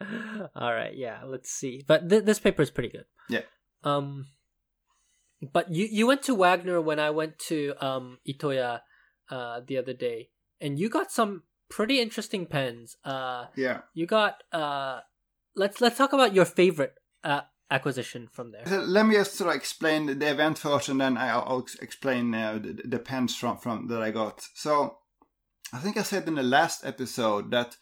All 0.54 0.72
right, 0.72 0.96
yeah, 0.96 1.20
let's 1.26 1.50
see. 1.50 1.84
But 1.86 2.08
th- 2.08 2.24
this 2.24 2.38
paper 2.38 2.62
is 2.62 2.70
pretty 2.70 2.88
good. 2.88 3.04
Yeah. 3.28 3.42
Um, 3.84 4.28
but 5.52 5.72
you 5.72 5.86
you 5.90 6.06
went 6.06 6.22
to 6.24 6.34
Wagner 6.34 6.80
when 6.80 6.98
I 6.98 7.10
went 7.10 7.38
to 7.50 7.74
um 7.80 8.18
Itoya 8.28 8.80
uh 9.30 9.60
the 9.66 9.78
other 9.78 9.92
day, 9.92 10.30
and 10.60 10.78
you 10.78 10.88
got 10.88 11.10
some 11.10 11.42
pretty 11.70 12.00
interesting 12.00 12.46
pens. 12.46 12.96
Uh, 13.04 13.46
yeah. 13.56 13.80
You 13.94 14.06
got 14.06 14.42
uh, 14.52 15.00
let's 15.54 15.80
let's 15.80 15.96
talk 15.96 16.12
about 16.12 16.34
your 16.34 16.44
favorite 16.44 16.94
uh 17.24 17.42
acquisition 17.70 18.28
from 18.30 18.52
there. 18.52 18.64
Let 18.66 19.06
me 19.06 19.14
just 19.14 19.34
sort 19.34 19.50
of 19.50 19.56
explain 19.56 20.06
the 20.18 20.30
event 20.30 20.58
first, 20.58 20.88
and 20.88 21.00
then 21.00 21.16
I'll, 21.16 21.66
explain 21.80 22.34
uh, 22.34 22.58
the, 22.60 22.82
the 22.84 22.98
pens 22.98 23.36
from 23.36 23.58
from 23.58 23.86
that 23.88 24.02
I 24.02 24.10
got. 24.10 24.46
So, 24.54 24.98
I 25.72 25.78
think 25.78 25.96
I 25.96 26.02
said 26.02 26.28
in 26.28 26.34
the 26.34 26.42
last 26.42 26.84
episode 26.84 27.50
that 27.52 27.76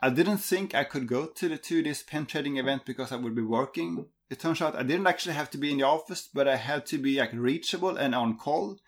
I 0.00 0.10
didn't 0.10 0.38
think 0.38 0.74
I 0.74 0.84
could 0.84 1.06
go 1.06 1.26
to 1.26 1.48
the 1.48 1.58
to 1.58 1.82
this 1.82 2.02
pen 2.02 2.26
trading 2.26 2.58
event 2.58 2.82
because 2.84 3.10
I 3.10 3.16
would 3.16 3.34
be 3.34 3.42
working 3.42 4.06
it 4.30 4.38
turns 4.38 4.62
out 4.62 4.76
I 4.76 4.84
didn't 4.84 5.08
actually 5.08 5.34
have 5.34 5.50
to 5.50 5.58
be 5.58 5.72
in 5.72 5.78
the 5.78 5.84
office, 5.84 6.28
but 6.32 6.46
I 6.46 6.56
had 6.56 6.86
to 6.86 6.98
be 6.98 7.18
like 7.18 7.32
reachable 7.32 7.96
and 7.96 8.14
on 8.14 8.38
call. 8.38 8.78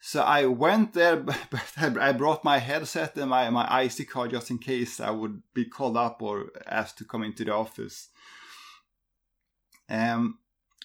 So 0.00 0.22
I 0.22 0.46
went 0.46 0.92
there, 0.92 1.16
but 1.16 1.72
I 1.78 2.12
brought 2.12 2.44
my 2.44 2.58
headset 2.58 3.16
and 3.16 3.30
my, 3.30 3.50
my 3.50 3.82
IC 3.82 4.08
card 4.10 4.30
just 4.30 4.50
in 4.50 4.58
case 4.58 5.00
I 5.00 5.10
would 5.10 5.42
be 5.54 5.64
called 5.64 5.96
up 5.96 6.22
or 6.22 6.50
asked 6.66 6.98
to 6.98 7.04
come 7.04 7.22
into 7.22 7.44
the 7.44 7.54
office. 7.54 8.08
Um, 9.88 10.38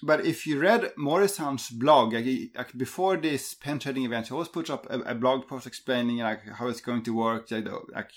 but 0.03 0.25
if 0.25 0.47
you 0.47 0.59
read 0.59 0.91
Mori-san's 0.97 1.69
blog, 1.69 2.13
like, 2.13 2.75
before 2.75 3.17
this 3.17 3.53
pen 3.53 3.79
trading 3.79 4.05
event, 4.05 4.27
he 4.27 4.33
always 4.33 4.47
puts 4.47 4.69
up 4.69 4.87
a, 4.89 4.99
a, 5.01 5.15
blog 5.15 5.47
post 5.47 5.67
explaining 5.67 6.17
like 6.17 6.47
how 6.47 6.67
it's 6.67 6.81
going 6.81 7.03
to 7.03 7.15
work, 7.15 7.51
like, 7.51 7.67
like 7.93 8.11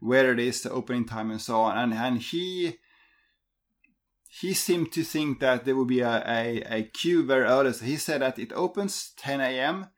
where 0.00 0.32
it 0.32 0.38
is, 0.38 0.62
the 0.62 0.70
opening 0.70 1.04
time, 1.04 1.30
and 1.30 1.40
so 1.40 1.60
on. 1.60 1.76
And 1.76 1.92
and 1.92 2.22
he 2.22 2.78
he 4.28 4.54
seemed 4.54 4.92
to 4.92 5.02
think 5.02 5.40
that 5.40 5.64
there 5.64 5.76
would 5.76 5.88
be 5.88 6.00
a, 6.00 6.22
a, 6.26 6.62
a 6.70 6.82
queue 6.84 7.24
very 7.24 7.44
early. 7.44 7.72
So 7.72 7.84
he 7.84 7.96
said 7.96 8.22
that 8.22 8.38
it 8.38 8.52
opens 8.52 9.12
10 9.16 9.40
a.m. 9.40 9.88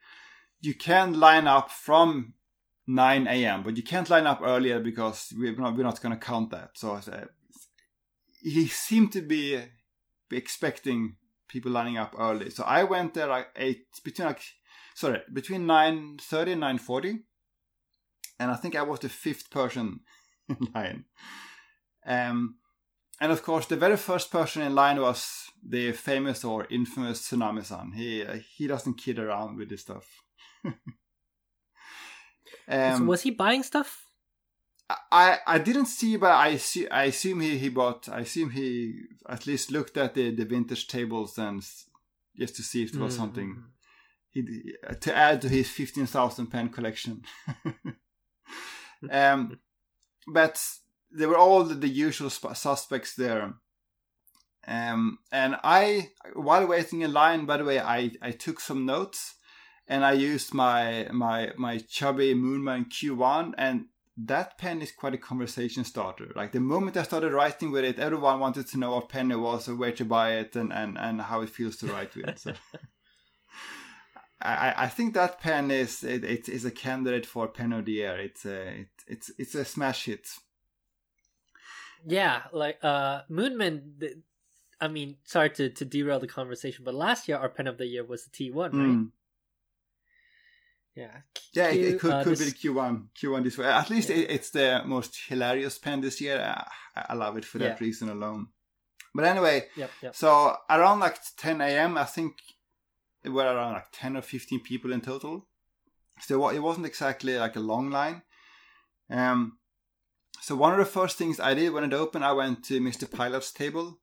You 0.60 0.74
can 0.74 1.18
line 1.18 1.46
up 1.46 1.70
from 1.70 2.34
9 2.86 3.26
a.m., 3.26 3.62
but 3.62 3.76
you 3.76 3.82
can't 3.82 4.10
line 4.10 4.26
up 4.26 4.40
earlier 4.42 4.80
because 4.80 5.32
we're 5.36 5.54
not, 5.56 5.76
we're 5.76 5.84
not 5.84 6.02
going 6.02 6.14
to 6.14 6.24
count 6.24 6.50
that. 6.50 6.70
So 6.74 6.94
uh, 6.94 7.24
he 8.42 8.66
seemed 8.66 9.12
to 9.12 9.22
be, 9.22 9.60
expecting 10.32 11.16
people 11.48 11.72
lining 11.72 11.98
up 11.98 12.14
early. 12.18 12.50
So 12.50 12.62
I 12.64 12.84
went 12.84 13.14
there 13.14 13.26
like 13.26 13.48
eight 13.56 13.86
between 14.04 14.28
like 14.28 14.42
sorry 14.94 15.22
between 15.32 15.66
9:30 15.66 16.52
and 16.52 16.62
9:40, 16.62 17.22
and 18.38 18.50
I 18.50 18.54
think 18.54 18.76
I 18.76 18.82
was 18.82 19.00
the 19.00 19.08
fifth 19.08 19.50
person 19.50 20.00
in 20.48 20.68
line. 20.74 21.04
Um, 22.06 22.56
and 23.20 23.32
of 23.32 23.42
course, 23.42 23.66
the 23.66 23.76
very 23.76 23.96
first 23.96 24.30
person 24.30 24.62
in 24.62 24.74
line 24.74 25.00
was 25.00 25.50
the 25.62 25.92
famous 25.92 26.44
or 26.44 26.66
infamous 26.70 27.28
Tsunami-san. 27.28 27.92
He 27.92 28.24
uh, 28.24 28.38
he 28.56 28.66
doesn't 28.66 28.94
kid 28.94 29.18
around 29.18 29.56
with 29.56 29.68
this 29.68 29.82
stuff. 29.82 30.06
Um, 32.68 32.98
so 32.98 33.04
was 33.04 33.22
he 33.22 33.30
buying 33.30 33.62
stuff? 33.62 34.04
I 35.12 35.38
I 35.46 35.58
didn't 35.58 35.86
see, 35.86 36.16
but 36.16 36.32
I 36.32 36.56
see. 36.56 36.88
I 36.88 37.04
assume 37.04 37.40
he 37.40 37.58
he 37.58 37.68
bought. 37.68 38.08
I 38.08 38.20
assume 38.20 38.50
he 38.50 39.02
at 39.28 39.46
least 39.46 39.70
looked 39.70 39.96
at 39.96 40.14
the 40.14 40.34
the 40.34 40.44
vintage 40.44 40.88
tables 40.88 41.38
and 41.38 41.62
just 42.36 42.56
to 42.56 42.62
see 42.62 42.82
if 42.82 42.92
there 42.92 43.02
was 43.02 43.14
mm. 43.14 43.18
something 43.18 43.62
he 44.30 44.74
to 45.00 45.16
add 45.16 45.42
to 45.42 45.48
his 45.48 45.68
fifteen 45.68 46.06
thousand 46.06 46.48
pen 46.48 46.68
collection. 46.70 47.22
um, 49.10 49.58
but 50.26 50.62
they 51.12 51.26
were 51.26 51.38
all 51.38 51.64
the, 51.64 51.74
the 51.74 51.88
usual 51.88 52.30
suspects 52.30 53.14
there. 53.14 53.54
Um, 54.66 55.18
and 55.32 55.56
I, 55.64 56.10
while 56.34 56.66
waiting 56.66 57.00
in 57.00 57.12
line, 57.12 57.46
by 57.46 57.56
the 57.56 57.64
way, 57.64 57.80
I, 57.80 58.12
I 58.22 58.30
took 58.30 58.60
some 58.60 58.86
notes 58.86 59.34
and 59.90 60.04
I 60.04 60.12
used 60.12 60.54
my 60.54 61.08
my 61.12 61.50
my 61.56 61.78
chubby 61.78 62.32
Moonman 62.32 62.86
Q1 62.88 63.54
and 63.58 63.86
that 64.16 64.56
pen 64.56 64.82
is 64.82 64.92
quite 64.92 65.14
a 65.14 65.18
conversation 65.18 65.82
starter. 65.84 66.30
Like 66.36 66.52
the 66.52 66.60
moment 66.60 66.96
I 66.96 67.02
started 67.02 67.32
writing 67.32 67.72
with 67.72 67.84
it, 67.84 67.98
everyone 67.98 68.38
wanted 68.38 68.68
to 68.68 68.78
know 68.78 68.92
what 68.92 69.08
pen 69.08 69.32
it 69.32 69.40
was 69.40 69.68
or 69.68 69.74
where 69.74 69.92
to 69.92 70.04
buy 70.04 70.34
it 70.34 70.54
and, 70.54 70.72
and, 70.72 70.96
and 70.96 71.22
how 71.22 71.40
it 71.40 71.50
feels 71.50 71.76
to 71.78 71.86
write 71.86 72.14
with. 72.14 72.38
So 72.38 72.52
I, 74.40 74.74
I 74.76 74.88
think 74.88 75.14
that 75.14 75.40
pen 75.40 75.72
is 75.72 76.04
it, 76.04 76.22
it 76.22 76.48
is 76.48 76.64
a 76.64 76.70
candidate 76.70 77.26
for 77.26 77.48
pen 77.48 77.72
of 77.72 77.86
the 77.86 77.92
year. 77.92 78.16
It's 78.16 78.46
a 78.46 78.68
it, 78.82 78.88
it's 79.08 79.30
it's 79.38 79.54
a 79.56 79.64
smash 79.64 80.04
hit. 80.04 80.28
Yeah, 82.06 82.42
like 82.52 82.78
uh 82.82 83.22
Moonman 83.28 84.22
I 84.80 84.88
mean, 84.88 85.16
sorry 85.24 85.50
to, 85.50 85.68
to 85.68 85.84
derail 85.84 86.20
the 86.20 86.26
conversation, 86.26 86.84
but 86.84 86.94
last 86.94 87.26
year 87.26 87.38
our 87.38 87.48
pen 87.48 87.66
of 87.66 87.76
the 87.76 87.86
year 87.86 88.04
was 88.04 88.24
the 88.24 88.30
T1, 88.30 88.56
right? 88.56 88.72
Mm. 88.72 89.10
Yeah. 90.94 91.16
Yeah, 91.52 91.68
it, 91.68 91.80
it 91.94 92.00
could, 92.00 92.10
uh, 92.12 92.24
could 92.24 92.36
this- 92.36 92.52
be 92.52 92.68
the 92.68 92.74
Q1 92.74 93.08
Q1 93.20 93.44
this 93.44 93.58
way. 93.58 93.66
At 93.66 93.90
least 93.90 94.08
Yeah. 94.10 94.16
it, 94.16 94.30
it's 94.30 94.50
the 94.50 94.82
most 94.84 95.18
hilarious 95.28 95.78
pen 95.78 96.00
this 96.00 96.20
year. 96.20 96.40
I, 96.96 97.06
I 97.10 97.14
love 97.14 97.36
it 97.36 97.44
for 97.44 97.58
that 97.58 97.78
Yeah. 97.80 97.84
reason 97.86 98.08
alone. 98.08 98.48
But 99.14 99.24
anyway, 99.24 99.68
Yep, 99.76 99.90
yep. 100.02 100.14
so 100.16 100.56
around 100.68 101.00
like 101.00 101.18
10 101.36 101.60
a.m., 101.60 101.98
I 101.98 102.04
think 102.04 102.36
it 103.24 103.30
were 103.30 103.44
around 103.44 103.72
like 103.74 103.86
10 103.92 104.16
or 104.16 104.22
15 104.22 104.60
people 104.60 104.92
in 104.92 105.00
total. 105.00 105.48
So 106.20 106.48
it 106.48 106.56
it 106.56 106.60
wasn't 106.60 106.86
exactly 106.86 107.36
like 107.38 107.56
a 107.56 107.60
long 107.60 107.90
line. 107.90 108.22
Um, 109.08 109.58
so 110.40 110.54
one 110.54 110.72
of 110.72 110.78
the 110.78 110.84
first 110.84 111.16
things 111.18 111.40
I 111.40 111.54
did 111.54 111.72
when 111.72 111.84
it 111.84 111.92
opened, 111.92 112.24
I 112.24 112.32
went 112.32 112.64
to 112.66 112.80
Mr. 112.80 113.10
Pilot's 113.10 113.52
table. 113.52 114.00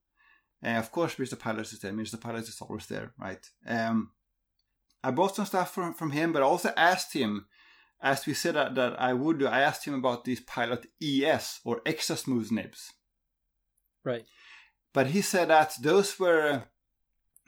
Uh, 0.64 0.70
of 0.78 0.92
course, 0.92 1.16
Mr. 1.16 1.38
Pilot 1.40 1.72
is 1.72 1.80
there. 1.80 1.94
Mr. 1.94 2.20
Pilot 2.20 2.48
is 2.48 2.60
always 2.62 2.88
there, 2.88 3.14
right? 3.20 3.44
Um, 3.68 4.12
I 5.04 5.12
bought 5.12 5.36
some 5.36 5.45
stuff 5.45 5.74
from, 5.74 5.93
from 5.93 6.12
him, 6.12 6.34
but 6.34 6.41
I 6.41 6.45
also 6.45 6.72
asked 6.76 7.14
him, 7.14 7.45
as 8.02 8.26
we 8.26 8.34
said 8.34 8.56
that, 8.56 8.76
that 8.76 9.00
I 9.02 9.14
would 9.14 9.39
do, 9.39 9.48
I 9.48 9.62
asked 9.62 9.86
him 9.86 9.93
about 9.93 10.24
these 10.24 10.41
Pilot 10.41 10.88
ES 11.02 11.62
or 11.64 11.82
extra 11.86 12.16
smooth 12.16 12.52
nibs. 12.52 12.93
Right. 14.04 14.26
But 14.93 15.08
he 15.08 15.22
said 15.22 15.50
that 15.50 15.76
those 15.82 16.20
were 16.20 16.64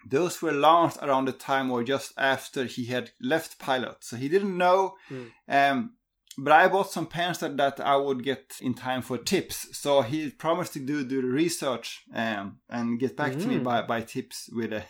those 0.10 0.42
were 0.42 0.54
launched 0.54 0.98
around 1.02 1.26
the 1.26 1.34
time 1.34 1.70
or 1.72 1.84
just 1.84 2.14
after 2.18 2.64
he 2.66 2.86
had 2.86 3.12
left 3.22 3.60
Pilot, 3.60 3.98
so 4.00 4.16
he 4.16 4.30
didn't 4.30 4.58
know. 4.58 4.96
Mm. 5.10 5.32
Um, 5.50 5.94
but 6.38 6.54
I 6.54 6.68
bought 6.70 6.92
some 6.92 7.06
pens 7.06 7.40
that, 7.40 7.58
that 7.58 7.82
I 7.82 7.98
would 7.98 8.24
get 8.24 8.54
in 8.62 8.74
time 8.74 9.02
for 9.02 9.18
tips. 9.18 9.78
So 9.78 10.02
he 10.02 10.30
promised 10.30 10.74
to 10.74 10.80
do 10.80 11.04
do 11.04 11.22
the 11.22 11.28
research 11.28 12.04
um, 12.14 12.60
and 12.70 13.00
get 13.00 13.18
back 13.18 13.34
to 13.34 13.48
me 13.48 13.58
Mm. 13.58 13.64
by, 13.64 13.82
by 13.82 14.02
tips 14.02 14.50
with 14.54 14.72
a, 14.72 14.84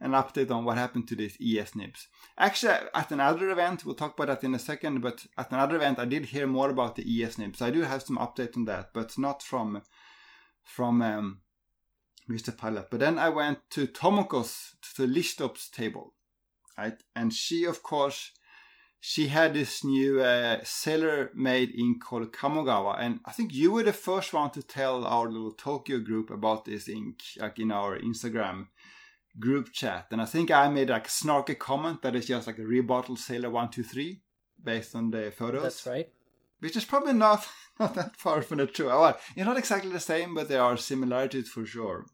an 0.00 0.12
update 0.12 0.50
on 0.50 0.64
what 0.64 0.78
happened 0.78 1.08
to 1.08 1.16
these 1.16 1.36
ES 1.40 1.74
nibs. 1.74 2.08
Actually, 2.38 2.78
at 2.94 3.10
another 3.10 3.50
event, 3.50 3.84
we'll 3.84 3.94
talk 3.94 4.14
about 4.14 4.28
that 4.28 4.44
in 4.44 4.54
a 4.54 4.58
second. 4.58 5.00
But 5.00 5.26
at 5.36 5.52
another 5.52 5.76
event, 5.76 5.98
I 5.98 6.04
did 6.04 6.26
hear 6.26 6.46
more 6.46 6.70
about 6.70 6.96
the 6.96 7.22
ES 7.22 7.38
nibs. 7.38 7.62
I 7.62 7.70
do 7.70 7.82
have 7.82 8.02
some 8.02 8.18
update 8.18 8.56
on 8.56 8.64
that, 8.66 8.90
but 8.92 9.18
not 9.18 9.42
from 9.42 9.82
from 10.62 11.00
um, 11.00 11.40
Mr. 12.28 12.56
Pilot. 12.56 12.88
But 12.90 13.00
then 13.00 13.18
I 13.18 13.28
went 13.28 13.58
to 13.70 13.86
Tomoko's 13.86 14.74
to 14.96 15.06
Lichtop's 15.06 15.68
table, 15.68 16.14
right? 16.76 17.00
And 17.14 17.32
she, 17.32 17.64
of 17.64 17.82
course, 17.82 18.32
she 19.00 19.28
had 19.28 19.54
this 19.54 19.84
new 19.84 20.20
uh, 20.20 20.58
sailor 20.64 21.30
made 21.34 21.74
ink 21.78 22.02
called 22.02 22.32
Kamogawa, 22.32 22.96
and 22.98 23.20
I 23.24 23.32
think 23.32 23.54
you 23.54 23.70
were 23.70 23.84
the 23.84 23.92
first 23.92 24.32
one 24.32 24.50
to 24.50 24.62
tell 24.62 25.04
our 25.04 25.30
little 25.30 25.52
Tokyo 25.52 26.00
group 26.00 26.30
about 26.30 26.64
this 26.64 26.88
ink, 26.88 27.22
like 27.38 27.58
in 27.58 27.70
our 27.70 27.98
Instagram 27.98 28.66
group 29.38 29.72
chat. 29.72 30.06
And 30.10 30.20
I 30.20 30.24
think 30.24 30.50
I 30.50 30.68
made 30.68 30.90
like 30.90 31.06
a 31.06 31.10
snarky 31.10 31.58
comment 31.58 32.02
that 32.02 32.16
it's 32.16 32.26
just 32.26 32.46
like 32.46 32.58
a 32.58 32.62
rebottled 32.62 33.18
Sailor 33.18 33.50
One 33.50 33.70
Two 33.70 33.82
Three, 33.82 34.20
based 34.62 34.94
on 34.94 35.10
the 35.10 35.30
photos 35.30 35.62
That's 35.62 35.86
right. 35.86 36.08
which 36.60 36.76
is 36.76 36.84
probably 36.84 37.12
not 37.12 37.46
not 37.80 37.94
that 37.94 38.16
far 38.16 38.42
from 38.42 38.58
the 38.58 38.66
truth. 38.66 38.88
Well, 38.88 39.18
it's 39.34 39.46
not 39.46 39.58
exactly 39.58 39.90
the 39.90 40.00
same, 40.00 40.34
but 40.34 40.48
there 40.48 40.62
are 40.62 40.76
similarities 40.76 41.48
for 41.48 41.64
sure. 41.64 42.06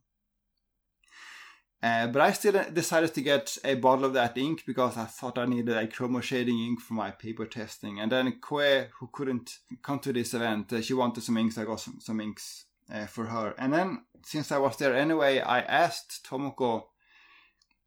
Uh, 1.83 2.07
but 2.07 2.23
I 2.23 2.31
still 2.31 2.65
decided 2.73 3.13
to 3.13 3.21
get 3.23 3.59
a 3.65 3.75
bottle 3.75 4.05
of 4.05 4.13
that 4.13 4.39
ink 4.39 4.63
because 4.65 4.97
I 4.97 5.07
thought 5.07 5.37
I 5.37 5.47
needed 5.47 5.77
a 5.77 5.89
chroma 5.89 6.23
shading 6.23 6.57
ink 6.57 6.81
for 6.81 6.95
my 6.95 7.11
paper 7.11 7.45
testing. 7.45 7.99
And 7.99 8.13
then 8.13 8.39
Kue, 8.41 8.87
who 9.01 9.09
couldn't 9.13 9.59
come 9.83 9.99
to 10.01 10.13
this 10.13 10.33
event, 10.33 10.73
uh, 10.73 10.81
she 10.81 10.95
wanted 10.95 11.25
some 11.25 11.37
inks. 11.39 11.59
I 11.59 11.65
got 11.65 11.81
some, 11.81 11.99
some 11.99 12.21
inks 12.21 12.67
uh, 12.93 13.07
for 13.07 13.27
her. 13.27 13.57
And 13.59 13.73
then, 13.73 14.05
since 14.25 14.53
I 14.53 14.59
was 14.59 14.77
there 14.77 14.95
anyway, 14.95 15.41
I 15.41 15.59
asked 15.61 16.25
Tomoko 16.25 16.85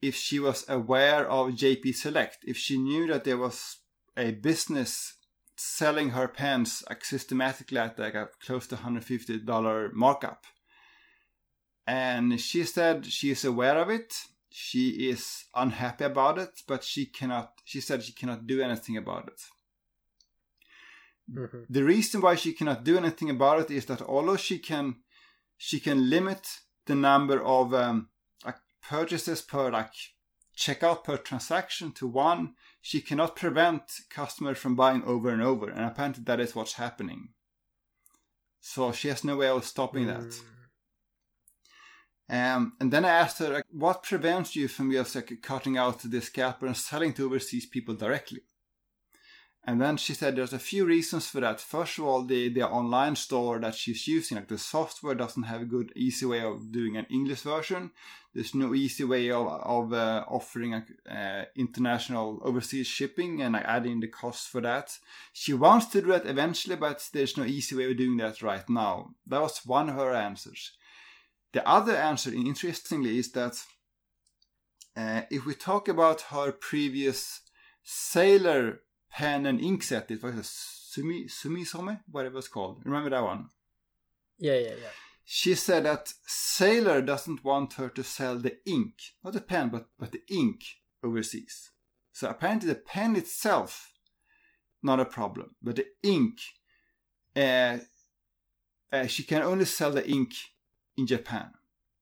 if 0.01 0.15
she 0.15 0.39
was 0.39 0.65
aware 0.67 1.27
of 1.29 1.53
JP 1.53 1.95
Select, 1.95 2.39
if 2.43 2.57
she 2.57 2.77
knew 2.77 3.07
that 3.07 3.23
there 3.23 3.37
was 3.37 3.77
a 4.17 4.31
business 4.31 5.15
selling 5.57 6.09
her 6.09 6.27
pens 6.27 6.83
like, 6.89 7.05
systematically 7.05 7.77
at 7.77 7.97
like 7.97 8.15
a 8.15 8.29
close 8.45 8.67
to 8.67 8.75
$150 8.75 9.93
markup. 9.93 10.43
And 11.87 12.39
she 12.39 12.63
said 12.63 13.05
she 13.05 13.31
is 13.31 13.45
aware 13.45 13.77
of 13.77 13.89
it. 13.89 14.13
She 14.49 15.09
is 15.09 15.45
unhappy 15.53 16.05
about 16.05 16.37
it, 16.39 16.61
but 16.67 16.83
she 16.83 17.05
cannot, 17.05 17.53
she 17.63 17.81
said 17.81 18.03
she 18.03 18.13
cannot 18.13 18.47
do 18.47 18.61
anything 18.61 18.97
about 18.97 19.27
it. 19.27 19.41
Mhm. 21.31 21.65
The 21.69 21.83
reason 21.83 22.21
why 22.21 22.35
she 22.35 22.53
cannot 22.53 22.83
do 22.83 22.97
anything 22.97 23.29
about 23.29 23.61
it 23.61 23.71
is 23.71 23.85
that 23.87 24.01
although 24.01 24.37
she 24.37 24.59
can, 24.59 24.95
she 25.57 25.79
can 25.79 26.09
limit 26.09 26.47
the 26.85 26.95
number 26.95 27.43
of 27.43 27.73
um, 27.73 28.09
purchases 28.89 29.41
per 29.41 29.71
like 29.71 29.93
checkout 30.57 31.03
per 31.03 31.17
transaction 31.17 31.91
to 31.93 32.07
one, 32.07 32.53
she 32.81 33.01
cannot 33.01 33.35
prevent 33.35 33.81
customers 34.09 34.57
from 34.57 34.75
buying 34.75 35.03
over 35.03 35.29
and 35.29 35.41
over, 35.41 35.69
and 35.69 35.85
apparently 35.85 36.23
that 36.23 36.39
is 36.39 36.55
what's 36.55 36.73
happening. 36.73 37.29
So 38.61 38.91
she 38.91 39.09
has 39.09 39.23
no 39.23 39.37
way 39.37 39.47
of 39.47 39.65
stopping 39.65 40.07
that. 40.07 40.21
Mm. 40.21 40.41
Um, 42.27 42.73
and 42.79 42.91
then 42.91 43.05
I 43.05 43.09
asked 43.09 43.37
her, 43.39 43.49
like, 43.49 43.65
what 43.69 44.01
prevents 44.01 44.55
you 44.55 44.67
from 44.67 44.91
just 44.91 45.15
like 45.15 45.31
cutting 45.43 45.77
out 45.77 45.99
the 45.99 46.21
scalper 46.21 46.65
and 46.65 46.75
selling 46.75 47.13
to 47.13 47.25
overseas 47.25 47.67
people 47.67 47.93
directly? 47.93 48.41
And 49.67 49.81
then 49.81 49.97
she 49.97 50.13
said 50.13 50.35
there's 50.35 50.53
a 50.53 50.59
few 50.59 50.85
reasons 50.85 51.27
for 51.27 51.39
that. 51.39 51.59
First 51.59 51.97
of 51.97 52.05
all, 52.05 52.23
the, 52.23 52.49
the 52.49 52.67
online 52.67 53.15
store 53.15 53.57
that 53.59 53.73
she's 53.73 54.07
using, 54.07 54.37
like 54.37 54.47
the 54.47 54.59
software 54.59 55.15
doesn't 55.15 55.43
have 55.43 55.63
a 55.63 55.65
good, 55.65 55.91
easy 55.95 56.27
way 56.27 56.41
of 56.41 56.71
doing 56.71 56.95
an 56.97 57.07
English 57.09 57.41
version. 57.41 57.89
There's 58.35 58.53
no 58.53 58.75
easy 58.75 59.03
way 59.05 59.31
of, 59.31 59.47
of 59.47 59.91
uh, 59.91 60.23
offering 60.27 60.75
uh, 61.09 61.45
international 61.55 62.41
overseas 62.43 62.85
shipping 62.85 63.41
and 63.41 63.53
like, 63.53 63.65
adding 63.65 64.01
the 64.01 64.07
cost 64.07 64.49
for 64.49 64.61
that. 64.61 64.99
She 65.33 65.53
wants 65.53 65.87
to 65.87 66.01
do 66.01 66.07
that 66.09 66.27
eventually, 66.27 66.75
but 66.75 67.09
there's 67.11 67.35
no 67.35 67.43
easy 67.43 67.75
way 67.75 67.89
of 67.89 67.97
doing 67.97 68.17
that 68.17 68.43
right 68.43 68.69
now. 68.69 69.15
That 69.25 69.41
was 69.41 69.65
one 69.65 69.89
of 69.89 69.95
her 69.95 70.13
answers. 70.13 70.73
The 71.53 71.67
other 71.67 71.95
answer, 71.95 72.31
interestingly, 72.31 73.17
is 73.17 73.31
that 73.31 73.63
uh, 74.95 75.21
if 75.31 75.43
we 75.45 75.55
talk 75.55 75.87
about 75.87 76.21
her 76.21 76.51
previous 76.51 77.41
sailor 77.83 78.81
pen 79.15 79.45
and 79.45 79.61
ink 79.61 79.81
set, 79.81 80.11
it 80.11 80.21
was 80.21 80.35
a 80.35 80.43
Sumi 80.43 81.25
Sumisome, 81.25 82.01
whatever 82.11 82.37
it's 82.37 82.49
called. 82.49 82.81
Remember 82.83 83.09
that 83.09 83.23
one? 83.23 83.49
Yeah, 84.37 84.55
yeah, 84.55 84.75
yeah. 84.81 84.93
She 85.23 85.55
said 85.55 85.85
that 85.85 86.13
Sailor 86.27 87.01
doesn't 87.01 87.43
want 87.43 87.73
her 87.73 87.89
to 87.89 88.03
sell 88.03 88.37
the 88.37 88.57
ink, 88.65 88.95
not 89.23 89.33
the 89.33 89.41
pen, 89.41 89.69
but, 89.69 89.87
but 89.97 90.11
the 90.11 90.21
ink 90.29 90.63
overseas. 91.03 91.71
So 92.11 92.29
apparently 92.29 92.67
the 92.67 92.75
pen 92.75 93.15
itself, 93.15 93.93
not 94.83 94.99
a 94.99 95.05
problem, 95.05 95.55
but 95.63 95.77
the 95.77 95.87
ink, 96.03 96.39
uh, 97.35 97.77
uh, 98.91 99.07
she 99.07 99.23
can 99.23 99.41
only 99.41 99.65
sell 99.65 99.91
the 99.91 100.07
ink 100.07 100.33
in 100.97 101.07
Japan. 101.07 101.51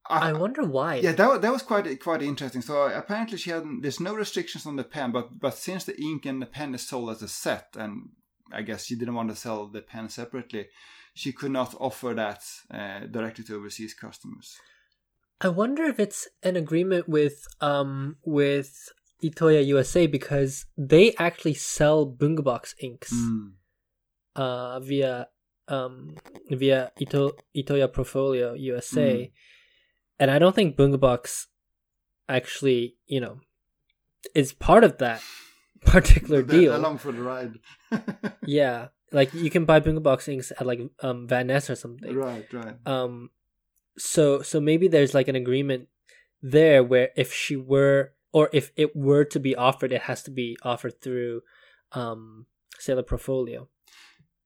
I 0.10 0.34
wonder 0.34 0.64
why. 0.64 0.95
Yeah, 0.95 1.14
that, 1.14 1.41
that 1.41 1.51
was 1.51 1.62
quite 1.62 1.99
quite 2.01 2.22
interesting. 2.22 2.62
So 2.62 2.88
apparently 2.88 3.38
she 3.38 3.51
had 3.51 3.64
there's 3.82 3.99
no 3.99 4.14
restrictions 4.14 4.66
on 4.66 4.76
the 4.76 4.84
pen, 4.84 5.12
but 5.12 5.39
but 5.39 5.56
since 5.56 5.86
the 5.86 5.99
ink 5.99 6.26
and 6.26 6.41
the 6.41 6.45
pen 6.45 6.76
is 6.76 6.88
sold 6.88 7.10
as 7.12 7.22
a 7.22 7.28
set, 7.28 7.76
and 7.78 8.10
I 8.51 8.62
guess 8.64 8.86
she 8.86 8.95
didn't 8.95 9.16
want 9.16 9.30
to 9.30 9.36
sell 9.36 9.68
the 9.68 9.82
pen 9.82 10.10
separately, 10.10 10.68
she 11.14 11.32
could 11.32 11.51
not 11.51 11.74
offer 11.80 12.14
that 12.14 12.43
uh, 12.72 13.01
directly 13.10 13.43
to 13.45 13.56
overseas 13.56 13.93
customers. 13.93 14.58
I 15.41 15.49
wonder 15.49 15.84
if 15.84 15.99
it's 15.99 16.28
an 16.43 16.56
agreement 16.56 17.08
with 17.08 17.47
um 17.62 18.18
with 18.26 18.89
Itoya 19.24 19.66
USA 19.66 20.06
because 20.08 20.66
they 20.78 21.16
actually 21.18 21.54
sell 21.54 22.06
Bungubox 22.06 22.74
inks 22.80 23.14
Mm. 23.14 23.54
uh 24.36 24.80
via 24.82 25.28
um 25.70 26.16
via 26.49 26.91
Ito 26.99 27.32
Itoya 27.56 27.88
Portfolio 27.91 28.54
USA. 28.54 29.14
Mm. 29.16 29.32
And 30.20 30.30
I 30.32 30.39
don't 30.39 30.55
think 30.55 30.78
Bungubox 30.78 31.47
actually, 32.30 32.95
you 33.05 33.20
know, 33.20 33.39
is 34.36 34.53
part 34.53 34.84
of 34.84 34.97
that 34.99 35.22
particular 35.86 36.41
They're 36.41 36.59
deal. 36.61 36.76
along 36.76 36.99
for 36.99 37.11
the 37.11 37.22
ride. 37.22 37.59
yeah. 38.45 38.88
Like 39.11 39.34
you 39.34 39.49
can 39.49 39.66
buy 39.66 39.80
Bungubox 39.80 40.28
inks 40.28 40.51
at 40.51 40.66
like 40.66 40.82
um 41.01 41.28
Vanness 41.28 41.70
or 41.70 41.76
something. 41.76 42.16
right, 42.16 42.51
right. 42.51 42.76
um 42.88 43.30
so 43.97 44.41
so 44.41 44.59
maybe 44.59 44.88
there's 44.88 45.14
like 45.14 45.28
an 45.28 45.36
agreement 45.36 45.88
there 46.41 46.84
where 46.84 47.09
if 47.16 47.32
she 47.32 47.55
were 47.55 48.14
or 48.32 48.49
if 48.53 48.72
it 48.76 48.95
were 48.95 49.24
to 49.26 49.39
be 49.39 49.55
offered 49.55 49.91
it 49.91 50.01
has 50.03 50.24
to 50.24 50.32
be 50.32 50.57
offered 50.64 50.99
through 50.99 51.41
um 51.91 52.47
Sailor 52.80 53.03
Portfolio. 53.03 53.70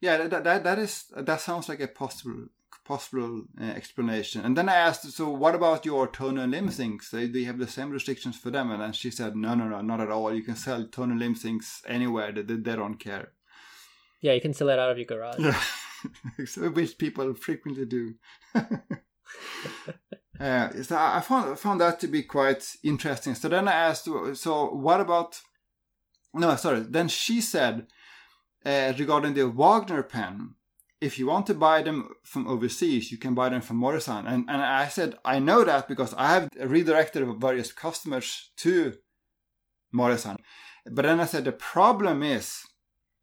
Yeah, 0.01 0.27
that, 0.27 0.43
that 0.43 0.63
that 0.63 0.79
is 0.79 1.05
that 1.15 1.39
sounds 1.41 1.69
like 1.69 1.79
a 1.79 1.87
possible 1.87 2.47
possible 2.87 3.43
uh, 3.59 3.65
explanation. 3.65 4.45
And 4.45 4.55
then 4.57 4.69
I 4.69 4.75
asked, 4.75 5.11
so 5.11 5.29
what 5.29 5.55
about 5.55 5.85
your 5.85 6.07
Tono 6.07 6.41
and 6.41 6.53
Lims 6.53 6.79
inks? 6.79 7.11
They 7.11 7.27
do 7.27 7.39
you 7.39 7.47
have 7.47 7.59
the 7.59 7.67
same 7.67 7.91
restrictions 7.91 8.37
for 8.37 8.49
them? 8.49 8.71
And 8.71 8.81
then 8.81 8.93
she 8.93 9.11
said, 9.11 9.35
no, 9.35 9.53
no, 9.55 9.65
no, 9.67 9.81
not 9.81 10.01
at 10.01 10.09
all. 10.09 10.33
You 10.33 10.43
can 10.43 10.55
sell 10.55 10.85
Tono 10.85 11.15
Lims 11.15 11.43
inks 11.45 11.83
anywhere. 11.87 12.31
They, 12.31 12.43
they, 12.43 12.55
they 12.55 12.75
don't 12.75 12.95
care. 12.97 13.33
Yeah, 14.21 14.33
you 14.33 14.41
can 14.41 14.53
sell 14.53 14.69
it 14.69 14.79
out 14.79 14.91
of 14.91 14.97
your 14.97 15.05
garage. 15.05 15.39
Yeah, 15.39 15.61
which 16.69 16.97
people 16.97 17.33
frequently 17.35 17.85
do. 17.85 18.15
uh, 20.39 20.69
so 20.81 20.97
I 20.97 21.21
found 21.21 21.59
found 21.59 21.81
that 21.81 21.99
to 21.99 22.07
be 22.07 22.23
quite 22.23 22.75
interesting. 22.83 23.35
So 23.35 23.49
then 23.49 23.67
I 23.67 23.73
asked, 23.73 24.07
so 24.33 24.69
what 24.69 25.01
about? 25.01 25.41
No, 26.33 26.55
sorry. 26.55 26.79
Then 26.79 27.09
she 27.09 27.41
said 27.41 27.87
uh, 28.65 28.93
regarding 28.97 29.33
the 29.33 29.47
Wagner 29.47 30.03
pen, 30.03 30.55
if 30.99 31.19
you 31.19 31.27
want 31.27 31.45
to 31.47 31.53
buy 31.53 31.81
them 31.81 32.09
from 32.23 32.47
overseas, 32.47 33.11
you 33.11 33.17
can 33.17 33.35
buy 33.35 33.49
them 33.49 33.61
from 33.61 33.77
Mori-san. 33.77 34.25
And 34.25 34.45
and 34.49 34.61
I 34.61 34.87
said 34.87 35.15
I 35.23 35.39
know 35.39 35.63
that 35.63 35.87
because 35.87 36.13
I 36.17 36.27
have 36.33 36.49
redirected 36.59 37.27
various 37.39 37.71
customers 37.71 38.51
to 38.57 38.95
Mori-san. 39.91 40.37
But 40.89 41.03
then 41.03 41.19
I 41.19 41.25
said 41.25 41.45
the 41.45 41.51
problem 41.51 42.23
is 42.23 42.63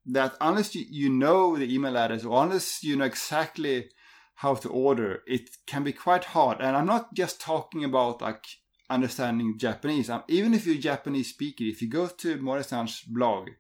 that 0.07 0.35
unless 0.41 0.75
you, 0.75 0.85
you 0.89 1.09
know 1.09 1.57
the 1.57 1.73
email 1.73 1.97
address 1.97 2.25
or 2.25 2.43
unless 2.43 2.85
you 2.85 2.97
know 2.97 3.07
exactly 3.07 3.89
how 4.37 4.55
to 4.55 4.69
order, 4.69 5.23
it 5.27 5.51
can 5.67 5.85
be 5.85 5.93
quite 5.93 6.25
hard. 6.25 6.59
And 6.61 6.77
I'm 6.77 6.87
not 6.87 7.15
just 7.15 7.41
talking 7.41 7.85
about 7.85 8.21
like 8.21 8.45
understanding 8.91 9.57
Japanese. 9.59 10.11
Um, 10.11 10.25
even 10.29 10.55
if 10.55 10.67
you're 10.67 10.77
Japanese 10.77 11.31
speaker, 11.31 11.65
if 11.65 11.81
you 11.81 11.89
go 11.89 12.07
to 12.07 12.39
Morisan's 12.39 13.01
blog, 13.03 13.51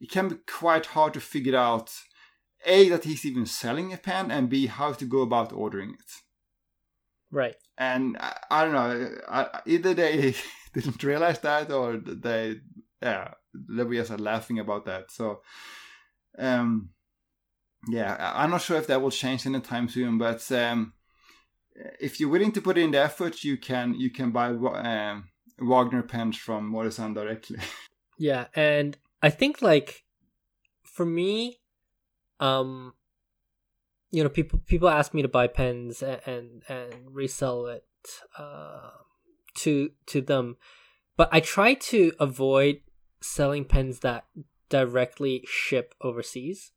it 0.00 0.10
can 0.10 0.28
be 0.28 0.36
quite 0.46 0.86
hard 0.86 1.14
to 1.14 1.20
figure 1.20 1.56
out 1.56 1.90
a 2.66 2.88
that 2.88 3.04
he's 3.04 3.24
even 3.24 3.46
selling 3.46 3.92
a 3.92 3.96
pen 3.96 4.30
and 4.30 4.48
b 4.48 4.66
how 4.66 4.92
to 4.92 5.04
go 5.04 5.20
about 5.22 5.52
ordering 5.52 5.90
it. 5.90 6.10
Right. 7.30 7.56
And 7.76 8.16
I, 8.18 8.36
I 8.50 8.64
don't 8.64 8.72
know. 8.72 9.10
I, 9.28 9.60
either 9.66 9.94
they 9.94 10.34
didn't 10.74 11.02
realize 11.02 11.40
that 11.40 11.70
or 11.70 11.96
they 11.96 12.56
yeah 13.02 13.34
they 13.54 13.84
were 13.84 13.94
just 13.94 14.18
laughing 14.20 14.58
about 14.58 14.86
that. 14.86 15.10
So 15.10 15.42
um 16.38 16.90
yeah, 17.88 18.32
I'm 18.34 18.50
not 18.50 18.62
sure 18.62 18.78
if 18.78 18.86
that 18.86 19.00
will 19.00 19.10
change 19.10 19.46
anytime 19.46 19.88
soon, 19.88 20.18
but 20.18 20.50
um, 20.52 20.94
if 22.00 22.18
you're 22.18 22.28
willing 22.28 22.52
to 22.52 22.62
put 22.62 22.78
in 22.78 22.90
the 22.90 23.00
effort, 23.00 23.44
you 23.44 23.56
can 23.56 23.94
you 23.94 24.10
can 24.10 24.30
buy 24.30 24.48
um, 24.48 25.28
Wagner 25.58 26.02
pens 26.02 26.36
from 26.36 26.68
Mori-san 26.68 27.14
directly. 27.14 27.58
Yeah, 28.16 28.46
and 28.54 28.96
I 29.22 29.30
think 29.30 29.60
like 29.60 30.04
for 30.84 31.04
me, 31.04 31.58
um, 32.40 32.94
you 34.10 34.22
know, 34.22 34.28
people 34.28 34.60
people 34.66 34.88
ask 34.88 35.14
me 35.14 35.22
to 35.22 35.28
buy 35.28 35.46
pens 35.46 36.02
and 36.02 36.20
and, 36.26 36.62
and 36.68 36.94
resell 37.14 37.66
it 37.66 37.84
uh, 38.38 38.90
to 39.56 39.90
to 40.06 40.20
them, 40.20 40.56
but 41.16 41.28
I 41.32 41.40
try 41.40 41.74
to 41.74 42.12
avoid 42.18 42.80
selling 43.20 43.64
pens 43.64 44.00
that 44.00 44.24
directly 44.68 45.44
ship 45.46 45.94
overseas 46.00 46.72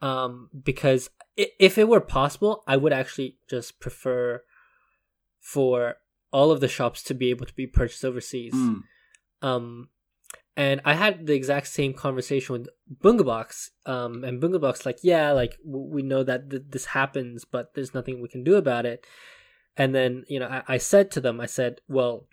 um, 0.00 0.50
because 0.64 1.10
if 1.36 1.78
it 1.78 1.88
were 1.88 2.00
possible, 2.00 2.62
I 2.66 2.76
would 2.76 2.92
actually 2.92 3.38
just 3.48 3.80
prefer 3.80 4.42
for 5.40 5.96
all 6.32 6.50
of 6.50 6.60
the 6.60 6.68
shops 6.68 7.02
to 7.04 7.14
be 7.14 7.30
able 7.30 7.46
to 7.46 7.54
be 7.54 7.66
purchased 7.66 8.04
overseas. 8.04 8.54
Mm. 8.54 8.82
Um, 9.42 9.88
and 10.56 10.80
I 10.84 10.94
had 10.94 11.26
the 11.26 11.34
exact 11.34 11.66
same 11.68 11.92
conversation 11.92 12.52
with 12.54 12.68
Bungubox, 13.02 13.68
um, 13.84 14.24
and 14.24 14.40
Bungubox 14.42 14.86
like, 14.86 14.98
yeah, 15.02 15.32
like 15.32 15.58
w- 15.64 15.88
we 15.94 16.02
know 16.02 16.22
that 16.24 16.50
th- 16.50 16.62
this 16.70 16.86
happens, 16.86 17.44
but 17.44 17.74
there's 17.74 17.94
nothing 17.94 18.20
we 18.22 18.28
can 18.28 18.42
do 18.44 18.56
about 18.56 18.86
it. 18.86 19.06
And 19.76 19.94
then 19.94 20.24
you 20.28 20.40
know, 20.40 20.46
I, 20.46 20.62
I 20.68 20.78
said 20.78 21.10
to 21.12 21.20
them, 21.20 21.40
I 21.40 21.46
said, 21.46 21.80
well, 21.88 22.26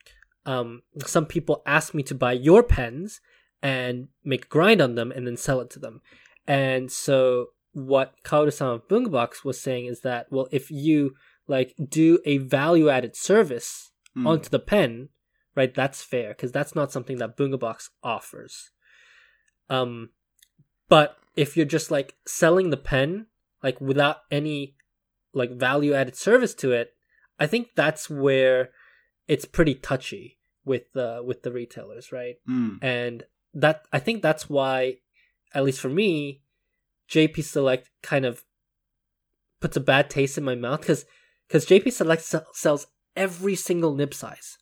um, 0.45 0.81
some 1.05 1.25
people 1.25 1.61
ask 1.65 1.93
me 1.93 2.03
to 2.03 2.15
buy 2.15 2.33
your 2.33 2.63
pens 2.63 3.19
and 3.61 4.07
make 4.23 4.49
grind 4.49 4.81
on 4.81 4.95
them 4.95 5.11
and 5.11 5.25
then 5.27 5.37
sell 5.37 5.61
it 5.61 5.69
to 5.71 5.79
them. 5.79 6.01
And 6.47 6.91
so 6.91 7.47
what 7.71 8.13
Kaoru-san 8.23 8.67
of 8.67 8.87
Bungubox 8.87 9.43
was 9.43 9.59
saying 9.59 9.85
is 9.87 10.01
that 10.01 10.27
well, 10.29 10.47
if 10.51 10.69
you 10.69 11.15
like 11.47 11.73
do 11.89 12.19
a 12.25 12.37
value 12.37 12.89
added 12.89 13.15
service 13.15 13.89
Mm. 14.15 14.27
onto 14.27 14.47
the 14.49 14.59
pen, 14.59 15.09
right? 15.55 15.73
That's 15.73 16.01
fair 16.01 16.29
because 16.29 16.51
that's 16.51 16.75
not 16.75 16.91
something 16.91 17.17
that 17.17 17.37
Bungubox 17.37 17.89
offers. 18.03 18.71
Um, 19.69 20.09
but 20.89 21.17
if 21.35 21.55
you're 21.57 21.65
just 21.65 21.91
like 21.91 22.15
selling 22.25 22.69
the 22.69 22.77
pen 22.77 23.27
like 23.63 23.79
without 23.79 24.17
any 24.29 24.75
like 25.33 25.51
value 25.51 25.93
added 25.93 26.15
service 26.15 26.53
to 26.55 26.71
it, 26.71 26.93
I 27.39 27.47
think 27.47 27.69
that's 27.75 28.09
where 28.09 28.69
it's 29.27 29.45
pretty 29.45 29.75
touchy 29.75 30.37
with 30.65 30.91
the 30.93 31.21
with 31.25 31.43
the 31.43 31.51
retailers, 31.51 32.11
right? 32.11 32.35
Mm. 32.47 32.79
and 32.81 33.23
that 33.53 33.85
I 33.91 33.99
think 33.99 34.21
that's 34.21 34.49
why, 34.49 34.97
at 35.53 35.63
least 35.63 35.79
for 35.79 35.89
me, 35.89 36.41
JP 37.09 37.43
Select 37.43 37.89
kind 38.01 38.25
of 38.25 38.43
puts 39.59 39.77
a 39.77 39.81
bad 39.81 40.09
taste 40.09 40.37
in 40.37 40.43
my 40.43 40.55
mouth 40.55 40.81
because 40.81 41.05
because 41.47 41.65
JP 41.65 41.91
Select 41.93 42.21
sell, 42.21 42.45
sells 42.53 42.87
every 43.15 43.55
single 43.55 43.95
nib 43.95 44.13
size, 44.13 44.57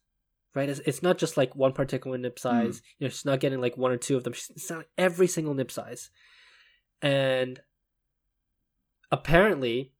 right? 0.54 0.70
It's, 0.70 0.82
it's 0.86 1.04
not 1.04 1.18
just 1.18 1.38
like 1.38 1.56
one 1.56 1.74
particular 1.74 2.18
nib 2.18 2.38
size. 2.40 2.82
You 3.00 3.06
know, 3.06 3.10
she's 3.10 3.26
not 3.26 3.40
getting 3.40 3.62
like 3.62 3.78
one 3.78 3.92
or 3.92 3.98
two 3.98 4.18
of 4.18 4.24
them. 4.24 4.34
She's 4.34 4.52
selling 4.58 4.86
every 4.98 5.28
single 5.28 5.54
nib 5.54 5.72
size, 5.72 6.10
and 7.02 7.60
apparently, 9.12 9.94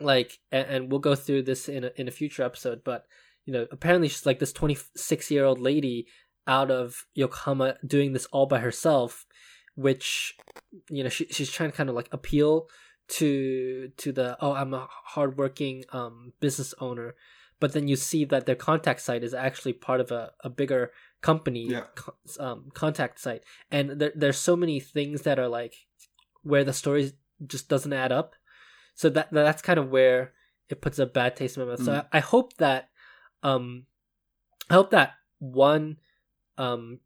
like, 0.00 0.38
and, 0.50 0.66
and 0.68 0.90
we'll 0.90 1.00
go 1.00 1.14
through 1.14 1.42
this 1.42 1.68
in 1.68 1.84
a, 1.84 1.90
in 1.96 2.08
a 2.08 2.12
future 2.12 2.42
episode, 2.42 2.82
but 2.84 3.06
you 3.44 3.52
know, 3.52 3.66
apparently 3.72 4.08
she's 4.08 4.26
like 4.26 4.38
this 4.38 4.52
twenty 4.52 4.76
six 4.96 5.30
year 5.30 5.44
old 5.44 5.60
lady 5.60 6.06
out 6.46 6.70
of 6.70 7.06
Yokohama 7.14 7.76
doing 7.86 8.12
this 8.12 8.26
all 8.26 8.46
by 8.46 8.58
herself, 8.58 9.26
which 9.74 10.34
you 10.90 11.02
know 11.02 11.08
she 11.08 11.26
she's 11.26 11.50
trying 11.50 11.70
to 11.70 11.76
kind 11.76 11.88
of 11.88 11.94
like 11.96 12.08
appeal 12.12 12.68
to 13.08 13.90
to 13.96 14.12
the 14.12 14.36
oh 14.40 14.52
I'm 14.52 14.74
a 14.74 14.88
hardworking 15.06 15.84
um 15.92 16.32
business 16.40 16.74
owner, 16.78 17.14
but 17.62 17.72
then 17.74 17.86
you 17.90 17.96
see 18.10 18.22
that 18.32 18.44
their 18.46 18.60
contact 18.70 19.00
site 19.06 19.24
is 19.28 19.34
actually 19.46 19.74
part 19.88 20.00
of 20.04 20.10
a, 20.10 20.22
a 20.48 20.50
bigger 20.60 20.82
company 21.28 21.64
Yeah. 21.76 21.86
um 22.46 22.58
contact 22.82 23.16
site, 23.26 23.42
and 23.70 23.84
there 24.00 24.12
there's 24.20 24.40
so 24.50 24.54
many 24.62 24.78
things 24.96 25.22
that 25.26 25.38
are 25.42 25.50
like 25.60 25.74
where 26.50 26.64
the 26.64 26.72
story 26.82 27.02
just 27.54 27.68
doesn't 27.72 27.92
add 28.04 28.12
up, 28.20 28.30
so 29.00 29.06
that 29.16 29.28
that's 29.30 29.62
kind 29.68 29.78
of 29.82 29.90
where 29.96 30.20
it 30.72 30.80
puts 30.84 30.98
a 30.98 31.06
bad 31.06 31.36
taste 31.36 31.56
in 31.56 31.62
my 31.62 31.68
mouth. 31.70 31.84
So 31.88 31.92
Mm. 31.92 32.06
I, 32.12 32.18
I 32.18 32.20
hope 32.32 32.48
that 32.64 32.82
um 33.50 33.86
I 34.70 34.74
hope 34.74 34.90
that 34.90 35.10
one 35.38 35.86
um, 36.58 37.00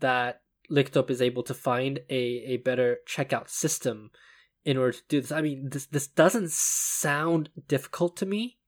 that 0.00 0.32
Licktop 0.70 1.10
is 1.10 1.20
able 1.20 1.42
to 1.44 1.54
find 1.68 1.94
a, 2.08 2.22
a 2.54 2.56
better 2.68 2.98
checkout 3.14 3.48
system 3.48 4.10
in 4.64 4.76
order 4.80 4.92
to 4.92 5.02
do 5.08 5.20
this. 5.20 5.32
I 5.32 5.42
mean, 5.42 5.68
this 5.70 5.86
this 5.86 6.06
doesn't 6.22 6.50
sound 6.50 7.50
difficult 7.74 8.16
to 8.18 8.26
me, 8.26 8.58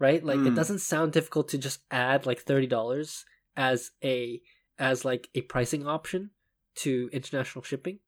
right? 0.00 0.24
Like 0.24 0.40
it 0.40 0.52
Mm. 0.52 0.56
doesn't 0.56 0.80
sound 0.80 1.12
difficult 1.12 1.48
to 1.50 1.58
just 1.58 1.80
add 1.92 2.26
like 2.26 2.40
thirty 2.40 2.66
dollars 2.66 3.24
as 3.56 3.92
a 4.02 4.40
as 4.78 5.04
like 5.04 5.28
a 5.34 5.42
pricing 5.42 5.86
option 5.86 6.30
to 6.76 7.08
international 7.12 7.62
shipping. 7.62 8.00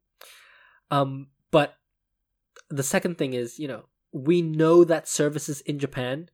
Um, 0.90 1.28
but 1.51 1.74
the 2.70 2.82
second 2.82 3.18
thing 3.18 3.34
is, 3.34 3.59
you 3.59 3.68
know, 3.68 3.84
we 4.12 4.43
know 4.43 4.84
that 4.84 5.07
services 5.09 5.61
in 5.62 5.78
Japan, 5.78 6.30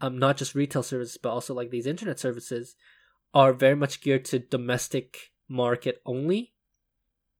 um, 0.00 0.18
not 0.18 0.36
just 0.38 0.54
retail 0.54 0.82
services, 0.82 1.18
but 1.22 1.30
also 1.30 1.54
like 1.54 1.70
these 1.70 1.86
internet 1.86 2.18
services, 2.18 2.74
are 3.34 3.52
very 3.52 3.76
much 3.76 4.00
geared 4.00 4.24
to 4.26 4.38
domestic 4.38 5.32
market 5.48 6.00
only. 6.04 6.52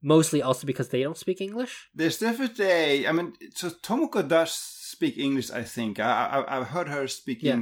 Mostly 0.05 0.43
also 0.43 0.67
because 0.67 0.89
they 0.89 1.03
don't 1.03 1.17
speak 1.17 1.41
English. 1.41 1.89
There's 1.95 2.19
definitely 2.19 3.07
I 3.07 3.13
mean, 3.13 3.35
so 3.55 3.71
Tomoko 3.71 4.27
does 4.27 4.53
speak 4.97 5.15
English. 5.27 5.49
I 5.51 5.65
think 5.77 5.93
I, 5.99 6.11
I 6.35 6.39
I've 6.55 6.69
heard 6.75 6.89
her 6.97 7.05
speaking 7.09 7.61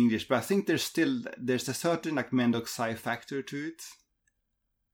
English, 0.00 0.24
but 0.28 0.36
I 0.42 0.44
think 0.48 0.66
there's 0.66 0.86
still 0.94 1.14
there's 1.48 1.68
a 1.68 1.74
certain 1.86 2.14
like 2.18 2.30
Mendokusai 2.30 2.90
factor 3.06 3.40
to 3.50 3.56
it. 3.70 3.80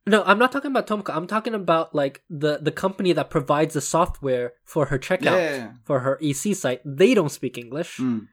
No, 0.07 0.23
I'm 0.25 0.39
not 0.39 0.51
talking 0.53 0.71
about 0.71 0.87
Tomoko. 0.87 1.15
I'm 1.15 1.27
talking 1.27 1.55
about 1.55 1.95
like 2.03 2.23
the 2.43 2.53
the 2.69 2.73
company 2.85 3.13
that 3.19 3.31
provides 3.37 3.75
the 3.75 3.81
software 3.97 4.53
for 4.65 4.87
her 4.91 4.99
checkout 4.99 5.41
Yeah. 5.41 5.73
for 5.85 6.01
her 6.01 6.19
EC 6.29 6.43
site. 6.63 6.81
They 6.85 7.13
don't 7.15 7.37
speak 7.39 7.59
English. 7.59 7.99
Mm. 7.99 8.27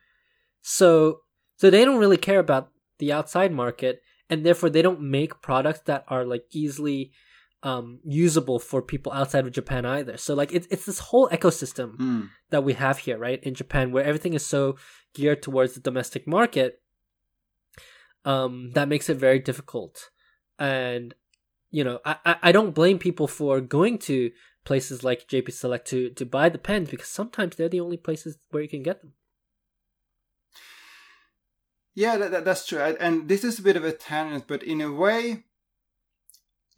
So 0.61 1.21
so 1.59 1.69
they 1.69 1.83
don't 1.85 1.99
really 1.99 2.21
care 2.29 2.39
about 2.39 2.69
the 2.99 3.11
outside 3.17 3.51
market 3.63 4.01
and 4.29 4.45
therefore 4.45 4.69
they 4.71 4.81
don't 4.81 5.01
make 5.01 5.41
products 5.41 5.81
that 5.85 6.03
are 6.07 6.25
like 6.25 6.45
easily 6.51 7.11
um 7.63 7.99
usable 8.03 8.59
for 8.59 8.81
people 8.81 9.11
outside 9.11 9.45
of 9.45 9.51
Japan 9.51 9.85
either. 9.85 10.17
So 10.17 10.33
like 10.35 10.53
it's 10.53 10.67
it's 10.69 10.85
this 10.85 10.99
whole 10.99 11.27
ecosystem 11.29 11.97
Mm. 11.97 12.29
that 12.51 12.63
we 12.63 12.73
have 12.73 12.99
here, 12.99 13.17
right, 13.17 13.41
in 13.43 13.53
Japan 13.55 13.91
where 13.91 14.03
everything 14.03 14.33
is 14.33 14.45
so 14.45 14.77
geared 15.15 15.41
towards 15.41 15.73
the 15.73 15.79
domestic 15.79 16.27
market 16.27 16.81
um 18.25 18.71
that 18.73 18.87
makes 18.87 19.09
it 19.09 19.17
very 19.17 19.39
difficult. 19.39 20.09
And 20.59 21.13
you 21.71 21.83
know, 21.83 21.99
I 22.05 22.35
I, 22.41 22.51
don't 22.51 22.73
blame 22.75 22.97
people 22.97 23.27
for 23.27 23.59
going 23.59 23.97
to 23.99 24.31
places 24.63 25.03
like 25.03 25.27
JP 25.27 25.51
Select 25.51 25.87
to 25.87 26.09
to 26.11 26.25
buy 26.25 26.49
the 26.49 26.57
pens 26.57 26.89
because 26.89 27.07
sometimes 27.09 27.55
they're 27.55 27.69
the 27.69 27.81
only 27.81 27.97
places 27.97 28.37
where 28.51 28.63
you 28.63 28.69
can 28.69 28.83
get 28.83 29.01
them. 29.01 29.13
Yeah, 31.95 32.17
that, 32.17 32.31
that, 32.31 32.45
that's 32.45 32.65
true. 32.67 32.79
I- 32.79 32.91
And 32.99 33.27
this 33.27 33.43
is 33.43 33.57
a 33.59 33.63
bit 33.63 33.75
of 33.75 33.83
a 33.83 33.91
tangent, 33.91 34.45
but 34.47 34.61
in 34.63 34.81
a 34.81 34.91
way, 34.91 35.45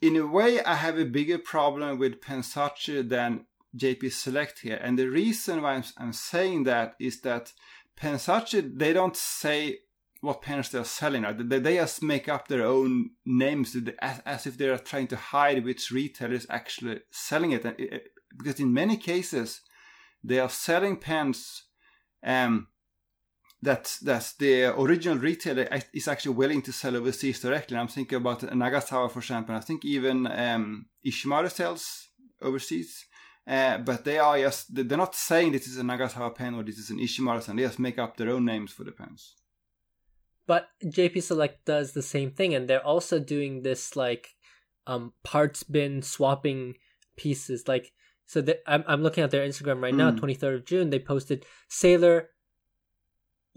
in 0.00 0.16
a 0.16 0.26
way, 0.26 0.62
I 0.62 0.74
have 0.74 0.98
a 0.98 1.04
bigger 1.04 1.38
problem 1.38 1.98
with 1.98 2.20
Pensachi 2.20 3.08
than 3.08 3.46
JP 3.76 4.12
Select 4.12 4.60
here, 4.60 4.80
and 4.82 4.98
the 4.98 5.08
reason 5.08 5.62
why 5.62 5.74
I'm, 5.74 5.84
I'm 5.96 6.12
saying 6.12 6.64
that 6.64 6.96
is 6.98 7.20
that 7.20 7.52
Pensace 7.96 8.78
they 8.78 8.92
don't 8.92 9.16
say 9.16 9.80
what 10.20 10.42
pens 10.42 10.70
they're 10.70 10.84
selling. 10.84 11.22
Right? 11.22 11.48
They, 11.48 11.58
they 11.58 11.76
just 11.76 12.02
make 12.02 12.28
up 12.28 12.48
their 12.48 12.64
own 12.64 13.10
names 13.24 13.76
as, 14.00 14.20
as 14.24 14.46
if 14.46 14.58
they 14.58 14.68
are 14.68 14.78
trying 14.78 15.06
to 15.08 15.16
hide 15.16 15.64
which 15.64 15.90
retailer 15.90 16.34
is 16.34 16.46
actually 16.50 17.00
selling 17.10 17.52
it. 17.52 17.64
it. 17.64 18.08
Because 18.36 18.60
in 18.60 18.72
many 18.72 18.96
cases, 18.96 19.62
they 20.22 20.38
are 20.38 20.48
selling 20.48 20.96
pens 20.96 21.64
um, 22.22 22.68
that 23.62 23.98
that 24.02 24.32
the 24.38 24.64
original 24.78 25.18
retailer 25.18 25.68
is 25.92 26.08
actually 26.08 26.34
willing 26.34 26.62
to 26.62 26.72
sell 26.72 26.96
overseas 26.96 27.40
directly. 27.40 27.76
And 27.76 27.82
I'm 27.82 27.88
thinking 27.88 28.16
about 28.16 28.40
Nagasawa, 28.40 29.10
for 29.10 29.18
example. 29.18 29.54
I 29.54 29.60
think 29.60 29.84
even 29.84 30.26
um, 30.26 30.86
Ishimaru 31.06 31.50
sells 31.50 32.08
overseas. 32.40 33.06
Uh, 33.46 33.78
but 33.78 34.04
they 34.04 34.18
are 34.18 34.38
just 34.38 34.74
they're 34.74 34.96
not 34.96 35.14
saying 35.14 35.52
this 35.52 35.66
is 35.66 35.78
a 35.78 35.82
Nagasawa 35.82 36.34
pen 36.34 36.54
or 36.54 36.62
this 36.62 36.78
is 36.78 36.90
an 36.90 36.98
Ishimaru 36.98 37.44
pen. 37.44 37.56
They 37.56 37.62
just 37.62 37.78
make 37.78 37.98
up 37.98 38.16
their 38.16 38.30
own 38.30 38.44
names 38.44 38.72
for 38.72 38.84
the 38.84 38.92
pens. 38.92 39.34
But 40.46 40.68
JP 40.84 41.22
Select 41.22 41.64
does 41.64 41.92
the 41.92 42.02
same 42.02 42.30
thing, 42.30 42.54
and 42.54 42.68
they're 42.68 42.84
also 42.84 43.18
doing 43.18 43.62
this 43.62 43.94
like 43.96 44.34
um, 44.86 45.12
parts 45.22 45.62
bin 45.62 46.02
swapping 46.02 46.74
pieces. 47.16 47.68
Like 47.68 47.92
so, 48.26 48.44
I'm 48.66 48.84
I'm 48.86 49.02
looking 49.02 49.24
at 49.24 49.30
their 49.30 49.46
Instagram 49.46 49.82
right 49.82 49.94
mm. 49.94 49.98
now, 49.98 50.10
23rd 50.12 50.54
of 50.56 50.64
June. 50.64 50.90
They 50.90 50.98
posted 50.98 51.44
Sailor 51.68 52.30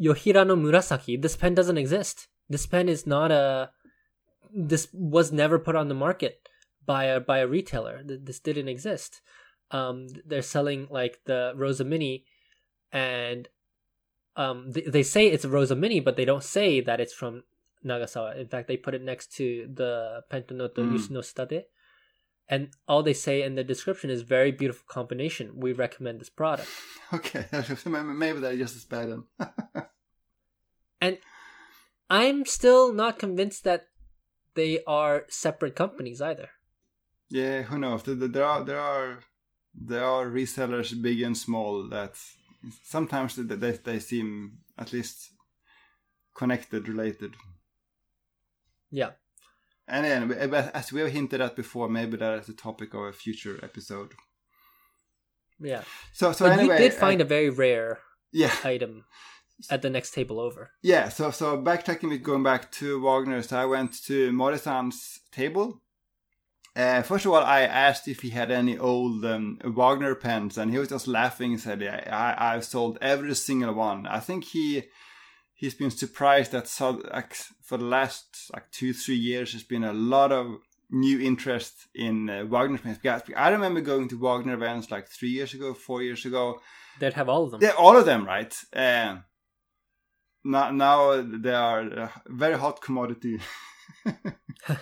Yohirano 0.04 0.60
Murasaki. 0.60 1.22
This 1.22 1.36
pen 1.36 1.54
doesn't 1.56 1.78
exist. 1.78 2.28
This 2.50 2.66
pen 2.66 2.90
is 2.90 3.08
not 3.08 3.32
a. 3.32 3.70
This 4.54 4.88
was 4.94 5.32
never 5.32 5.58
put 5.58 5.76
on 5.76 5.88
the 5.88 5.96
market 5.96 6.48
by 6.86 7.06
a 7.06 7.20
by 7.20 7.40
a 7.40 7.48
retailer. 7.48 8.02
This 8.04 8.40
didn't 8.40 8.68
exist. 8.68 9.22
Um, 9.72 10.08
they're 10.26 10.42
selling 10.42 10.88
like 10.90 11.22
the 11.26 11.54
Rosa 11.56 11.84
Mini, 11.84 12.26
and 12.92 13.48
um, 14.36 14.72
they, 14.72 14.82
they 14.82 15.04
say 15.04 15.28
it's 15.28 15.46
a 15.46 15.50
Rosa 15.50 15.76
Mini, 15.76 16.00
but 16.00 16.16
they 16.16 16.26
don't 16.26 16.44
say 16.44 16.82
that 16.82 17.00
it's 17.00 17.14
from 17.14 17.44
Nagasawa. 17.86 18.38
In 18.38 18.48
fact, 18.48 18.68
they 18.68 18.78
put 18.78 18.94
it 18.94 19.02
next 19.02 19.34
to 19.38 19.70
the 19.74 20.22
Pentanoto 20.32 20.78
mm. 20.78 20.94
Yusuno 20.94 21.24
State. 21.24 21.66
And 22.50 22.70
all 22.88 23.04
they 23.04 23.14
say 23.14 23.42
in 23.42 23.56
the 23.56 23.64
description 23.64 24.10
is 24.10 24.22
very 24.22 24.52
beautiful 24.52 24.86
combination. 24.88 25.54
We 25.56 25.72
recommend 25.74 26.20
this 26.20 26.30
product. 26.30 26.70
Okay, 27.14 27.46
maybe 27.86 28.40
that 28.40 28.58
just 28.58 28.76
as 28.76 28.86
bad. 28.86 29.22
and 31.04 31.18
I'm 32.10 32.46
still 32.46 32.94
not 32.94 33.20
convinced 33.20 33.64
that 33.66 33.88
they 34.56 34.80
are 34.88 35.26
separate 35.30 35.76
companies 35.76 36.22
either. 36.22 36.50
Yeah, 37.30 37.64
who 37.64 37.78
knows? 37.78 38.04
There 38.04 38.46
are 38.46 38.64
there 38.64 38.80
are 38.80 39.20
there 39.74 40.06
are 40.06 40.28
resellers 40.28 40.90
big 41.02 41.22
and 41.22 41.38
small 41.38 41.90
that 41.90 42.14
sometimes 42.84 43.36
they, 43.36 43.56
they, 43.56 43.72
they 43.72 44.00
seem 44.00 44.60
at 44.78 44.94
least 44.94 45.32
connected, 46.36 46.88
related. 46.88 47.34
Yeah. 48.92 49.12
And 49.88 50.06
then, 50.06 50.54
as 50.54 50.94
we 50.94 51.02
have 51.02 51.12
hinted 51.12 51.42
at 51.42 51.58
before, 51.58 51.90
maybe 51.90 52.16
that 52.18 52.40
is 52.40 52.48
the 52.48 52.54
topic 52.54 52.94
of 52.94 53.02
a 53.02 53.12
future 53.12 53.60
episode. 53.62 54.14
Yeah. 55.60 55.84
So, 56.14 56.32
so 56.32 56.46
but 56.46 56.60
anyway, 56.60 56.76
we 56.76 56.84
did 56.84 56.94
find 56.94 57.20
I, 57.22 57.26
a 57.26 57.28
very 57.28 57.50
rare 57.50 58.00
yeah 58.32 58.56
item 58.64 59.04
at 59.70 59.82
the 59.82 59.90
next 59.90 60.12
table 60.12 60.40
over. 60.40 60.72
Yeah. 60.82 61.10
So, 61.10 61.32
so 61.32 61.58
backtracking 61.58 62.10
with 62.10 62.24
going 62.24 62.44
back 62.44 62.72
to 62.74 63.02
Wagner, 63.02 63.42
so 63.42 63.58
I 63.58 63.66
went 63.66 64.04
to 64.06 64.32
Morisan's 64.32 65.20
table 65.32 65.82
uh, 66.76 67.04
first 67.04 67.26
of 67.26 67.32
all, 67.32 67.44
I 67.44 67.62
asked 67.62 68.08
if 68.08 68.22
he 68.22 68.32
had 68.32 68.50
any 68.50 68.78
old 68.78 69.24
um, 69.26 69.60
Wagner 69.64 70.16
pens, 70.16 70.58
and 70.58 70.72
he 70.72 70.80
was 70.80 70.90
just 70.90 71.08
laughing 71.08 71.54
and 71.54 71.62
said, 71.62 71.84
I, 71.84 72.36
"I've 72.38 72.66
sold 72.66 72.98
every 73.00 73.36
single 73.36 73.74
one." 73.74 74.08
I 74.08 74.20
think 74.20 74.46
he 74.46 74.84
he's 75.54 75.76
been 75.76 75.92
surprised 75.92 76.52
that 76.52 76.68
so, 76.68 77.02
like, 77.14 77.36
for 77.62 77.78
the 77.78 77.86
last 77.86 78.50
like 78.54 78.72
two 78.72 78.92
three 78.92 79.18
years, 79.18 79.52
there's 79.52 79.64
been 79.64 79.84
a 79.84 79.94
lot 79.94 80.32
of 80.32 80.58
new 80.90 81.20
interest 81.20 81.88
in 81.94 82.28
uh, 82.28 82.46
Wagner 82.46 82.80
pens. 82.80 82.98
Because 82.98 83.22
I 83.36 83.50
remember 83.50 83.82
going 83.82 84.08
to 84.08 84.18
Wagner 84.18 84.56
events 84.56 84.90
like 84.90 85.08
three 85.10 85.30
years 85.30 85.54
ago, 85.54 85.76
four 85.76 86.02
years 86.02 86.26
ago. 86.26 86.60
They'd 87.00 87.14
have 87.14 87.30
all 87.30 87.44
of 87.44 87.52
them. 87.52 87.60
Yeah, 87.62 87.72
all 87.78 87.96
of 87.98 88.06
them, 88.06 88.26
right? 88.26 88.56
Uh, 88.76 89.18
now, 90.44 90.72
now 90.72 91.22
they 91.22 91.54
are 91.54 91.82
a 91.82 92.12
very 92.28 92.58
hot 92.58 92.82
commodity. 92.82 93.40
uh, 94.70 94.76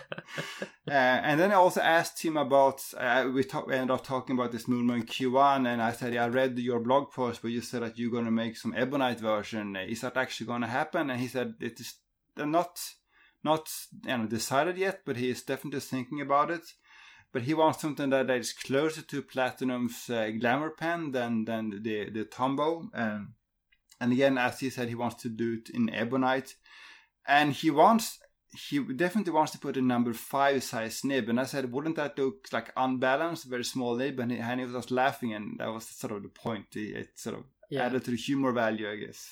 and 0.88 1.40
then 1.40 1.52
I 1.52 1.56
also 1.56 1.82
asked 1.82 2.24
him 2.24 2.38
about. 2.38 2.82
Uh, 2.98 3.30
we, 3.34 3.44
talk, 3.44 3.68
we 3.68 3.74
ended 3.74 3.92
up 3.92 4.04
talking 4.04 4.36
about 4.36 4.52
this 4.52 4.66
Moonman 4.66 5.06
Q1, 5.06 5.68
and 5.68 5.82
I 5.82 5.92
said, 5.92 6.14
yeah, 6.14 6.26
"I 6.26 6.30
read 6.30 6.58
your 6.58 6.80
blog 6.80 7.12
post 7.12 7.44
where 7.44 7.52
you 7.52 7.62
said 7.62 7.84
that 7.84 7.98
you're 7.98 8.12
going 8.12 8.26
to 8.26 8.32
make 8.32 8.58
some 8.58 8.74
Ebonite 8.76 9.20
version. 9.20 9.76
Is 9.76 10.02
that 10.02 10.18
actually 10.18 10.48
going 10.48 10.62
to 10.62 10.68
happen?" 10.68 11.10
And 11.10 11.20
he 11.20 11.28
said, 11.28 11.56
"It 11.60 11.80
is 11.80 11.96
not 12.38 12.80
not 13.44 13.70
you 14.06 14.18
know 14.18 14.26
decided 14.26 14.78
yet, 14.78 15.02
but 15.06 15.18
he 15.18 15.30
is 15.30 15.44
definitely 15.44 15.80
thinking 15.82 16.22
about 16.22 16.52
it. 16.52 16.64
But 17.34 17.44
he 17.44 17.54
wants 17.54 17.82
something 17.82 18.10
that 18.10 18.30
is 18.30 18.52
closer 18.52 19.02
to 19.02 19.22
Platinum's 19.22 20.10
uh, 20.10 20.32
Glamour 20.40 20.72
pen 20.72 21.12
than 21.12 21.46
than 21.46 21.82
the 21.82 22.10
the 22.10 22.26
Tombow. 22.26 22.90
And 22.94 23.30
and 24.02 24.12
again, 24.12 24.38
as 24.38 24.60
he 24.60 24.70
said, 24.70 24.90
he 24.90 24.96
wants 24.96 25.22
to 25.22 25.30
do 25.30 25.54
it 25.54 25.70
in 25.70 25.94
Ebonite, 25.94 26.56
and 27.26 27.54
he 27.54 27.70
wants 27.70 28.20
he 28.54 28.80
definitely 28.80 29.32
wants 29.32 29.54
to 29.54 29.60
put 29.60 29.78
a 29.78 29.82
number 29.82 30.14
five 30.14 30.64
size 30.64 31.06
nib, 31.06 31.30
and 31.30 31.40
I 31.40 31.46
said, 31.46 31.72
wouldn't 31.72 31.96
that 31.96 32.18
look 32.18 32.48
like 32.52 32.74
unbalanced, 32.76 33.46
very 33.46 33.64
small 33.64 33.96
nib? 33.96 34.20
And 34.20 34.32
he, 34.32 34.40
and 34.40 34.60
he 34.60 34.66
was 34.66 34.76
just 34.76 34.92
laughing, 34.92 35.34
and 35.34 35.58
that 35.60 35.72
was 35.72 35.86
sort 35.86 36.14
of 36.14 36.24
the 36.24 36.30
point. 36.30 36.66
It, 36.74 37.10
sort 37.16 37.38
of 37.38 37.44
yeah. 37.70 37.86
added 37.86 38.04
to 38.06 38.12
the 38.12 38.18
humor 38.18 38.52
value, 38.52 38.90
I 38.92 38.96
guess. 38.98 39.30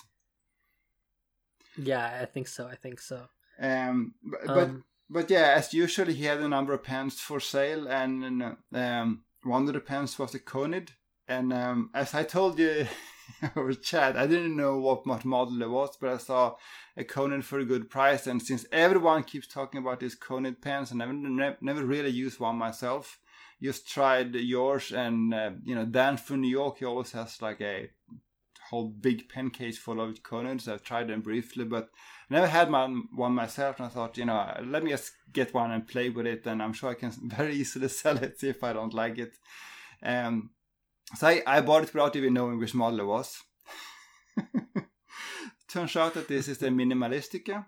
Yeah, 1.78 2.20
I 2.22 2.26
think 2.26 2.48
so. 2.48 2.68
I 2.68 2.76
think 2.76 3.02
so. 3.02 3.28
Um, 3.60 4.14
but, 4.24 4.50
um, 4.50 4.56
but, 4.56 4.72
but 5.10 5.30
yeah, 5.30 5.54
as 5.58 5.74
usual, 5.74 6.06
he 6.06 6.24
had 6.24 6.40
a 6.40 6.48
number 6.48 6.74
of 6.74 6.84
pens 6.84 7.20
for 7.20 7.40
sale, 7.40 7.88
and 7.88 8.56
um, 8.74 9.24
one 9.44 9.68
of 9.68 9.74
the 9.74 9.80
pens 9.80 10.18
was 10.18 10.36
a 10.36 10.40
Conid. 10.40 10.90
And 11.28 11.52
um, 11.52 11.90
as 11.94 12.14
I 12.14 12.24
told 12.24 12.58
you 12.58 12.88
over 13.56 13.74
chat, 13.74 14.18
I 14.18 14.28
didn't 14.28 14.56
know 14.56 14.78
what, 14.78 15.06
what 15.06 15.26
model 15.26 15.62
it 15.62 15.70
was, 15.70 15.98
but 15.98 16.10
I 16.10 16.18
saw 16.18 16.56
a 16.98 17.04
Conid 17.04 17.44
for 17.44 17.60
a 17.60 17.66
good 17.66 17.90
price. 17.90 18.28
And 18.28 18.42
since 18.42 18.66
everyone 18.72 19.24
keeps 19.24 19.48
talking 19.48 19.80
about 19.80 20.00
these 20.00 20.16
Conid 20.16 20.62
pens, 20.62 20.92
and 20.92 21.02
I 21.02 21.06
never, 21.08 21.58
never 21.62 21.86
really 21.86 22.10
used 22.10 22.40
one 22.40 22.58
myself, 22.58 23.20
just 23.62 23.88
tried 23.88 24.36
yours. 24.36 24.92
And 24.92 25.34
uh, 25.34 25.52
you 25.64 25.76
know, 25.76 25.86
Dan 25.86 26.18
from 26.18 26.42
New 26.42 26.50
York, 26.50 26.80
he 26.80 26.86
always 26.86 27.12
has 27.12 27.42
like 27.42 27.62
a 27.62 27.90
whole 28.70 28.88
big 28.88 29.30
pen 29.30 29.50
case 29.50 29.78
full 29.78 30.00
of 30.00 30.22
Conids. 30.24 30.68
I've 30.68 30.84
tried 30.84 31.08
them 31.08 31.22
briefly, 31.22 31.66
but 31.66 31.90
I 32.30 32.36
never 32.36 32.48
had 32.48 32.70
my, 32.70 32.86
one 33.16 33.34
myself. 33.34 33.78
And 33.78 33.88
I 33.88 33.90
thought, 33.90 34.18
you 34.18 34.26
know, 34.26 34.62
let 34.66 34.84
me 34.84 34.92
just 34.92 35.14
get 35.34 35.54
one 35.54 35.72
and 35.72 35.88
play 35.88 36.10
with 36.10 36.28
it, 36.28 36.46
and 36.46 36.62
I'm 36.62 36.74
sure 36.74 36.90
I 36.90 36.96
can 36.96 37.12
very 37.24 37.56
easily 37.56 37.90
sell 37.90 38.18
it 38.18 38.44
if 38.44 38.64
I 38.64 38.74
don't 38.74 38.94
like 38.94 39.18
it. 39.18 39.34
Um, 40.02 40.52
so 41.16 41.28
I, 41.28 41.42
I 41.46 41.62
bought 41.62 41.84
it 41.84 41.94
without 41.94 42.16
even 42.16 42.34
knowing 42.34 42.60
which 42.60 42.76
model 42.76 43.00
it 43.00 43.06
was. 43.06 43.44
turns 45.70 45.96
out 45.96 46.16
that 46.16 46.28
this 46.28 46.48
is 46.48 46.58
the 46.58 46.68
Minimalistica. 46.68 47.66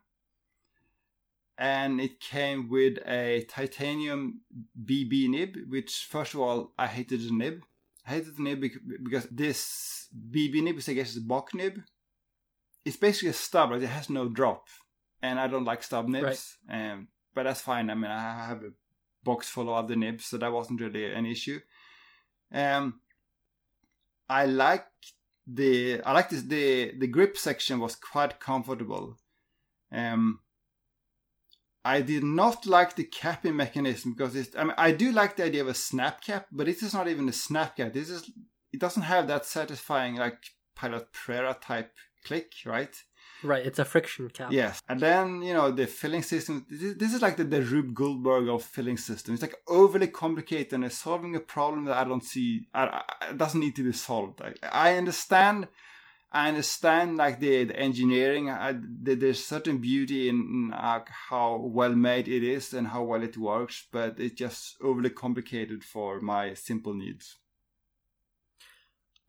And 1.58 2.02
it 2.02 2.20
came 2.20 2.70
with 2.70 2.98
a 3.08 3.46
titanium 3.48 4.42
BB 4.84 5.30
nib, 5.30 5.56
which, 5.70 6.08
first 6.10 6.34
of 6.34 6.39
all, 6.39 6.74
I 6.78 6.88
hated 6.88 7.22
the 7.22 7.32
nib. 7.32 7.62
I 8.08 8.12
hated 8.12 8.38
the 8.38 8.42
nib 8.42 8.64
because 9.04 9.28
this 9.30 10.08
BB 10.32 10.64
nib 10.64 10.78
is, 10.80 10.89
I 10.89 10.94
guess, 10.94 11.10
it's 11.10 11.18
a 11.18 11.22
Bock 11.22 11.54
nib. 11.54 11.80
It's 12.84 12.98
basically 12.98 13.30
a 13.30 13.34
stub, 13.34 13.70
right? 13.70 13.84
It 13.84 13.88
has 13.88 14.10
no 14.10 14.28
drop. 14.28 14.68
And 15.22 15.39
I 15.39 15.46
don't 15.46 15.66
like 15.66 15.84
stub 15.84 16.08
nibs. 16.08 16.58
Right. 16.68 16.92
Um, 16.94 17.10
but 17.36 17.44
that's 17.44 17.62
fine. 17.62 17.92
I 17.92 17.94
mean, 17.96 18.10
I 18.10 18.48
have 18.48 18.64
a 18.64 18.72
box 19.24 19.48
full 19.48 19.70
of 19.70 19.86
other 19.86 19.96
nibs, 19.96 20.26
so 20.26 20.39
that 20.39 20.52
wasn't 20.52 20.82
really 20.82 21.14
an 21.14 21.28
issue. 21.28 21.60
Um, 22.52 23.01
I 24.32 24.45
like 24.45 24.86
the 25.45 26.01
I 26.03 26.13
like 26.13 26.29
this 26.29 26.43
the 26.43 26.93
the 26.97 27.07
grip 27.07 27.38
section 27.38 27.82
was 27.82 27.97
quite 27.97 28.39
comfortable. 28.39 29.17
Um, 29.91 30.39
I 31.84 32.01
did 32.01 32.23
not 32.23 32.65
like 32.65 32.95
the 32.95 33.03
capping 33.03 33.57
mechanism 33.57 34.13
because 34.13 34.38
it's, 34.38 34.55
I 34.55 34.63
mean 34.63 34.75
I 34.77 34.91
do 34.93 35.11
like 35.11 35.36
the 35.36 35.43
idea 35.43 35.63
of 35.63 35.67
a 35.67 35.73
snap 35.73 36.23
cap, 36.23 36.47
but 36.49 36.65
this 36.67 36.82
is 36.82 36.93
not 36.93 37.09
even 37.09 37.27
a 37.27 37.34
snap 37.34 37.75
cap. 37.75 37.91
This 37.91 38.09
is 38.09 38.32
it 38.71 38.79
doesn't 38.79 39.01
have 39.01 39.27
that 39.27 39.45
satisfying 39.45 40.15
like 40.15 40.39
Pilot 40.75 41.11
Prera 41.11 41.57
type 41.59 41.91
click, 42.25 42.53
right? 42.65 42.95
Right, 43.44 43.66
it's 43.66 43.80
a 43.80 43.86
friction 43.86 44.30
cap. 44.30 44.52
Yes, 44.52 44.82
and 44.88 45.00
then 45.00 45.42
you 45.42 45.54
know 45.54 45.72
the 45.72 45.88
filling 45.88 46.22
system. 46.22 46.66
This 46.70 47.14
is 47.14 47.22
like 47.22 47.38
the, 47.38 47.44
the 47.44 47.62
Rube 47.62 47.94
Goldberg 47.94 48.48
of 48.48 48.64
filling 48.64 48.98
system. 48.98 49.34
It's 49.34 49.42
like 49.42 49.56
overly 49.68 50.08
complicated 50.08 50.74
and 50.74 50.86
it's 50.86 51.00
solving 51.00 51.36
a 51.36 51.39
problem 51.39 51.86
that 51.86 51.98
I 51.98 52.04
don't 52.04 52.24
see. 52.24 52.68
I, 52.74 52.84
I, 52.86 53.30
it 53.32 53.38
doesn't 53.38 53.60
need 53.60 53.76
to 53.78 53.84
be 53.84 53.94
solved. 53.94 54.42
I, 54.42 54.54
I 54.72 54.98
understand. 54.98 55.68
I 56.34 56.48
understand 56.48 57.18
like 57.18 57.42
the, 57.42 57.66
the 57.66 57.76
engineering. 57.76 58.50
I, 58.50 58.74
the, 58.74 59.16
there's 59.16 59.44
certain 59.44 59.80
beauty 59.80 60.30
in, 60.30 60.72
uh, 60.74 61.02
how 61.30 61.58
well 61.58 61.94
made 61.94 62.30
it 62.30 62.42
is 62.42 62.74
and 62.74 62.88
how 62.88 63.04
well 63.04 63.22
it 63.22 63.38
works, 63.38 63.86
but 63.92 64.18
it's 64.18 64.36
just 64.36 64.78
overly 64.82 65.10
complicated 65.10 65.84
for 65.84 66.22
my 66.22 66.54
simple 66.54 66.94
needs. 66.94 67.36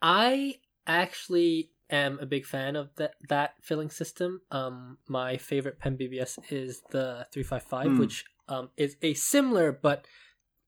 I 0.00 0.60
actually 0.86 1.71
am 1.92 2.18
a 2.20 2.26
big 2.26 2.46
fan 2.46 2.74
of 2.76 2.90
that 2.96 3.14
that 3.28 3.54
filling 3.62 3.90
system. 3.90 4.40
Um, 4.50 4.98
my 5.08 5.36
favorite 5.36 5.78
pen 5.78 5.96
BBS 5.96 6.38
is 6.50 6.82
the 6.90 7.26
three 7.32 7.44
five 7.44 7.62
five, 7.62 7.88
Hmm. 7.90 7.98
which 8.00 8.24
um 8.48 8.70
is 8.76 8.96
a 9.02 9.14
similar 9.14 9.70
but 9.72 10.06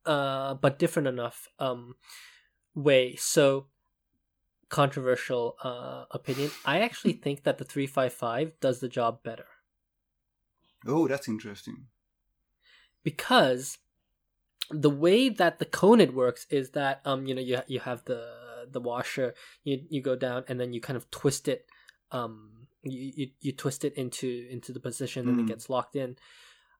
uh 0.06 0.54
but 0.54 0.78
different 0.78 1.08
enough 1.08 1.48
um 1.58 1.96
way. 2.74 3.16
So 3.16 3.66
controversial 4.68 5.56
uh 5.62 6.04
opinion. 6.10 6.50
I 6.64 6.80
actually 6.80 7.12
think 7.24 7.44
that 7.44 7.58
the 7.58 7.64
three 7.64 7.86
five 7.86 8.12
five 8.12 8.52
does 8.60 8.80
the 8.80 8.88
job 8.88 9.22
better 9.22 9.46
Oh, 10.86 11.08
that's 11.08 11.28
interesting. 11.28 11.88
because 13.02 13.78
the 14.70 14.90
way 14.90 15.28
that 15.28 15.58
the 15.58 15.66
conid 15.66 16.14
works 16.14 16.46
is 16.50 16.70
that 16.70 17.00
um 17.04 17.26
you 17.26 17.34
know 17.34 17.40
you 17.42 17.60
you 17.66 17.80
have 17.80 18.04
the 18.06 18.20
the 18.70 18.80
washer 18.80 19.34
you 19.64 19.80
you 19.88 20.00
go 20.02 20.16
down 20.16 20.44
and 20.48 20.58
then 20.60 20.72
you 20.72 20.80
kind 20.80 20.96
of 20.96 21.10
twist 21.10 21.48
it 21.48 21.66
um 22.12 22.50
you 22.82 23.12
you, 23.16 23.26
you 23.40 23.52
twist 23.52 23.84
it 23.84 23.94
into 23.94 24.46
into 24.50 24.72
the 24.72 24.80
position 24.80 25.28
and 25.28 25.40
it 25.40 25.44
Mm. 25.44 25.48
gets 25.48 25.70
locked 25.70 25.96
in 25.96 26.16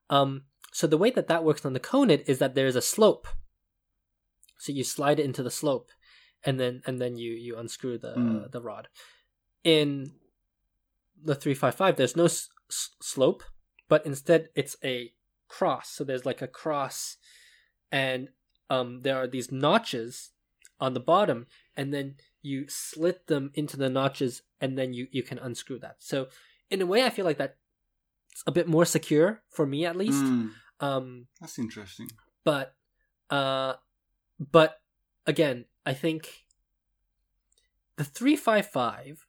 um 0.09 0.43
so 0.71 0.87
the 0.87 0.97
way 0.97 1.09
that 1.11 1.27
that 1.27 1.43
works 1.43 1.65
on 1.65 1.73
the 1.73 1.79
conid 1.79 2.23
is 2.27 2.39
that 2.39 2.53
there's 2.55 2.75
a 2.75 2.81
slope 2.81 3.27
so 4.57 4.71
you 4.71 4.83
slide 4.83 5.19
it 5.19 5.25
into 5.25 5.43
the 5.43 5.51
slope 5.51 5.89
and 6.43 6.59
then 6.59 6.81
and 6.85 6.99
then 7.01 7.17
you 7.17 7.31
you 7.33 7.57
unscrew 7.57 7.97
the 7.97 8.13
Mm. 8.15 8.51
the 8.51 8.61
rod 8.61 8.87
in 9.63 10.11
the 11.23 11.35
355 11.35 11.95
there's 11.95 12.15
no 12.15 12.25
s- 12.25 12.49
s- 12.69 12.91
slope 13.01 13.43
but 13.87 14.05
instead 14.05 14.49
it's 14.55 14.75
a 14.83 15.11
cross 15.47 15.89
so 15.89 16.03
there's 16.03 16.25
like 16.25 16.41
a 16.41 16.47
cross 16.47 17.17
and 17.91 18.29
um 18.69 19.01
there 19.01 19.15
are 19.17 19.27
these 19.27 19.51
notches 19.51 20.31
on 20.79 20.93
the 20.93 20.99
bottom 20.99 21.47
and 21.75 21.93
then 21.93 22.15
you 22.41 22.65
slit 22.67 23.27
them 23.27 23.51
into 23.53 23.77
the 23.77 23.89
notches 23.89 24.41
and 24.61 24.77
then 24.77 24.93
you 24.93 25.07
you 25.11 25.23
can 25.23 25.37
unscrew 25.39 25.79
that. 25.79 25.95
So 25.99 26.27
in 26.69 26.81
a 26.81 26.85
way 26.85 27.03
i 27.03 27.09
feel 27.09 27.25
like 27.25 27.37
that's 27.37 27.55
a 28.47 28.51
bit 28.51 28.67
more 28.67 28.85
secure 28.85 29.41
for 29.49 29.65
me 29.65 29.85
at 29.85 29.95
least. 29.95 30.23
Mm, 30.23 30.49
um 30.79 31.27
that's 31.39 31.57
interesting. 31.59 32.07
but 32.43 32.75
uh 33.29 33.73
but 34.39 34.81
again 35.25 35.65
i 35.85 35.93
think 35.93 36.45
the 37.97 38.03
355 38.03 39.25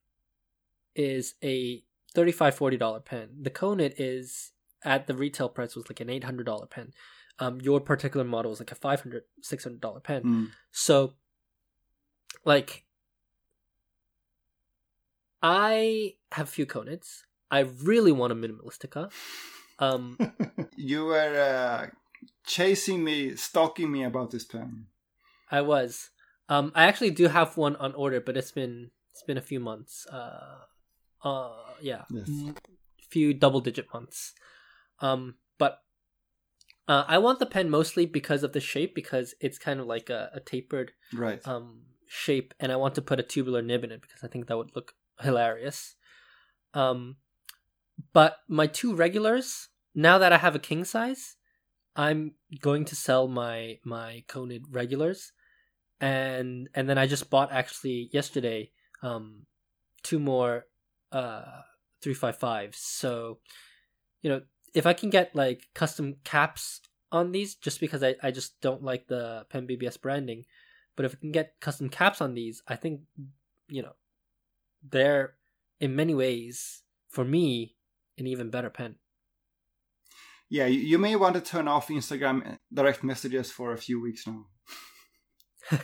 is 0.94 1.34
a 1.44 1.82
35 2.14 2.54
40 2.54 2.76
dollar 2.78 3.00
pen. 3.00 3.28
The 3.40 3.50
conid 3.50 3.94
is 3.98 4.52
at 4.84 5.06
the 5.06 5.14
retail 5.14 5.48
price 5.48 5.76
was 5.76 5.88
like 5.88 6.00
an 6.00 6.10
800 6.10 6.44
dollar 6.46 6.66
pen. 6.66 6.92
Um 7.38 7.60
your 7.60 7.80
particular 7.80 8.24
model 8.24 8.52
is 8.52 8.58
like 8.60 8.72
a 8.72 8.74
500 8.74 9.22
600 9.42 9.80
dollar 9.80 10.00
pen. 10.00 10.22
Mm. 10.24 10.46
so 10.72 11.14
like 12.44 12.84
i 15.42 16.14
have 16.32 16.48
a 16.48 16.50
few 16.50 16.66
conids 16.66 17.22
i 17.50 17.60
really 17.60 18.12
want 18.12 18.32
a 18.32 18.36
minimalistica 18.36 19.10
um 19.78 20.18
you 20.76 21.06
were 21.06 21.40
uh, 21.40 21.86
chasing 22.46 23.02
me, 23.02 23.34
stalking 23.36 23.90
me 23.90 24.04
about 24.04 24.30
this 24.30 24.44
pen. 24.44 24.86
I 25.50 25.60
was. 25.62 26.10
Um, 26.48 26.72
I 26.74 26.84
actually 26.84 27.10
do 27.10 27.28
have 27.28 27.56
one 27.56 27.76
on 27.76 27.94
order, 27.94 28.20
but 28.20 28.36
it's 28.36 28.52
been 28.52 28.90
it's 29.10 29.22
been 29.22 29.38
a 29.38 29.42
few 29.42 29.60
months. 29.60 30.06
Uh, 30.06 30.58
uh, 31.24 31.50
yeah, 31.80 32.02
Yes. 32.10 32.28
Mm, 32.28 32.56
few 33.10 33.34
double 33.34 33.60
digit 33.60 33.86
months. 33.92 34.32
Um, 35.00 35.36
but 35.58 35.82
uh, 36.88 37.04
I 37.06 37.18
want 37.18 37.38
the 37.38 37.46
pen 37.46 37.68
mostly 37.68 38.06
because 38.06 38.42
of 38.42 38.52
the 38.52 38.60
shape, 38.60 38.94
because 38.94 39.34
it's 39.40 39.58
kind 39.58 39.80
of 39.80 39.86
like 39.86 40.10
a, 40.10 40.30
a 40.34 40.40
tapered 40.40 40.92
Right. 41.12 41.40
um 41.46 41.82
shape, 42.08 42.54
and 42.60 42.72
I 42.72 42.76
want 42.76 42.94
to 42.96 43.02
put 43.02 43.20
a 43.20 43.22
tubular 43.22 43.62
nib 43.62 43.84
in 43.84 43.92
it 43.92 44.00
because 44.02 44.22
I 44.22 44.28
think 44.28 44.46
that 44.46 44.56
would 44.56 44.74
look 44.74 44.94
hilarious. 45.20 45.96
Um, 46.74 47.16
but 48.12 48.38
my 48.48 48.66
two 48.66 48.94
regulars, 48.94 49.68
now 49.94 50.18
that 50.18 50.32
I 50.32 50.38
have 50.38 50.54
a 50.54 50.60
king 50.60 50.84
size, 50.84 51.36
I'm 51.94 52.32
going 52.60 52.84
to 52.86 52.96
sell 52.96 53.26
my 53.26 53.78
my 53.84 54.24
conid 54.28 54.64
regulars, 54.70 55.32
and 56.00 56.68
and 56.74 56.88
then 56.88 56.98
I 56.98 57.06
just 57.06 57.30
bought 57.30 57.52
actually 57.52 58.10
yesterday 58.12 58.70
um 59.02 59.46
two 60.02 60.18
more 60.18 60.66
uh 61.12 61.62
three 62.02 62.14
five 62.14 62.36
fives. 62.36 62.78
So, 62.78 63.38
you 64.20 64.30
know, 64.30 64.42
if 64.74 64.86
I 64.86 64.92
can 64.92 65.08
get 65.08 65.34
like 65.34 65.66
custom 65.74 66.16
caps 66.22 66.82
on 67.10 67.32
these, 67.32 67.54
just 67.54 67.80
because 67.80 68.02
I 68.02 68.16
I 68.22 68.30
just 68.30 68.60
don't 68.60 68.82
like 68.82 69.06
the 69.06 69.46
Pen 69.48 69.66
BBS 69.66 70.00
branding, 70.00 70.44
but 70.96 71.04
if 71.04 71.14
I 71.14 71.18
can 71.20 71.32
get 71.32 71.60
custom 71.60 71.88
caps 71.88 72.20
on 72.20 72.34
these, 72.34 72.62
I 72.66 72.76
think 72.76 73.02
you 73.68 73.82
know 73.82 73.92
they're 74.88 75.34
in 75.80 75.94
many 75.94 76.14
ways 76.14 76.82
for 77.08 77.24
me 77.24 77.76
an 78.18 78.26
even 78.26 78.50
better 78.50 78.70
pen. 78.70 78.96
Yeah, 80.48 80.66
you, 80.66 80.80
you 80.80 80.98
may 80.98 81.16
want 81.16 81.34
to 81.34 81.40
turn 81.40 81.68
off 81.68 81.88
Instagram 81.88 82.58
direct 82.72 83.02
messages 83.02 83.50
for 83.50 83.72
a 83.72 83.78
few 83.78 84.00
weeks 84.00 84.26
now. 84.26 84.46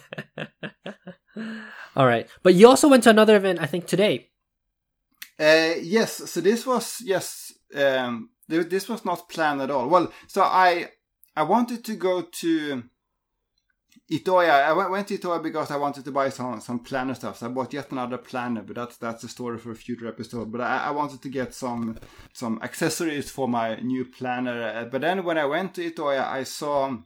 All 1.96 2.06
right, 2.06 2.28
but 2.42 2.54
you 2.54 2.68
also 2.68 2.88
went 2.88 3.02
to 3.04 3.10
another 3.10 3.36
event, 3.36 3.60
I 3.60 3.66
think 3.66 3.86
today. 3.86 4.30
Uh, 5.38 5.74
yes, 5.80 6.30
so 6.30 6.40
this 6.40 6.64
was 6.66 7.02
yes, 7.04 7.52
um, 7.74 8.30
this 8.48 8.88
was 8.88 9.04
not 9.04 9.28
planned 9.28 9.60
at 9.60 9.70
all. 9.70 9.88
Well, 9.88 10.12
so 10.28 10.42
I 10.42 10.90
I 11.34 11.42
wanted 11.42 11.84
to 11.84 11.96
go 11.96 12.22
to 12.22 12.84
Itoya. 14.10 14.64
I 14.64 14.72
went, 14.72 14.90
went 14.90 15.08
to 15.08 15.18
Itoya 15.18 15.42
because 15.42 15.70
I 15.70 15.76
wanted 15.76 16.04
to 16.04 16.10
buy 16.12 16.28
some 16.30 16.60
some 16.60 16.80
planner 16.80 17.14
stuff. 17.14 17.38
So 17.38 17.46
I 17.46 17.48
bought 17.50 17.72
yet 17.72 17.90
another 17.92 18.18
planner, 18.18 18.62
but 18.62 18.76
that's 18.76 18.96
that's 18.96 19.24
a 19.24 19.28
story 19.28 19.58
for 19.58 19.70
a 19.70 19.74
future 19.76 20.08
episode. 20.08 20.50
But 20.52 20.60
I, 20.60 20.84
I 20.88 20.90
wanted 20.90 21.22
to 21.22 21.28
get 21.28 21.54
some 21.54 21.98
some 22.32 22.58
accessories 22.62 23.30
for 23.30 23.48
my 23.48 23.76
new 23.76 24.04
planner. 24.04 24.62
Uh, 24.62 24.84
but 24.84 25.00
then 25.00 25.24
when 25.24 25.38
I 25.38 25.44
went 25.46 25.74
to 25.74 25.90
Itoya, 25.90 26.26
I 26.26 26.44
saw 26.44 26.96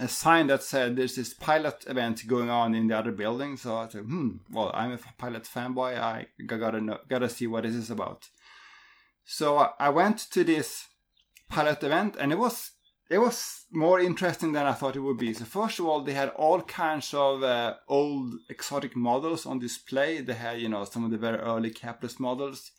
a 0.00 0.08
sign 0.08 0.46
that 0.48 0.62
said 0.62 0.96
there's 0.96 1.16
this 1.16 1.34
pilot 1.34 1.84
event 1.86 2.26
going 2.26 2.50
on 2.50 2.74
in 2.74 2.88
the 2.88 2.96
other 2.98 3.12
building. 3.12 3.56
So 3.56 3.76
I 3.76 3.88
said, 3.88 4.02
hmm, 4.04 4.36
well, 4.50 4.70
I'm 4.74 4.92
a 4.92 4.98
pilot 5.18 5.44
fanboy. 5.44 5.98
I 5.98 6.26
gotta 6.46 6.80
know, 6.80 6.98
gotta 7.08 7.28
see 7.28 7.46
what 7.46 7.64
this 7.64 7.74
is 7.74 7.90
about. 7.90 8.28
So 9.24 9.58
I- 9.58 9.72
I 9.78 9.88
went 9.90 10.18
to 10.32 10.44
this 10.44 10.88
pilot 11.48 11.82
event, 11.84 12.16
and 12.18 12.32
it 12.32 12.38
was 12.38 12.71
it 13.12 13.18
was 13.18 13.66
more 13.70 14.00
interesting 14.00 14.52
than 14.52 14.64
I 14.64 14.72
thought 14.72 14.96
it 14.96 15.00
would 15.00 15.18
be. 15.18 15.34
So 15.34 15.44
first 15.44 15.78
of 15.78 15.84
all, 15.86 16.02
they 16.02 16.14
had 16.14 16.30
all 16.30 16.62
kinds 16.62 17.12
of 17.12 17.42
uh, 17.42 17.74
old 17.86 18.34
exotic 18.48 18.96
models 18.96 19.44
on 19.44 19.58
display. 19.58 20.22
They 20.22 20.32
had 20.32 20.60
you 20.60 20.70
know 20.70 20.84
some 20.84 21.04
of 21.04 21.10
the 21.10 21.18
very 21.18 21.38
early 21.38 21.70
capless 21.70 22.18
models. 22.18 22.72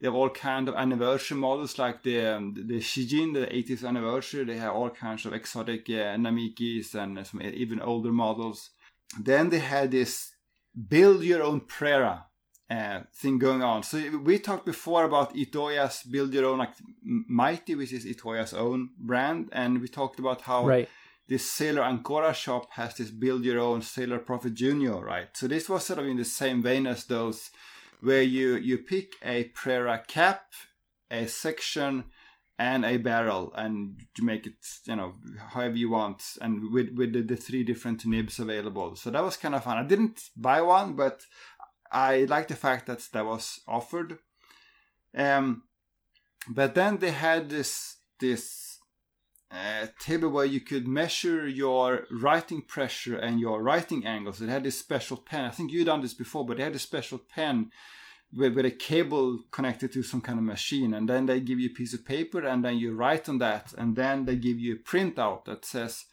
They 0.00 0.06
have 0.06 0.14
all 0.14 0.30
kind 0.30 0.68
of 0.68 0.76
anniversary 0.76 1.36
models 1.36 1.78
like 1.78 2.04
the 2.04 2.36
um, 2.36 2.54
the 2.54 2.78
Shijin, 2.78 3.34
the 3.34 3.46
80th 3.46 3.84
anniversary. 3.84 4.44
They 4.44 4.58
have 4.58 4.74
all 4.74 4.90
kinds 4.90 5.26
of 5.26 5.32
exotic 5.32 5.88
uh, 5.88 6.14
Namikis 6.24 6.94
and 6.94 7.26
some 7.26 7.42
even 7.42 7.80
older 7.80 8.12
models. 8.12 8.70
Then 9.18 9.50
they 9.50 9.58
had 9.58 9.90
this 9.90 10.32
build 10.88 11.24
your 11.24 11.42
own 11.42 11.60
Prera 11.60 12.26
uh, 12.72 13.00
thing 13.20 13.38
going 13.38 13.62
on. 13.62 13.82
So 13.82 13.96
we 14.28 14.38
talked 14.38 14.66
before 14.74 15.04
about 15.04 15.34
Itoya's 15.34 16.02
build 16.14 16.32
your 16.32 16.46
own 16.46 16.58
like 16.58 16.74
Mighty, 17.42 17.74
which 17.74 17.92
is 17.92 18.06
Itoya's 18.06 18.54
own 18.54 18.90
brand, 18.98 19.50
and 19.52 19.80
we 19.82 19.88
talked 19.88 20.18
about 20.18 20.40
how 20.42 20.66
Right. 20.66 20.88
this 21.28 21.44
Sailor 21.58 21.82
Ancora 21.82 22.34
shop 22.34 22.64
has 22.78 22.94
this 22.96 23.10
build 23.10 23.44
your 23.44 23.60
own 23.68 23.82
Sailor 23.82 24.20
Prophet 24.20 24.54
Junior, 24.54 24.96
right? 25.14 25.28
So 25.36 25.48
this 25.48 25.68
was 25.68 25.84
sort 25.86 25.98
of 25.98 26.06
in 26.06 26.16
the 26.16 26.24
same 26.24 26.62
vein 26.62 26.86
as 26.86 27.04
those 27.04 27.50
where 28.00 28.22
you 28.36 28.48
you 28.68 28.78
pick 28.78 29.08
a 29.22 29.36
Prera 29.58 29.96
cap, 30.16 30.44
a 31.10 31.26
section, 31.26 32.04
and 32.58 32.84
a 32.84 32.96
barrel, 32.96 33.52
and 33.56 34.00
you 34.16 34.24
make 34.24 34.46
it 34.46 34.60
you 34.86 34.96
know 34.96 35.14
however 35.52 35.76
you 35.76 35.90
want, 35.90 36.22
and 36.40 36.72
with 36.72 36.90
with 36.98 37.12
the, 37.12 37.22
the 37.22 37.36
three 37.46 37.64
different 37.64 38.06
nibs 38.06 38.38
available. 38.38 38.96
So 38.96 39.10
that 39.10 39.24
was 39.28 39.36
kind 39.36 39.54
of 39.54 39.64
fun. 39.64 39.78
I 39.78 39.86
didn't 39.92 40.18
buy 40.36 40.60
one, 40.62 40.94
but 40.94 41.16
I 41.92 42.24
like 42.24 42.48
the 42.48 42.56
fact 42.56 42.86
that 42.86 43.06
that 43.12 43.26
was 43.26 43.60
offered. 43.68 44.18
Um, 45.16 45.64
but 46.48 46.74
then 46.74 46.98
they 46.98 47.10
had 47.10 47.50
this 47.50 47.96
this 48.18 48.78
uh, 49.52 49.86
table 50.00 50.30
where 50.30 50.46
you 50.46 50.60
could 50.60 50.88
measure 50.88 51.46
your 51.46 52.06
writing 52.10 52.62
pressure 52.62 53.16
and 53.16 53.38
your 53.38 53.62
writing 53.62 54.06
angles. 54.06 54.40
It 54.40 54.48
had 54.48 54.64
this 54.64 54.78
special 54.78 55.18
pen. 55.18 55.44
I 55.44 55.50
think 55.50 55.70
you've 55.70 55.86
done 55.86 56.00
this 56.00 56.14
before, 56.14 56.46
but 56.46 56.56
they 56.56 56.62
had 56.62 56.74
a 56.74 56.78
special 56.78 57.18
pen 57.18 57.70
with, 58.34 58.54
with 58.54 58.64
a 58.64 58.70
cable 58.70 59.40
connected 59.50 59.92
to 59.92 60.02
some 60.02 60.22
kind 60.22 60.38
of 60.38 60.44
machine. 60.44 60.94
And 60.94 61.06
then 61.06 61.26
they 61.26 61.40
give 61.40 61.60
you 61.60 61.68
a 61.68 61.74
piece 61.74 61.92
of 61.92 62.06
paper 62.06 62.46
and 62.46 62.64
then 62.64 62.78
you 62.78 62.94
write 62.94 63.28
on 63.28 63.38
that. 63.38 63.74
And 63.76 63.94
then 63.94 64.24
they 64.24 64.36
give 64.36 64.58
you 64.58 64.76
a 64.76 64.88
printout 64.88 65.44
that 65.44 65.66
says, 65.66 66.06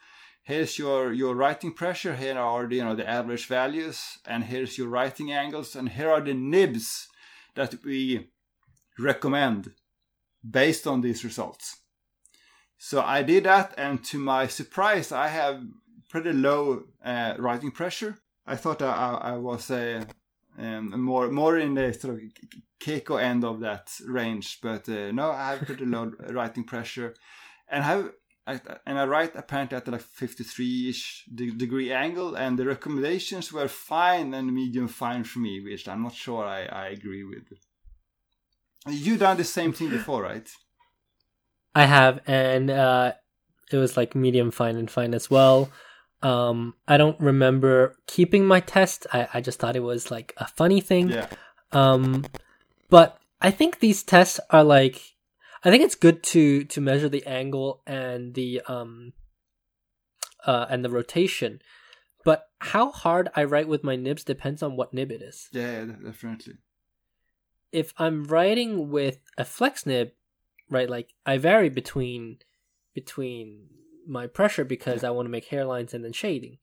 here's 0.50 0.80
your, 0.80 1.14
your 1.14 1.36
writing 1.36 1.72
pressure. 1.72 2.16
Here 2.16 2.36
are 2.36 2.66
the, 2.68 2.78
you 2.78 2.84
know, 2.84 2.96
the 2.96 3.08
average 3.08 3.46
values. 3.46 4.18
And 4.26 4.44
here's 4.44 4.80
your 4.80 4.88
writing 4.88 5.32
angles. 5.32 5.76
And 5.76 5.90
here 5.90 6.10
are 6.10 6.22
the 6.22 6.34
nibs 6.34 7.08
that 7.54 7.76
we 7.86 8.30
recommend 8.98 9.74
based 10.44 10.88
on 10.88 11.02
these 11.02 11.24
results. 11.24 11.78
So 12.80 13.02
I 13.02 13.22
did 13.22 13.44
that, 13.44 13.74
and 13.78 14.04
to 14.06 14.18
my 14.18 14.48
surprise, 14.48 15.12
I 15.12 15.28
have 15.28 15.62
pretty 16.10 16.34
low 16.34 16.86
uh, 17.04 17.36
writing 17.38 17.72
pressure. 17.72 18.18
I 18.48 18.56
thought 18.56 18.82
I, 18.82 19.20
I 19.22 19.32
was 19.34 19.70
a 19.70 20.08
um, 20.58 21.00
more 21.02 21.30
more 21.30 21.58
in 21.58 21.74
the 21.74 21.94
sort 21.94 22.14
of 22.16 22.22
Keiko 22.80 23.22
end 23.22 23.44
of 23.44 23.60
that 23.60 23.92
range, 24.08 24.60
but 24.62 24.88
uh, 24.88 25.12
no, 25.12 25.32
I 25.32 25.52
have 25.52 25.66
pretty 25.68 25.86
low 25.86 26.14
writing 26.30 26.64
pressure, 26.64 27.16
and 27.70 27.84
have 27.84 28.14
I, 28.50 28.60
and 28.86 28.98
I 28.98 29.06
write 29.06 29.36
apparently 29.36 29.78
at 29.78 29.88
like 29.88 30.02
53-ish 30.02 31.26
degree 31.36 31.92
angle, 31.92 32.36
and 32.36 32.58
the 32.58 32.66
recommendations 32.66 33.54
were 33.54 33.68
fine 33.68 34.34
and 34.34 34.54
medium 34.54 34.88
fine 34.88 35.24
for 35.24 35.40
me, 35.40 35.62
which 35.62 35.88
I'm 35.88 36.04
not 36.04 36.16
sure 36.16 36.44
I, 36.46 36.66
I 36.66 36.88
agree 36.88 37.24
with. 37.24 37.44
You 38.88 39.18
done 39.18 39.38
the 39.38 39.44
same 39.44 39.72
thing 39.74 39.90
before, 39.90 40.24
right? 40.24 40.50
I 41.76 41.86
have, 41.86 42.22
and 42.26 42.72
uh, 42.72 43.14
it 43.72 43.78
was 43.78 43.96
like 43.96 44.16
medium 44.16 44.50
fine 44.50 44.78
and 44.78 44.90
fine 44.90 45.14
as 45.14 45.30
well. 45.30 45.70
Um, 46.24 46.74
I 46.88 46.98
don't 46.98 47.20
remember 47.20 47.96
keeping 48.08 48.46
my 48.46 48.62
test. 48.62 49.06
I, 49.14 49.28
I 49.36 49.42
just 49.42 49.60
thought 49.60 49.76
it 49.76 49.84
was 49.84 50.10
like 50.10 50.34
a 50.38 50.48
funny 50.48 50.82
thing. 50.82 51.10
Yeah. 51.10 51.28
Um, 51.72 52.26
but 52.90 53.20
I 53.42 53.52
think 53.52 53.80
these 53.80 54.02
tests 54.04 54.40
are 54.50 54.64
like, 54.64 55.02
I 55.64 55.72
think 55.72 55.84
it's 55.84 55.96
good 55.96 56.24
to 56.24 56.64
to 56.66 56.82
measure 56.82 57.10
the 57.10 57.26
angle 57.26 57.82
and 57.86 58.34
the 58.34 58.62
um, 58.68 59.14
uh, 60.46 60.68
and 60.70 60.84
the 60.84 60.90
rotation. 60.90 61.62
But 62.26 62.48
how 62.60 62.92
hard 62.92 63.30
I 63.36 63.44
write 63.46 63.68
with 63.68 63.84
my 63.84 63.96
nibs 63.96 64.24
depends 64.24 64.62
on 64.62 64.76
what 64.76 64.94
nib 64.94 65.12
it 65.12 65.22
is. 65.22 65.48
Yeah, 65.52 65.86
definitely. 66.04 66.56
If 67.72 67.94
I'm 67.98 68.26
writing 68.26 68.90
with 68.90 69.20
a 69.38 69.46
flex 69.46 69.86
nib, 69.86 70.12
right, 70.70 70.90
like 70.90 71.14
I 71.26 71.38
vary 71.38 71.70
between 71.70 72.38
between 72.94 73.68
my 74.08 74.28
pressure 74.28 74.66
because 74.66 75.04
I 75.04 75.12
want 75.12 75.28
to 75.28 75.32
make 75.32 75.50
hairlines 75.50 75.94
and 75.94 76.04
then 76.04 76.14
shading. 76.14 76.58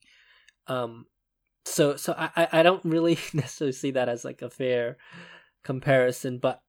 Um, 0.67 1.05
so 1.65 1.95
so 1.95 2.13
I 2.17 2.47
I 2.51 2.63
don't 2.63 2.83
really 2.83 3.17
necessarily 3.33 3.73
see 3.73 3.91
that 3.91 4.09
as 4.09 4.25
like 4.25 4.41
a 4.41 4.49
fair 4.49 4.97
comparison, 5.63 6.39
but 6.39 6.61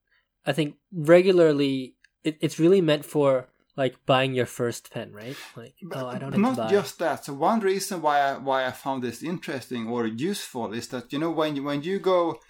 I 0.46 0.52
think 0.52 0.76
regularly 0.92 1.96
it, 2.24 2.38
it's 2.40 2.58
really 2.58 2.80
meant 2.80 3.04
for 3.04 3.48
like 3.76 3.94
buying 4.06 4.34
your 4.34 4.46
first 4.46 4.90
pen, 4.92 5.12
right? 5.12 5.36
Like 5.56 5.74
but 5.82 6.02
oh, 6.02 6.08
I 6.08 6.18
don't 6.18 6.36
not 6.38 6.70
just 6.70 6.98
that. 6.98 7.24
So 7.24 7.34
one 7.34 7.60
reason 7.60 8.02
why 8.02 8.20
I, 8.20 8.38
why 8.38 8.66
I 8.66 8.72
found 8.72 9.02
this 9.02 9.22
interesting 9.22 9.86
or 9.86 10.06
useful 10.06 10.72
is 10.72 10.88
that 10.88 11.12
you 11.12 11.18
know 11.18 11.30
when 11.30 11.56
you, 11.56 11.62
when 11.62 11.82
you 11.82 12.00
go 12.00 12.40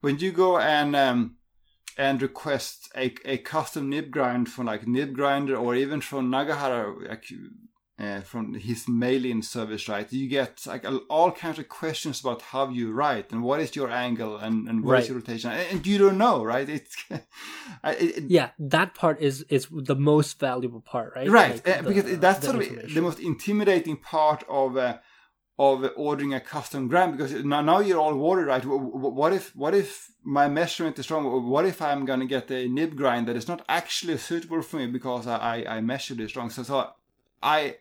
when 0.00 0.18
you 0.18 0.30
go 0.30 0.58
and 0.58 0.94
um, 0.94 1.36
and 1.96 2.20
request 2.20 2.90
a, 2.96 3.14
a 3.24 3.38
custom 3.38 3.88
nib 3.88 4.10
grind 4.10 4.50
from 4.50 4.66
like 4.66 4.86
nib 4.86 5.14
grinder 5.14 5.56
or 5.56 5.74
even 5.74 6.00
from 6.00 6.30
Nagahara 6.30 7.08
like 7.08 7.24
uh, 7.98 8.20
from 8.20 8.54
his 8.54 8.88
mail-in 8.88 9.40
service, 9.40 9.88
right? 9.88 10.12
You 10.12 10.28
get 10.28 10.66
like 10.66 10.84
all 11.08 11.30
kinds 11.30 11.58
of 11.60 11.68
questions 11.68 12.20
about 12.20 12.42
how 12.42 12.68
you 12.68 12.92
write 12.92 13.30
and 13.30 13.42
what 13.42 13.60
is 13.60 13.76
your 13.76 13.90
angle 13.90 14.36
and, 14.36 14.68
and 14.68 14.84
what 14.84 14.92
right. 14.92 15.02
is 15.02 15.08
your 15.08 15.18
rotation, 15.18 15.52
and 15.52 15.86
you 15.86 15.98
don't 15.98 16.18
know, 16.18 16.44
right? 16.44 16.68
It's 16.68 16.96
it, 17.84 18.24
yeah, 18.28 18.50
that 18.58 18.94
part 18.94 19.20
is 19.20 19.42
is 19.48 19.68
the 19.70 19.94
most 19.94 20.40
valuable 20.40 20.80
part, 20.80 21.12
right? 21.14 21.30
Right, 21.30 21.64
like 21.64 21.78
uh, 21.78 21.82
because 21.82 22.04
the, 22.04 22.16
that's 22.16 22.44
sort 22.44 22.56
of 22.56 22.94
the 22.94 23.00
most 23.00 23.20
intimidating 23.20 23.96
part 23.96 24.44
of. 24.48 24.76
Uh, 24.76 24.98
of 25.56 25.88
ordering 25.96 26.34
a 26.34 26.40
custom 26.40 26.88
grind 26.88 27.16
because 27.16 27.32
now, 27.44 27.60
now 27.60 27.78
you're 27.78 28.00
all 28.00 28.16
worried, 28.16 28.48
right? 28.48 28.64
What 28.64 29.32
if 29.32 29.54
what 29.54 29.72
if 29.72 30.10
my 30.24 30.48
measurement 30.48 30.98
is 30.98 31.08
wrong? 31.12 31.48
What 31.48 31.64
if 31.64 31.80
I'm 31.80 32.04
gonna 32.04 32.26
get 32.26 32.50
a 32.50 32.66
nib 32.66 32.96
grind 32.96 33.28
that 33.28 33.36
is 33.36 33.46
not 33.46 33.64
actually 33.68 34.18
suitable 34.18 34.62
for 34.62 34.78
me 34.78 34.88
because 34.88 35.28
I 35.28 35.36
I, 35.36 35.76
I 35.76 35.80
measured 35.80 36.18
it 36.18 36.34
wrong? 36.34 36.50
So 36.50 36.64
so 36.64 36.90
I 37.44 37.76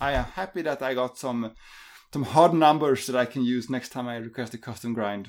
I 0.00 0.12
am 0.12 0.24
happy 0.24 0.62
that 0.62 0.82
I 0.82 0.94
got 0.94 1.16
some 1.16 1.52
some 2.12 2.24
hard 2.24 2.52
numbers 2.52 3.06
that 3.06 3.16
I 3.16 3.26
can 3.26 3.44
use 3.44 3.70
next 3.70 3.90
time 3.90 4.08
I 4.08 4.16
request 4.16 4.54
a 4.54 4.58
custom 4.58 4.94
grind. 4.94 5.28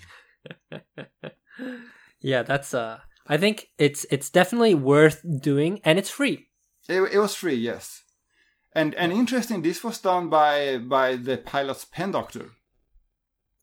yeah, 2.20 2.44
that's 2.44 2.74
uh 2.74 3.00
I 3.28 3.38
think 3.38 3.70
it's 3.78 4.06
it's 4.10 4.30
definitely 4.30 4.74
worth 4.74 5.22
doing 5.42 5.80
and 5.84 6.00
it's 6.00 6.10
free. 6.10 6.48
It, 6.90 7.02
it 7.14 7.20
was 7.20 7.36
free, 7.36 7.56
yes. 7.56 8.04
And 8.74 8.96
and 8.96 9.12
interesting, 9.12 9.62
this 9.62 9.84
was 9.84 10.00
done 10.00 10.30
by 10.30 10.78
by 10.78 11.16
the 11.16 11.38
pilot's 11.38 11.86
pen 11.86 12.12
doctor. 12.12 12.52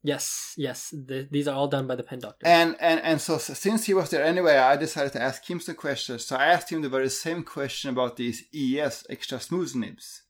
Yes, 0.05 0.53
yes, 0.55 0.91
the, 0.91 1.27
these 1.31 1.47
are 1.47 1.55
all 1.55 1.67
done 1.67 1.87
by 1.87 1.95
the 1.95 2.03
pen 2.03 2.19
doctor. 2.19 2.45
And 2.45 2.75
and 2.79 3.01
and 3.01 3.19
so, 3.19 3.39
so, 3.39 3.55
since 3.55 3.85
he 3.85 3.95
was 3.95 4.11
there 4.11 4.23
anyway, 4.23 4.55
I 4.55 4.77
decided 4.77 5.13
to 5.13 5.21
ask 5.21 5.49
him 5.49 5.59
some 5.59 5.73
questions. 5.73 6.25
So 6.27 6.35
I 6.35 6.45
asked 6.45 6.71
him 6.71 6.83
the 6.83 6.89
very 6.89 7.09
same 7.09 7.43
question 7.43 7.89
about 7.89 8.15
these 8.15 8.43
ES 8.53 9.07
extra 9.09 9.39
smooth 9.39 9.73
nibs. 9.73 10.21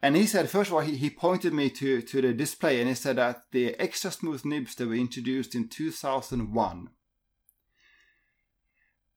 And 0.00 0.16
he 0.16 0.26
said, 0.26 0.48
first 0.48 0.70
of 0.70 0.74
all, 0.74 0.80
he, 0.80 0.96
he 0.96 1.10
pointed 1.10 1.52
me 1.52 1.68
to, 1.70 2.00
to 2.00 2.22
the 2.22 2.32
display 2.32 2.80
and 2.80 2.88
he 2.88 2.94
said 2.94 3.16
that 3.16 3.42
the 3.52 3.78
extra 3.78 4.10
smooth 4.10 4.46
nibs 4.46 4.74
that 4.76 4.88
were 4.88 4.94
introduced 4.94 5.54
in 5.54 5.68
2001. 5.68 6.88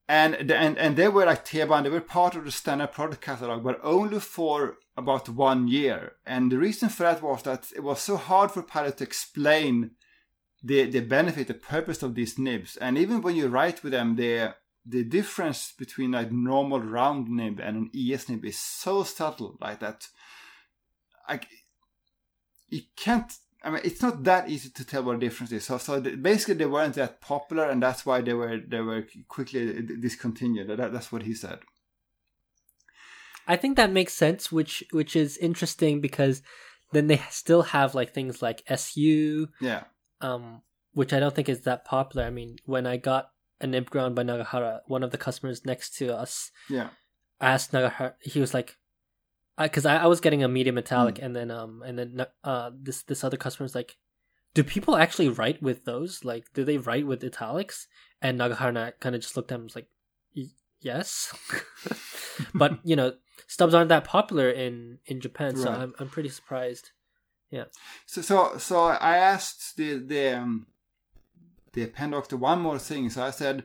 And, 0.08 0.34
and, 0.52 0.78
and 0.78 0.96
they 0.96 1.08
were 1.08 1.26
like 1.26 1.44
Teban, 1.44 1.82
they 1.82 1.90
were 1.90 2.00
part 2.00 2.36
of 2.36 2.44
the 2.44 2.52
standard 2.52 2.92
product 2.92 3.22
catalog, 3.22 3.64
but 3.64 3.80
only 3.82 4.20
for 4.20 4.76
about 4.96 5.28
one 5.28 5.66
year. 5.66 6.12
And 6.24 6.50
the 6.50 6.58
reason 6.58 6.88
for 6.88 7.02
that 7.02 7.22
was 7.22 7.42
that 7.42 7.72
it 7.74 7.82
was 7.82 8.00
so 8.00 8.16
hard 8.16 8.52
for 8.52 8.62
Pilot 8.62 8.98
to 8.98 9.04
explain 9.04 9.92
the, 10.62 10.84
the 10.84 11.00
benefit, 11.00 11.48
the 11.48 11.54
purpose 11.54 12.02
of 12.02 12.14
these 12.14 12.38
nibs. 12.38 12.76
And 12.76 12.96
even 12.96 13.20
when 13.20 13.34
you 13.34 13.48
write 13.48 13.82
with 13.82 13.92
them, 13.92 14.14
the, 14.14 14.54
the 14.84 15.02
difference 15.02 15.72
between 15.76 16.14
a 16.14 16.30
normal 16.30 16.80
round 16.80 17.28
nib 17.28 17.58
and 17.60 17.76
an 17.76 17.90
ES 17.94 18.28
nib 18.28 18.44
is 18.44 18.58
so 18.58 19.02
subtle 19.02 19.58
like 19.60 19.80
that. 19.80 20.06
Like, 21.28 21.48
you 22.68 22.82
can't 22.96 23.32
I 23.66 23.70
mean, 23.70 23.80
it's 23.82 24.00
not 24.00 24.22
that 24.22 24.48
easy 24.48 24.70
to 24.70 24.84
tell 24.84 25.02
what 25.02 25.18
the 25.18 25.26
difference 25.26 25.50
is. 25.50 25.64
So, 25.64 25.76
so 25.76 26.00
basically, 26.00 26.54
they 26.54 26.66
weren't 26.66 26.94
that 26.94 27.20
popular, 27.20 27.68
and 27.68 27.82
that's 27.82 28.06
why 28.06 28.20
they 28.20 28.32
were 28.32 28.58
they 28.58 28.80
were 28.80 29.04
quickly 29.26 29.82
discontinued. 30.00 30.68
That, 30.68 30.92
that's 30.92 31.10
what 31.10 31.24
he 31.24 31.34
said. 31.34 31.58
I 33.48 33.56
think 33.56 33.76
that 33.76 33.90
makes 33.90 34.14
sense, 34.14 34.52
which 34.52 34.84
which 34.92 35.16
is 35.16 35.36
interesting 35.38 36.00
because 36.00 36.42
then 36.92 37.08
they 37.08 37.20
still 37.30 37.62
have 37.62 37.92
like 37.92 38.14
things 38.14 38.40
like 38.40 38.62
SU, 38.68 39.48
yeah, 39.60 39.84
um, 40.20 40.62
which 40.92 41.12
I 41.12 41.18
don't 41.18 41.34
think 41.34 41.48
is 41.48 41.62
that 41.62 41.84
popular. 41.84 42.24
I 42.24 42.30
mean, 42.30 42.58
when 42.66 42.86
I 42.86 42.98
got 42.98 43.30
an 43.60 43.72
nib 43.72 43.90
ground 43.90 44.14
by 44.14 44.22
Nagahara, 44.22 44.82
one 44.86 45.02
of 45.02 45.10
the 45.10 45.18
customers 45.18 45.66
next 45.66 45.96
to 45.96 46.16
us, 46.16 46.52
yeah, 46.70 46.90
asked 47.40 47.72
Nagahara. 47.72 48.14
He 48.20 48.38
was 48.38 48.54
like, 48.54 48.76
because 49.58 49.86
I, 49.86 49.96
I, 49.96 50.02
I, 50.04 50.06
was 50.06 50.20
getting 50.20 50.42
a 50.42 50.48
medium 50.48 50.74
metallic, 50.74 51.16
mm. 51.16 51.24
and 51.24 51.36
then 51.36 51.50
um, 51.50 51.82
and 51.84 51.98
then 51.98 52.26
uh, 52.44 52.70
this 52.74 53.02
this 53.02 53.24
other 53.24 53.36
customer 53.36 53.64
was 53.64 53.74
like, 53.74 53.96
do 54.54 54.64
people 54.64 54.96
actually 54.96 55.28
write 55.28 55.62
with 55.62 55.84
those? 55.84 56.24
Like, 56.24 56.46
do 56.54 56.64
they 56.64 56.78
write 56.78 57.06
with 57.06 57.22
italics? 57.22 57.86
And 58.22 58.38
Nagahara 58.38 58.92
kind 59.00 59.14
of 59.14 59.20
just 59.20 59.36
looked 59.36 59.52
at 59.52 59.56
him 59.56 59.62
and 59.62 59.66
was 59.66 59.76
like, 59.76 59.88
yes, 60.80 61.34
but 62.54 62.78
you 62.84 62.96
know 62.96 63.14
stubs 63.46 63.74
aren't 63.74 63.88
that 63.88 64.04
popular 64.04 64.50
in 64.50 64.98
in 65.06 65.20
Japan, 65.20 65.54
right. 65.54 65.62
so 65.62 65.70
I'm 65.70 65.94
I'm 65.98 66.08
pretty 66.08 66.28
surprised. 66.28 66.90
Yeah. 67.50 67.64
So 68.06 68.22
so 68.22 68.58
so 68.58 68.84
I 68.84 69.16
asked 69.16 69.76
the 69.76 69.98
the 69.98 70.38
um, 70.38 70.66
the 71.72 71.86
pen 71.86 72.10
doctor 72.10 72.36
one 72.36 72.60
more 72.60 72.78
thing. 72.78 73.10
So 73.10 73.22
I 73.22 73.30
said. 73.30 73.64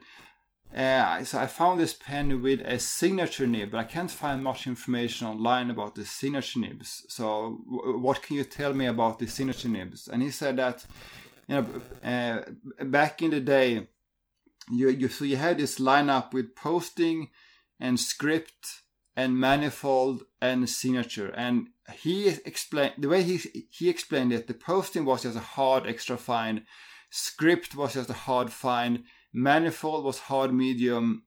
Uh, 0.76 1.22
so 1.26 1.38
I 1.38 1.47
found 1.47 1.80
this 1.80 1.93
pen 1.93 2.41
with 2.41 2.61
a 2.61 2.80
signature 2.80 3.45
nib, 3.45 3.72
but 3.72 3.80
I 3.80 3.84
can't 3.84 4.09
find 4.09 4.41
much 4.41 4.67
information 4.67 5.28
online 5.28 5.69
about 5.69 5.95
the 5.95 6.05
signature 6.05 6.59
nibs. 6.59 7.05
So, 7.09 7.59
w- 7.69 7.97
what 7.97 8.22
can 8.22 8.38
you 8.38 8.45
tell 8.45 8.74
me 8.74 8.86
about 8.86 9.19
the 9.19 9.28
signature 9.28 9.67
nibs? 9.67 10.07
And 10.07 10.22
he 10.22 10.32
said 10.32 10.55
that, 10.57 10.86
you 11.47 11.55
know, 11.55 11.65
uh, 12.09 12.84
back 12.86 13.22
in 13.22 13.32
the 13.32 13.41
day, 13.41 13.88
you 14.72 14.89
you 14.89 15.09
so 15.09 15.26
you 15.26 15.36
had 15.36 15.57
this 15.57 15.78
lineup 15.78 16.34
with 16.34 16.55
posting 16.55 17.30
and 17.80 17.99
script 17.99 18.84
and 19.15 19.38
manifold 19.38 20.24
and 20.41 20.69
signature. 20.69 21.30
And 21.36 21.67
he 21.93 22.30
explained 22.45 22.93
the 22.97 23.09
way 23.09 23.24
he 23.24 23.67
he 23.69 23.89
explained 23.89 24.32
it. 24.32 24.47
The 24.47 24.53
posting 24.53 25.03
was 25.03 25.24
just 25.24 25.38
a 25.38 25.41
hard 25.41 25.86
extra 25.86 26.15
fine, 26.15 26.65
script 27.09 27.76
was 27.76 27.95
just 27.95 28.09
a 28.09 28.13
hard 28.13 28.51
fine, 28.51 29.03
manifold 29.34 30.05
was 30.05 30.19
hard 30.19 30.53
medium, 30.53 31.23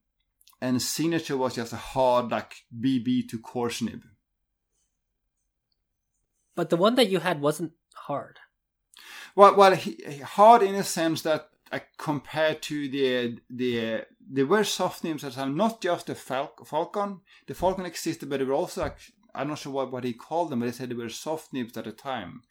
and 0.60 0.80
signature 0.80 1.36
was 1.36 1.54
just 1.56 1.72
a 1.72 1.76
hard 1.76 2.30
like 2.30 2.54
BB 2.78 3.28
to 3.28 3.38
coarse 3.38 3.82
nib. 3.82 4.02
But 6.54 6.70
the 6.70 6.76
one 6.76 6.94
that 6.94 7.10
you 7.10 7.20
had 7.20 7.40
wasn't 7.40 7.72
hard. 7.94 8.38
Well, 9.34 9.56
well, 9.56 9.74
he, 9.74 9.96
hard 10.18 10.62
in 10.62 10.74
a 10.74 10.84
sense 10.84 11.22
that 11.22 11.48
uh, 11.72 11.80
compared 11.98 12.62
to 12.62 12.88
the 12.88 13.38
the 13.50 14.04
there 14.20 14.46
were 14.46 14.64
soft 14.64 15.04
nibs 15.04 15.24
at 15.24 15.32
the 15.32 15.40
time, 15.40 15.56
not 15.56 15.80
just 15.80 16.06
the 16.06 16.14
Fal- 16.14 16.54
Falcon. 16.64 17.20
The 17.46 17.54
Falcon 17.54 17.84
existed, 17.84 18.30
but 18.30 18.38
there 18.38 18.46
were 18.46 18.54
also 18.54 18.82
like, 18.82 18.98
I'm 19.34 19.48
not 19.48 19.58
sure 19.58 19.72
what, 19.72 19.92
what 19.92 20.04
he 20.04 20.12
called 20.12 20.50
them, 20.50 20.60
but 20.60 20.66
they 20.66 20.72
said 20.72 20.90
they 20.90 20.94
were 20.94 21.08
soft 21.08 21.52
nibs 21.52 21.76
at 21.76 21.84
the 21.84 21.92
time. 21.92 22.42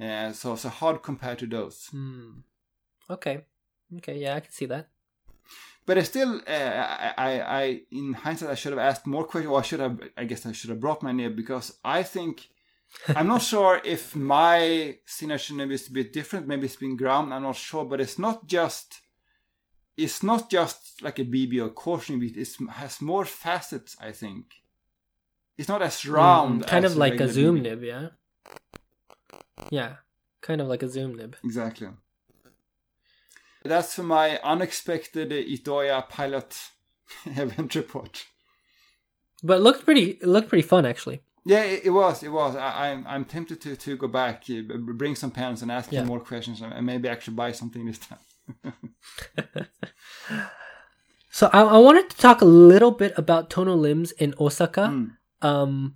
Uh, 0.00 0.32
so 0.32 0.56
so 0.56 0.68
hard 0.68 1.02
compared 1.02 1.38
to 1.40 1.46
those. 1.46 1.88
Hmm. 1.90 2.40
Okay, 3.10 3.44
okay, 3.98 4.18
yeah, 4.18 4.36
I 4.36 4.40
can 4.40 4.52
see 4.52 4.66
that. 4.66 4.88
But 5.84 5.98
I 5.98 6.02
still, 6.02 6.40
uh, 6.46 6.52
I, 6.52 7.12
I, 7.18 7.60
I, 7.60 7.80
in 7.90 8.12
hindsight, 8.12 8.50
I 8.50 8.54
should 8.54 8.72
have 8.72 8.78
asked 8.78 9.06
more 9.06 9.24
questions. 9.24 9.52
Or 9.52 9.58
I 9.58 9.62
should 9.62 9.80
have, 9.80 10.00
I 10.16 10.24
guess, 10.24 10.46
I 10.46 10.52
should 10.52 10.70
have 10.70 10.80
brought 10.80 11.02
my 11.02 11.10
nib 11.10 11.34
because 11.34 11.76
I 11.84 12.04
think 12.04 12.48
I'm 13.16 13.26
not 13.26 13.42
sure 13.42 13.80
if 13.84 14.14
my 14.14 14.96
signature 15.06 15.54
nib 15.54 15.70
is 15.70 15.88
a 15.88 15.92
bit 15.92 16.12
different. 16.12 16.46
Maybe 16.46 16.66
it's 16.66 16.76
been 16.76 16.96
ground. 16.96 17.34
I'm 17.34 17.42
not 17.42 17.56
sure, 17.56 17.84
but 17.84 18.00
it's 18.00 18.18
not 18.18 18.46
just. 18.46 19.00
It's 19.96 20.22
not 20.22 20.50
just 20.50 21.02
like 21.02 21.18
a 21.18 21.24
BB 21.24 21.60
or 21.60 21.68
cautioning 21.68 22.20
beat. 22.20 22.36
It 22.36 22.48
has 22.70 23.02
more 23.02 23.26
facets, 23.26 23.94
I 24.00 24.12
think. 24.12 24.46
It's 25.58 25.68
not 25.68 25.82
as 25.82 26.06
round. 26.06 26.62
Mm, 26.62 26.66
kind 26.66 26.84
as 26.84 26.92
of 26.92 26.98
like 26.98 27.20
a 27.20 27.28
zoom 27.28 27.58
BB. 27.58 27.62
nib, 27.62 27.82
yeah. 27.82 28.08
Yeah, 29.70 29.96
kind 30.40 30.60
of 30.60 30.68
like 30.68 30.82
a 30.82 30.88
zoom 30.88 31.14
nib. 31.16 31.36
Exactly. 31.44 31.88
That's 33.64 33.94
for 33.94 34.02
my 34.02 34.38
unexpected 34.42 35.30
Itoya 35.30 36.08
pilot 36.08 36.58
event 37.26 37.74
report. 37.74 38.24
But 39.42 39.58
it 39.58 39.62
looked 39.62 39.84
pretty. 39.84 40.18
It 40.22 40.26
looked 40.28 40.48
pretty 40.48 40.66
fun 40.66 40.86
actually. 40.86 41.22
Yeah, 41.44 41.64
it, 41.64 41.86
it 41.86 41.90
was. 41.90 42.22
It 42.22 42.28
was. 42.30 42.54
I, 42.56 42.90
I'm 42.90 43.04
I'm 43.06 43.24
tempted 43.24 43.60
to, 43.62 43.76
to 43.76 43.96
go 43.96 44.06
back, 44.08 44.44
bring 44.68 45.16
some 45.16 45.30
pens, 45.32 45.62
and 45.62 45.72
ask 45.72 45.90
Yeah. 45.90 46.04
more 46.04 46.20
questions, 46.20 46.62
and 46.62 46.86
maybe 46.86 47.08
actually 47.08 47.34
buy 47.34 47.52
something 47.52 47.84
this 47.86 47.98
time. 47.98 48.18
So 51.34 51.48
I, 51.50 51.62
I 51.62 51.78
wanted 51.78 52.10
to 52.10 52.16
talk 52.18 52.42
a 52.42 52.44
little 52.44 52.90
bit 52.90 53.14
about 53.16 53.48
Tono 53.48 53.74
Lims 53.74 54.12
in 54.18 54.34
Osaka. 54.38 54.80
Mm. 54.82 55.10
um, 55.40 55.94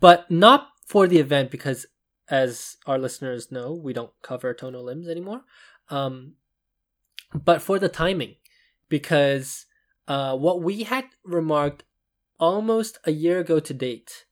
but 0.00 0.30
not 0.30 0.68
for 0.86 1.06
the 1.06 1.18
event 1.18 1.50
because, 1.50 1.84
as 2.30 2.78
our 2.86 2.98
listeners 2.98 3.52
know, 3.52 3.74
we 3.74 3.92
don't 3.92 4.12
cover 4.22 4.54
Tono 4.54 4.82
Lims 4.82 5.08
anymore. 5.08 5.42
Um, 5.90 6.36
but 7.34 7.62
for 7.62 7.78
the 7.78 7.88
timing, 7.88 8.36
because 8.88 9.66
uh, 10.08 10.36
what 10.36 10.62
we 10.62 10.84
had 10.84 11.04
remarked 11.24 11.84
almost 12.38 12.98
a 13.04 13.12
year 13.12 13.38
ago 13.38 13.60
to 13.60 13.74
date 13.74 14.24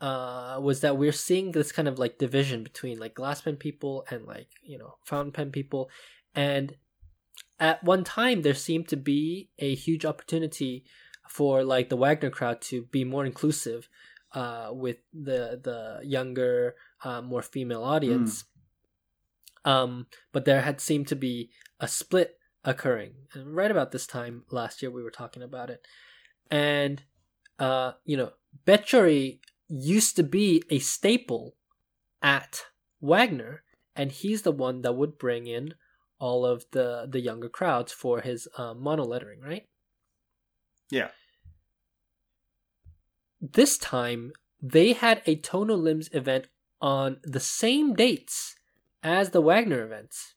uh, 0.00 0.58
was 0.62 0.80
that 0.80 0.96
we're 0.96 1.12
seeing 1.12 1.52
this 1.52 1.72
kind 1.72 1.88
of 1.88 1.98
like 1.98 2.18
division 2.18 2.62
between 2.62 2.98
like 2.98 3.14
glass 3.14 3.42
pen 3.42 3.56
people 3.56 4.06
and 4.10 4.24
like 4.24 4.48
you 4.62 4.78
know 4.78 4.96
fountain 5.04 5.32
pen 5.32 5.50
people, 5.50 5.90
and 6.34 6.76
at 7.58 7.84
one 7.84 8.04
time 8.04 8.42
there 8.42 8.54
seemed 8.54 8.88
to 8.88 8.96
be 8.96 9.50
a 9.58 9.74
huge 9.74 10.04
opportunity 10.04 10.84
for 11.28 11.62
like 11.62 11.90
the 11.90 11.96
Wagner 11.96 12.30
crowd 12.30 12.60
to 12.62 12.82
be 12.86 13.04
more 13.04 13.26
inclusive 13.26 13.88
uh, 14.32 14.70
with 14.72 14.96
the 15.12 15.60
the 15.62 16.00
younger, 16.02 16.74
uh, 17.04 17.20
more 17.20 17.42
female 17.42 17.84
audience. 17.84 18.44
Um, 19.64 20.06
but 20.32 20.46
there 20.46 20.62
had 20.62 20.80
seemed 20.80 21.08
to 21.08 21.16
be 21.16 21.50
a 21.80 21.88
split 21.88 22.38
occurring, 22.64 23.14
and 23.32 23.56
right 23.56 23.70
about 23.70 23.90
this 23.90 24.06
time 24.06 24.44
last 24.50 24.82
year 24.82 24.90
we 24.90 25.02
were 25.02 25.10
talking 25.10 25.42
about 25.42 25.70
it, 25.70 25.84
and 26.50 27.02
uh, 27.58 27.92
you 28.04 28.16
know, 28.16 28.30
Betchori 28.66 29.40
used 29.68 30.16
to 30.16 30.22
be 30.22 30.62
a 30.70 30.78
staple 30.78 31.56
at 32.22 32.64
Wagner, 33.00 33.62
and 33.94 34.10
he's 34.12 34.42
the 34.42 34.52
one 34.52 34.82
that 34.82 34.96
would 34.96 35.18
bring 35.18 35.46
in 35.46 35.74
all 36.18 36.44
of 36.44 36.64
the 36.72 37.06
the 37.08 37.20
younger 37.20 37.48
crowds 37.48 37.92
for 37.92 38.20
his 38.20 38.48
uh, 38.56 38.74
mono 38.74 39.04
lettering, 39.04 39.40
right? 39.40 39.66
Yeah. 40.90 41.08
This 43.40 43.78
time, 43.78 44.32
they 44.60 44.92
had 44.92 45.22
a 45.24 45.36
Tono 45.36 45.76
Lims 45.76 46.14
event 46.14 46.48
on 46.80 47.18
the 47.22 47.40
same 47.40 47.94
dates 47.94 48.56
as 49.02 49.30
the 49.30 49.40
Wagner 49.40 49.82
events. 49.82 50.34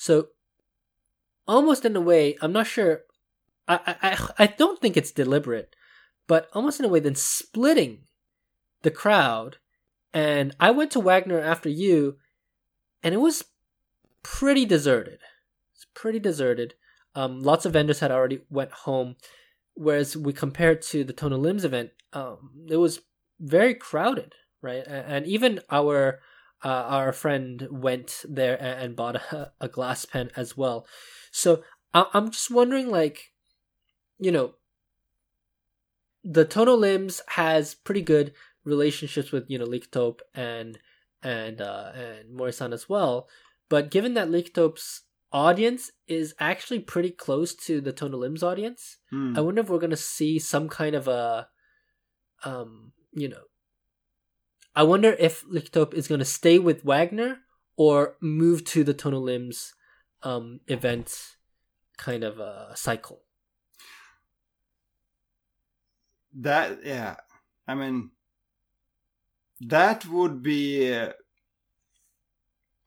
So, 0.00 0.28
almost 1.46 1.84
in 1.84 1.94
a 1.94 2.00
way, 2.00 2.34
I'm 2.40 2.54
not 2.54 2.66
sure. 2.66 3.02
I, 3.68 3.96
I, 4.02 4.28
I 4.38 4.46
don't 4.46 4.80
think 4.80 4.96
it's 4.96 5.10
deliberate, 5.10 5.76
but 6.26 6.48
almost 6.54 6.80
in 6.80 6.86
a 6.86 6.88
way, 6.88 7.00
then 7.00 7.16
splitting 7.16 8.04
the 8.80 8.90
crowd. 8.90 9.58
And 10.14 10.56
I 10.58 10.70
went 10.70 10.90
to 10.92 11.00
Wagner 11.00 11.38
after 11.38 11.68
you, 11.68 12.16
and 13.02 13.14
it 13.14 13.18
was 13.18 13.44
pretty 14.22 14.64
deserted. 14.64 15.18
It's 15.74 15.86
pretty 15.92 16.18
deserted. 16.18 16.72
Um, 17.14 17.42
lots 17.42 17.66
of 17.66 17.74
vendors 17.74 18.00
had 18.00 18.10
already 18.10 18.40
went 18.48 18.72
home, 18.72 19.16
whereas 19.74 20.16
we 20.16 20.32
compared 20.32 20.80
to 20.80 21.04
the 21.04 21.12
Tono 21.12 21.38
Lims 21.38 21.66
event, 21.66 21.90
um, 22.14 22.52
it 22.70 22.76
was 22.76 23.00
very 23.38 23.74
crowded, 23.74 24.32
right? 24.62 24.82
And 24.86 25.26
even 25.26 25.60
our 25.70 26.20
uh, 26.64 26.68
our 26.68 27.12
friend 27.12 27.66
went 27.70 28.24
there 28.28 28.60
and 28.60 28.94
bought 28.96 29.16
a, 29.16 29.52
a 29.60 29.68
glass 29.68 30.04
pen 30.04 30.30
as 30.36 30.56
well. 30.56 30.86
So 31.30 31.62
I- 31.94 32.06
I'm 32.12 32.30
just 32.30 32.50
wondering, 32.50 32.88
like, 32.90 33.32
you 34.18 34.30
know, 34.32 34.54
the 36.24 36.44
Tono 36.44 36.76
Lims 36.76 37.20
has 37.28 37.74
pretty 37.74 38.02
good 38.02 38.34
relationships 38.64 39.32
with 39.32 39.48
you 39.48 39.58
know 39.58 39.64
Lichtope 39.66 40.20
and 40.34 40.78
and 41.22 41.60
uh, 41.60 41.92
and 41.94 42.34
Mori-san 42.34 42.72
as 42.72 42.88
well. 42.88 43.28
But 43.68 43.90
given 43.90 44.14
that 44.14 44.28
Lichtope's 44.28 45.02
audience 45.32 45.90
is 46.08 46.34
actually 46.40 46.80
pretty 46.80 47.10
close 47.10 47.54
to 47.54 47.80
the 47.80 47.92
Tono 47.92 48.18
Lims 48.18 48.42
audience, 48.42 48.98
Hmm. 49.10 49.34
I 49.36 49.40
wonder 49.40 49.60
if 49.62 49.68
we're 49.70 49.78
gonna 49.78 49.96
see 49.96 50.38
some 50.38 50.68
kind 50.68 50.94
of 50.94 51.08
a, 51.08 51.48
um, 52.44 52.92
you 53.12 53.28
know, 53.28 53.42
I 54.74 54.82
wonder 54.84 55.12
if 55.18 55.44
Lichtop 55.46 55.94
is 55.94 56.08
gonna 56.08 56.24
stay 56.24 56.58
with 56.58 56.84
Wagner 56.84 57.40
or 57.76 58.16
move 58.20 58.64
to 58.64 58.84
the 58.84 58.94
Tono 58.94 59.20
Lims, 59.20 59.72
um, 60.22 60.60
event, 60.68 61.36
kind 61.96 62.24
of 62.24 62.38
a 62.38 62.72
cycle. 62.74 63.22
That 66.32 66.84
yeah, 66.84 67.16
I 67.66 67.74
mean, 67.74 68.10
that 69.60 70.06
would 70.06 70.42
be 70.42 70.94
uh, 70.94 71.12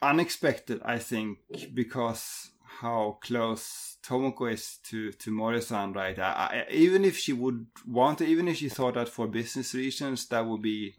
unexpected, 0.01 0.81
I 0.85 0.99
think, 0.99 1.39
because 1.73 2.51
how 2.79 3.17
close 3.21 3.97
Tomoko 4.03 4.51
is 4.51 4.77
to 4.83 5.11
to 5.11 5.31
Mori-san, 5.31 5.93
right? 5.93 6.17
I, 6.17 6.65
I, 6.69 6.71
even 6.71 7.03
if 7.05 7.17
she 7.17 7.33
would 7.33 7.67
want 7.85 8.19
to, 8.19 8.25
even 8.25 8.47
if 8.47 8.57
she 8.57 8.69
thought 8.69 8.95
that 8.95 9.09
for 9.09 9.27
business 9.27 9.73
reasons, 9.73 10.27
that 10.27 10.45
would 10.45 10.61
be 10.61 10.95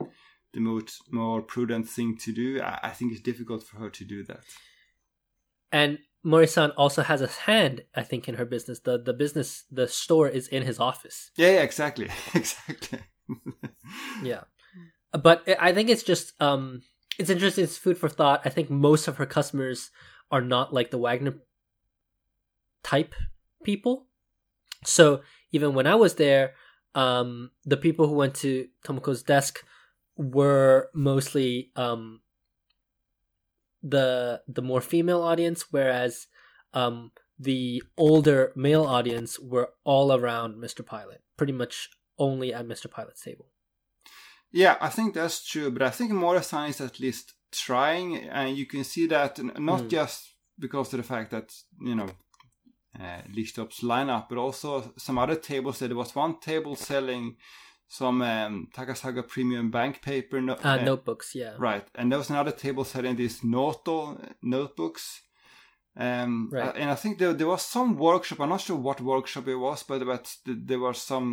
the 0.54 0.60
most 0.60 1.12
more 1.12 1.42
prudent 1.42 1.88
thing 1.88 2.16
to 2.18 2.32
do. 2.32 2.62
I, 2.62 2.78
I 2.84 2.90
think 2.90 3.12
it's 3.12 3.20
difficult 3.20 3.62
for 3.62 3.76
her 3.78 3.90
to 3.90 4.04
do 4.04 4.24
that. 4.24 4.40
And 5.70 5.98
Mori-san 6.22 6.70
also 6.70 7.02
has 7.02 7.20
a 7.20 7.26
hand, 7.26 7.82
I 7.94 8.02
think, 8.02 8.28
in 8.28 8.36
her 8.36 8.44
business. 8.44 8.80
The 8.80 8.98
the 8.98 9.12
business, 9.12 9.64
the 9.70 9.86
store 9.88 10.28
is 10.28 10.48
in 10.48 10.62
his 10.62 10.78
office. 10.78 11.30
Yeah, 11.36 11.50
yeah, 11.50 11.62
exactly, 11.62 12.08
exactly. 12.34 13.00
Yeah, 14.22 14.44
but 15.12 15.42
I 15.46 15.70
I 15.70 15.74
think 15.74 15.88
it's 15.88 16.02
just 16.02 16.40
um, 16.40 16.82
it's 17.18 17.30
interesting. 17.30 17.64
It's 17.64 17.78
food 17.78 17.98
for 17.98 18.08
thought. 18.08 18.42
I 18.44 18.50
think 18.50 18.70
most 18.70 19.08
of 19.08 19.16
her 19.16 19.26
customers 19.26 19.90
are 20.30 20.40
not 20.40 20.72
like 20.72 20.90
the 20.90 20.98
Wagner 20.98 21.34
type 22.82 23.14
people. 23.62 24.06
So 24.84 25.22
even 25.52 25.74
when 25.74 25.86
I 25.86 25.94
was 25.94 26.14
there, 26.14 26.54
um, 26.94 27.50
the 27.64 27.76
people 27.76 28.06
who 28.06 28.14
went 28.14 28.34
to 28.36 28.68
Tomoko's 28.86 29.22
desk 29.22 29.64
were 30.16 30.90
mostly 30.94 31.70
um, 31.76 32.20
the 33.82 34.40
the 34.48 34.62
more 34.62 34.80
female 34.80 35.22
audience, 35.22 35.66
whereas 35.70 36.26
um, 36.72 37.12
the 37.38 37.82
older 37.96 38.52
male 38.56 38.84
audience 38.84 39.38
were 39.38 39.70
all 39.84 40.12
around 40.12 40.56
Mr. 40.56 40.84
Pilot, 40.84 41.22
pretty 41.36 41.52
much 41.52 41.90
only 42.18 42.52
at 42.54 42.66
Mr. 42.66 42.90
Pilot's 42.90 43.22
table. 43.22 43.46
Yeah, 44.52 44.76
I 44.80 44.88
think 44.88 45.14
that's 45.14 45.44
true, 45.44 45.70
but 45.70 45.82
I 45.82 45.90
think 45.90 46.12
Mori-san 46.12 46.68
is 46.70 46.80
at 46.80 47.00
least 47.00 47.34
trying, 47.50 48.16
and 48.28 48.56
you 48.56 48.66
can 48.66 48.84
see 48.84 49.06
that 49.08 49.38
not 49.58 49.82
Mm. 49.82 49.88
just 49.90 50.34
because 50.58 50.92
of 50.92 50.98
the 50.98 51.02
fact 51.14 51.30
that 51.32 51.52
you 51.80 51.94
know 51.96 52.08
uh, 53.00 53.22
Lichtop's 53.36 53.80
lineup, 53.82 54.28
but 54.28 54.38
also 54.38 54.92
some 54.96 55.18
other 55.18 55.34
tables. 55.34 55.80
There 55.80 55.94
was 55.96 56.14
one 56.14 56.38
table 56.38 56.76
selling 56.76 57.36
some 57.98 58.18
um, 58.22 58.68
Takasaga 58.76 59.22
premium 59.34 59.70
bank 59.70 59.94
paper, 60.02 60.40
no- 60.40 60.58
Uh, 60.70 60.76
notebooks, 60.90 61.28
yeah. 61.34 61.54
right, 61.68 61.86
and 61.98 62.10
there 62.10 62.18
was 62.22 62.30
another 62.30 62.54
table 62.64 62.84
selling 62.84 63.16
these 63.16 63.44
Noto 63.44 63.96
notebooks. 64.42 65.04
Um, 65.96 66.48
Right. 66.50 66.74
and 66.80 66.90
I 66.90 66.96
think 66.96 67.18
there, 67.18 67.32
there 67.34 67.46
was 67.46 67.62
some 67.76 67.96
workshop. 67.96 68.40
I'm 68.40 68.48
not 68.48 68.62
sure 68.66 68.76
what 68.76 69.00
workshop 69.00 69.46
it 69.46 69.54
was, 69.66 69.84
but 69.84 70.00
but 70.04 70.24
there 70.44 70.80
was 70.86 70.98
some. 71.10 71.28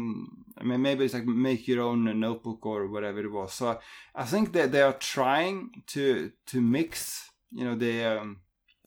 I 0.59 0.63
mean, 0.63 0.81
maybe 0.81 1.03
it's 1.05 1.15
like 1.15 1.25
make 1.25 1.67
your 1.67 1.81
own 1.89 2.03
notebook 2.19 2.63
or 2.71 2.87
whatever 2.93 3.19
it 3.21 3.31
was. 3.31 3.53
So 3.53 3.79
I 4.13 4.25
think 4.31 4.53
that 4.53 4.71
they 4.71 4.83
are 4.83 4.97
trying 5.15 5.57
to 5.93 6.03
to 6.51 6.61
mix, 6.61 7.27
you 7.51 7.63
know, 7.65 7.75
the 7.85 7.93
um, 8.13 8.27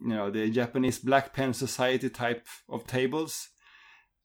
you 0.01 0.15
know 0.19 0.31
the 0.31 0.49
Japanese 0.61 1.01
Black 1.01 1.27
Pen 1.37 1.53
Society 1.55 2.09
type 2.09 2.47
of 2.69 2.87
tables 2.87 3.49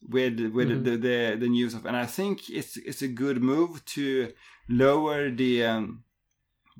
with 0.08 0.40
with 0.40 0.70
Mhm. 0.70 0.84
the, 0.84 0.98
the 0.98 1.38
the 1.40 1.50
news 1.50 1.74
of, 1.74 1.86
and 1.86 1.96
I 1.96 2.06
think 2.06 2.50
it's 2.50 2.78
it's 2.78 3.02
a 3.02 3.08
good 3.08 3.42
move 3.42 3.84
to 3.96 4.34
lower 4.68 5.30
the 5.30 5.66
um, 5.66 6.04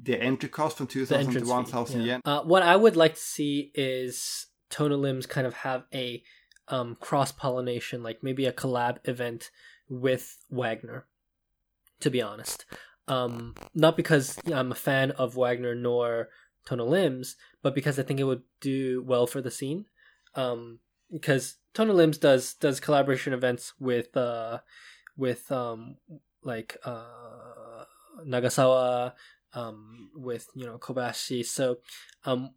the 0.02 0.22
entry 0.22 0.50
cost 0.50 0.78
from 0.78 0.88
two 0.88 1.06
thousand 1.06 1.34
to 1.34 1.46
one 1.46 1.66
thousand 1.66 2.02
yeah. 2.02 2.08
yen. 2.08 2.22
Uh, 2.26 2.42
what 2.42 2.64
I 2.64 2.76
would 2.76 2.96
like 2.96 3.16
to 3.16 3.20
see 3.20 3.72
is 3.76 4.48
Tono 4.70 4.98
Lims 4.98 5.28
kind 5.28 5.46
of 5.48 5.54
have 5.56 5.84
a 5.94 6.24
um, 6.68 6.96
cross 7.00 7.32
pollination, 7.32 8.04
like 8.04 8.24
maybe 8.24 8.46
a 8.46 8.54
collab 8.54 8.98
event 9.04 9.52
with 9.90 10.38
Wagner. 10.50 11.08
To 12.02 12.10
be 12.10 12.22
honest, 12.22 12.66
Um, 13.10 13.56
not 13.74 13.98
because 13.98 14.38
I'm 14.46 14.72
a 14.72 14.76
fan 14.76 15.12
of 15.12 15.36
Wagner 15.36 15.76
nor 15.76 16.30
Tono 16.66 16.88
Lims, 16.88 17.36
but 17.62 17.74
because 17.76 18.00
I 18.00 18.04
think 18.04 18.20
it 18.20 18.24
would 18.26 18.44
do 18.62 19.04
well 19.04 19.26
for 19.28 19.42
the 19.42 19.52
scene. 19.52 19.86
Um, 20.36 20.80
because 21.12 21.56
Tono 21.74 21.94
Lims 21.94 22.20
does 22.20 22.54
does 22.56 22.80
collaboration 22.80 23.34
events 23.34 23.74
with 23.80 24.16
uh 24.16 24.60
with 25.18 25.52
um 25.52 25.98
like 26.44 26.78
uh 26.84 27.86
Nagasawa 28.26 29.14
um 29.54 30.10
with 30.16 30.48
you 30.56 30.66
know 30.66 30.78
Kobayashi. 30.78 31.46
So 31.46 31.78
um 32.26 32.52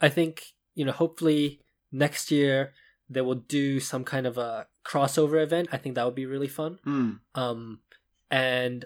I 0.00 0.08
think 0.08 0.54
you 0.74 0.84
know 0.84 0.92
hopefully 0.92 1.60
next 1.92 2.30
year 2.30 2.72
they 3.10 3.20
will 3.20 3.34
do 3.34 3.80
some 3.80 4.04
kind 4.04 4.26
of 4.26 4.36
a 4.36 4.66
crossover 4.84 5.42
event. 5.42 5.68
I 5.72 5.78
think 5.78 5.94
that 5.94 6.04
would 6.04 6.14
be 6.14 6.26
really 6.26 6.48
fun. 6.48 6.78
Mm. 6.86 7.20
Um 7.34 7.80
and 8.30 8.84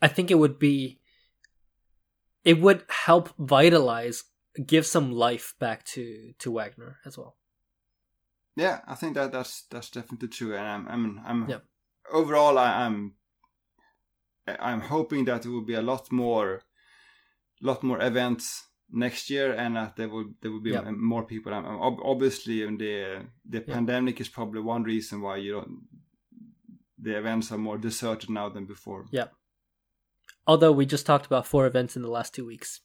I 0.00 0.08
think 0.08 0.30
it 0.30 0.38
would 0.38 0.58
be 0.58 1.00
it 2.44 2.60
would 2.60 2.84
help 2.88 3.34
vitalize 3.38 4.24
give 4.66 4.86
some 4.86 5.12
life 5.12 5.54
back 5.58 5.84
to 5.84 6.32
to 6.38 6.50
Wagner 6.50 6.98
as 7.04 7.18
well. 7.18 7.36
Yeah, 8.60 8.76
I 8.92 8.94
think 9.00 9.14
that 9.14 9.32
that's 9.32 9.64
that's 9.70 9.90
definitely 9.90 10.28
true, 10.28 10.54
and 10.56 10.66
I'm 10.74 10.84
I'm 10.88 11.04
I'm 11.28 11.48
Yeah. 11.48 11.60
overall 12.12 12.58
I, 12.58 12.84
I'm 12.84 13.14
I'm 14.46 14.80
hoping 14.80 15.24
that 15.26 15.42
there 15.42 15.52
will 15.52 15.66
be 15.66 15.78
a 15.78 15.82
lot 15.92 16.10
more 16.12 16.62
lot 17.60 17.82
more 17.82 18.00
events 18.02 18.66
next 18.92 19.30
year, 19.30 19.52
and 19.62 19.76
that 19.76 19.96
there 19.96 20.08
will 20.08 20.28
there 20.40 20.50
will 20.52 20.62
be 20.62 20.70
Yeah. 20.72 20.90
more 20.90 21.24
people. 21.26 21.52
I'm, 21.54 21.66
obviously, 22.12 22.62
and 22.66 22.78
the 22.80 23.26
the 23.50 23.58
Yeah. 23.66 23.74
pandemic 23.74 24.20
is 24.20 24.28
probably 24.28 24.60
one 24.60 24.82
reason 24.94 25.20
why 25.20 25.36
you 25.44 25.52
don't 25.52 25.88
the 27.02 27.16
events 27.18 27.50
are 27.52 27.58
more 27.58 27.78
deserted 27.78 28.30
now 28.30 28.48
than 28.50 28.66
before. 28.66 29.06
Yeah. 29.12 29.28
Although 30.46 30.72
we 30.72 30.84
just 30.86 31.06
talked 31.06 31.26
about 31.26 31.46
four 31.46 31.66
events 31.66 31.96
in 31.96 32.02
the 32.02 32.10
last 32.10 32.34
two 32.34 32.46
weeks. 32.46 32.80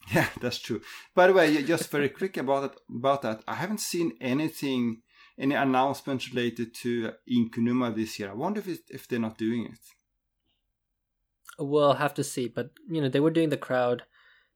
Yeah, 0.14 0.28
that's 0.40 0.58
true. 0.58 0.80
By 1.14 1.26
the 1.26 1.32
way, 1.34 1.62
just 1.62 1.90
very 1.90 2.08
quick 2.08 2.36
about 2.38 2.64
it, 2.64 2.80
about 2.88 3.20
that. 3.22 3.42
I 3.46 3.54
haven't 3.54 3.80
seen 3.80 4.12
anything, 4.20 5.02
any 5.40 5.54
announcements 5.54 6.28
related 6.28 6.74
to 6.74 7.12
Inkunuma 7.28 7.96
this 7.96 8.18
year. 8.18 8.30
I 8.30 8.34
wonder 8.34 8.60
if 8.60 8.68
it, 8.68 8.80
if 8.90 9.08
they're 9.08 9.18
not 9.18 9.38
doing 9.38 9.64
it. 9.64 9.78
We'll 11.58 11.94
have 11.94 12.14
to 12.14 12.24
see, 12.24 12.48
but 12.48 12.70
you 12.88 13.00
know 13.00 13.08
they 13.08 13.20
were 13.20 13.30
doing 13.30 13.48
the 13.48 13.56
crowd 13.56 14.04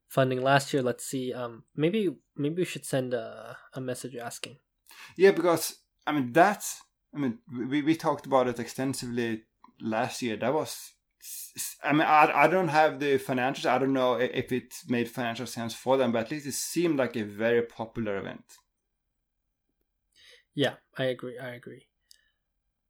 funding 0.07 0.41
last 0.41 0.73
year. 0.73 0.81
Let's 0.81 1.05
see. 1.05 1.33
Um, 1.33 1.63
maybe 1.75 2.15
maybe 2.35 2.61
we 2.61 2.65
should 2.65 2.85
send 2.85 3.13
a 3.13 3.57
a 3.73 3.81
message 3.81 4.15
asking. 4.15 4.57
Yeah, 5.17 5.31
because 5.31 5.75
I 6.07 6.11
mean 6.13 6.31
that's 6.31 6.81
I 7.13 7.17
mean 7.19 7.39
we 7.51 7.81
we 7.81 7.95
talked 7.95 8.25
about 8.25 8.47
it 8.47 8.59
extensively 8.59 9.43
last 9.81 10.21
year. 10.21 10.37
That 10.37 10.53
was 10.53 10.93
I 11.83 11.91
mean 11.93 12.01
I 12.01 12.31
I 12.43 12.47
don't 12.47 12.69
have 12.69 12.99
the 12.99 13.19
financials. 13.19 13.65
I 13.65 13.77
don't 13.77 13.93
know 13.93 14.15
if 14.15 14.51
it 14.51 14.73
made 14.87 15.09
financial 15.09 15.47
sense 15.47 15.73
for 15.73 15.97
them, 15.97 16.11
but 16.11 16.25
at 16.25 16.31
least 16.31 16.47
it 16.47 16.53
seemed 16.53 16.97
like 16.97 17.15
a 17.15 17.23
very 17.23 17.61
popular 17.61 18.17
event. 18.17 18.45
Yeah, 20.55 20.75
I 20.97 21.05
agree. 21.05 21.37
I 21.37 21.49
agree. 21.49 21.87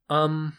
Um, 0.10 0.54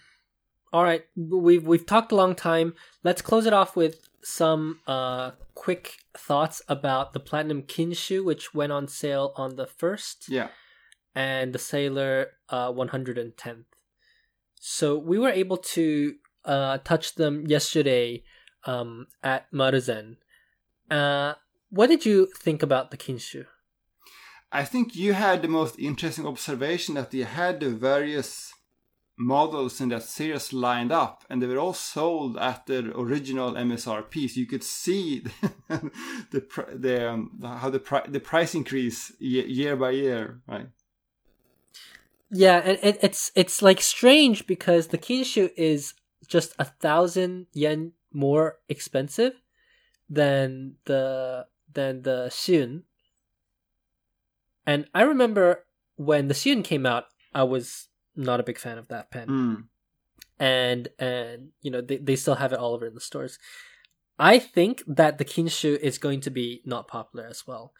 all 0.72 0.82
right, 0.82 1.04
we've 1.16 1.66
we've 1.66 1.86
talked 1.86 2.12
a 2.12 2.16
long 2.16 2.34
time. 2.34 2.74
Let's 3.04 3.22
close 3.22 3.46
it 3.46 3.52
off 3.52 3.76
with 3.76 4.08
some 4.22 4.80
uh 4.86 5.30
quick 5.54 5.98
thoughts 6.18 6.60
about 6.68 7.12
the 7.12 7.20
Platinum 7.20 7.62
Kinshu, 7.62 8.24
which 8.24 8.52
went 8.54 8.72
on 8.72 8.88
sale 8.88 9.32
on 9.36 9.54
the 9.56 9.66
first, 9.66 10.28
Yeah. 10.28 10.48
and 11.14 11.52
the 11.52 11.58
Sailor 11.60 12.32
uh 12.48 12.72
110th. 12.72 13.64
So 14.60 14.98
we 14.98 15.18
were 15.18 15.30
able 15.30 15.56
to 15.58 16.16
uh 16.44 16.78
touch 16.78 17.14
them 17.14 17.46
yesterday 17.46 18.24
um 18.64 19.06
at 19.22 19.50
Maruzen. 19.52 20.16
Uh, 20.90 21.34
what 21.70 21.86
did 21.88 22.04
you 22.04 22.26
think 22.36 22.62
about 22.62 22.90
the 22.90 22.96
Kinshu? 22.96 23.46
I 24.56 24.64
think 24.64 24.96
you 24.96 25.12
had 25.12 25.42
the 25.42 25.48
most 25.48 25.78
interesting 25.78 26.26
observation 26.26 26.94
that 26.94 27.10
they 27.10 27.24
had 27.24 27.60
the 27.60 27.68
various 27.68 28.54
models 29.18 29.82
in 29.82 29.90
that 29.90 30.02
series 30.02 30.50
lined 30.50 30.90
up 30.90 31.24
and 31.28 31.42
they 31.42 31.46
were 31.46 31.58
all 31.58 31.74
sold 31.74 32.38
at 32.38 32.64
their 32.64 32.90
original 32.92 33.52
MSRP. 33.52 34.30
So 34.30 34.40
you 34.40 34.46
could 34.46 34.64
see 34.64 35.20
the 36.30 36.40
pr- 36.40 36.74
the, 36.74 37.10
um, 37.10 37.38
how 37.42 37.68
the 37.68 37.78
pri- 37.78 38.06
the 38.08 38.18
price 38.18 38.54
increase 38.54 39.12
ye- 39.18 39.44
year 39.44 39.76
by 39.76 39.90
year, 39.90 40.40
right? 40.48 40.68
Yeah, 42.30 42.62
and 42.64 42.78
it, 42.82 42.98
it's 43.02 43.30
it's 43.34 43.60
like 43.60 43.82
strange 43.82 44.46
because 44.46 44.88
the 44.88 44.98
Kinshu 44.98 45.50
is 45.56 45.92
just 46.26 46.54
a 46.58 46.64
thousand 46.64 47.46
yen 47.52 47.92
more 48.10 48.58
expensive 48.70 49.34
than 50.08 50.76
the 50.86 51.46
than 51.74 52.02
the 52.02 52.30
Shun. 52.30 52.84
And 54.66 54.86
I 54.94 55.02
remember 55.02 55.64
when 55.96 56.28
the 56.28 56.34
Shun 56.34 56.62
came 56.62 56.86
out, 56.86 57.04
I 57.34 57.44
was 57.44 57.88
not 58.14 58.40
a 58.40 58.44
big 58.44 58.58
fan 58.58 58.78
of 58.78 58.88
that 58.88 59.10
pen. 59.10 59.28
Mm. 59.28 59.64
And 60.38 60.88
and 60.98 61.48
you 61.62 61.70
know, 61.70 61.80
they, 61.80 61.96
they 61.96 62.16
still 62.16 62.34
have 62.34 62.52
it 62.52 62.58
all 62.58 62.74
over 62.74 62.86
in 62.86 62.94
the 62.94 63.00
stores. 63.00 63.38
I 64.18 64.38
think 64.38 64.82
that 64.86 65.18
the 65.18 65.24
Kinshu 65.24 65.78
is 65.78 65.98
going 65.98 66.20
to 66.22 66.30
be 66.30 66.62
not 66.64 66.88
popular 66.88 67.26
as 67.26 67.46
well. 67.46 67.72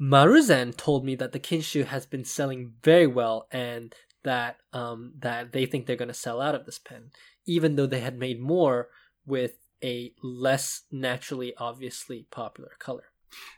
Maruzen 0.00 0.76
told 0.76 1.04
me 1.04 1.14
that 1.16 1.32
the 1.32 1.40
Kinshu 1.40 1.84
has 1.86 2.06
been 2.06 2.24
selling 2.24 2.74
very 2.82 3.06
well 3.06 3.48
and 3.50 3.94
that 4.24 4.56
um 4.72 5.12
that 5.18 5.52
they 5.52 5.64
think 5.66 5.86
they're 5.86 5.96
going 5.96 6.08
to 6.08 6.14
sell 6.14 6.40
out 6.40 6.54
of 6.54 6.66
this 6.66 6.78
pen 6.78 7.10
even 7.48 7.76
though 7.76 7.86
they 7.86 8.00
had 8.00 8.18
made 8.18 8.40
more 8.40 8.88
with 9.26 9.58
a 9.82 10.12
less 10.22 10.82
naturally 10.92 11.54
obviously 11.56 12.26
popular 12.30 12.72
color. 12.78 13.04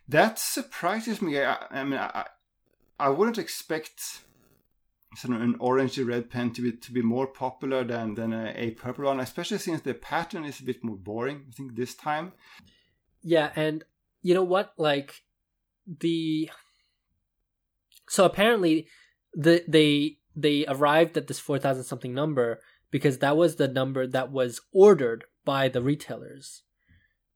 That 0.09 0.39
surprises 0.39 1.21
me. 1.21 1.41
I, 1.41 1.67
I 1.71 1.85
mean, 1.85 1.99
I, 1.99 2.27
I 3.01 3.09
wouldn't 3.09 3.39
expect 3.39 4.23
sort 5.17 5.35
of 5.35 5.43
an 5.43 5.59
orangey 5.59 6.07
red 6.07 6.31
pen 6.31 6.53
to 6.53 6.63
be 6.63 6.73
to 6.73 6.93
be 6.93 7.03
more 7.03 7.27
popular 7.27 7.83
than 7.83 8.15
than 8.15 8.33
a, 8.33 8.53
a 8.57 8.71
purple 8.73 9.07
one, 9.07 9.21
especially 9.21 9.59
since 9.59 9.81
the 9.81 9.95
pattern 9.95 10.45
is 10.45 10.61
a 10.61 10.65
bit 10.65 10.85
more 10.85 10.97
boring. 10.97 11.47
I 11.49 11.53
think 11.53 11.75
this 11.75 11.95
time. 11.95 12.33
Yeah, 13.23 13.51
and 13.57 13.85
you 14.23 14.35
know 14.35 14.45
what? 14.45 14.73
Like 14.77 15.23
the 15.87 16.51
so 18.09 18.25
apparently 18.25 18.87
the 19.35 19.65
they 19.67 20.19
they 20.37 20.65
arrived 20.67 21.17
at 21.17 21.27
this 21.27 21.41
4000 21.41 21.85
something 21.85 22.15
number 22.15 22.61
because 22.91 23.19
that 23.19 23.37
was 23.37 23.57
the 23.57 23.69
number 23.69 24.07
that 24.07 24.31
was 24.31 24.61
ordered 24.73 25.25
by 25.45 25.69
the 25.69 25.83
retailers. 25.83 26.63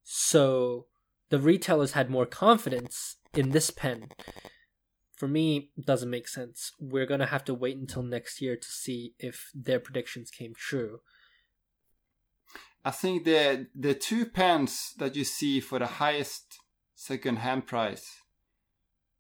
So 0.03 0.87
the 1.31 1.41
retailers 1.41 1.93
had 1.93 2.11
more 2.11 2.27
confidence 2.27 3.17
in 3.33 3.51
this 3.51 3.71
pen. 3.71 4.11
For 5.17 5.29
me, 5.29 5.71
it 5.77 5.87
doesn't 5.87 6.11
make 6.11 6.29
sense. 6.29 6.73
We're 6.81 7.07
going 7.07 7.21
to 7.21 7.27
have 7.27 7.45
to 7.45 7.55
wait 7.55 7.77
until 7.77 8.03
next 8.03 8.41
year 8.41 8.57
to 8.57 8.69
see 8.69 9.15
if 9.19 9.51
their 9.55 9.79
predictions 9.79 10.31
came 10.31 10.55
true. 10.57 11.01
I 12.85 12.91
think 12.91 13.25
the 13.25 13.69
the 13.75 13.95
two 13.95 14.27
pens 14.27 14.93
that 14.99 15.17
you 15.17 15.25
see 15.25 15.61
for 15.61 15.79
the 15.79 15.87
highest 15.87 16.59
second 16.95 17.37
hand 17.39 17.67
price 17.67 18.07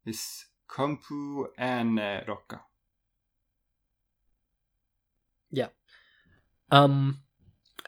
is 0.04 0.44
Kompu 0.68 1.46
and 1.56 1.98
uh, 1.98 2.20
Rocca. 2.28 2.60
Yeah. 5.50 5.68
Um, 6.70 7.20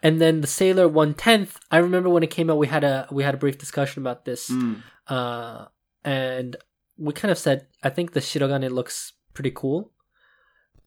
and 0.02 0.20
then 0.20 0.40
the 0.40 0.46
Sailor 0.46 0.88
One 0.88 1.14
Tenth. 1.14 1.58
I 1.70 1.78
remember 1.78 2.08
when 2.08 2.22
it 2.22 2.30
came 2.30 2.48
out, 2.48 2.58
we 2.58 2.68
had 2.68 2.84
a 2.84 3.08
we 3.10 3.22
had 3.22 3.34
a 3.34 3.38
brief 3.38 3.58
discussion 3.58 4.02
about 4.02 4.24
this. 4.24 4.48
Mm. 4.48 4.82
Uh, 5.08 5.66
and 6.04 6.56
we 6.98 7.12
kind 7.12 7.30
of 7.30 7.38
said 7.38 7.66
I 7.82 7.90
think 7.90 8.12
the 8.12 8.20
Shirogane 8.20 8.70
looks 8.70 9.12
pretty 9.34 9.50
cool. 9.50 9.92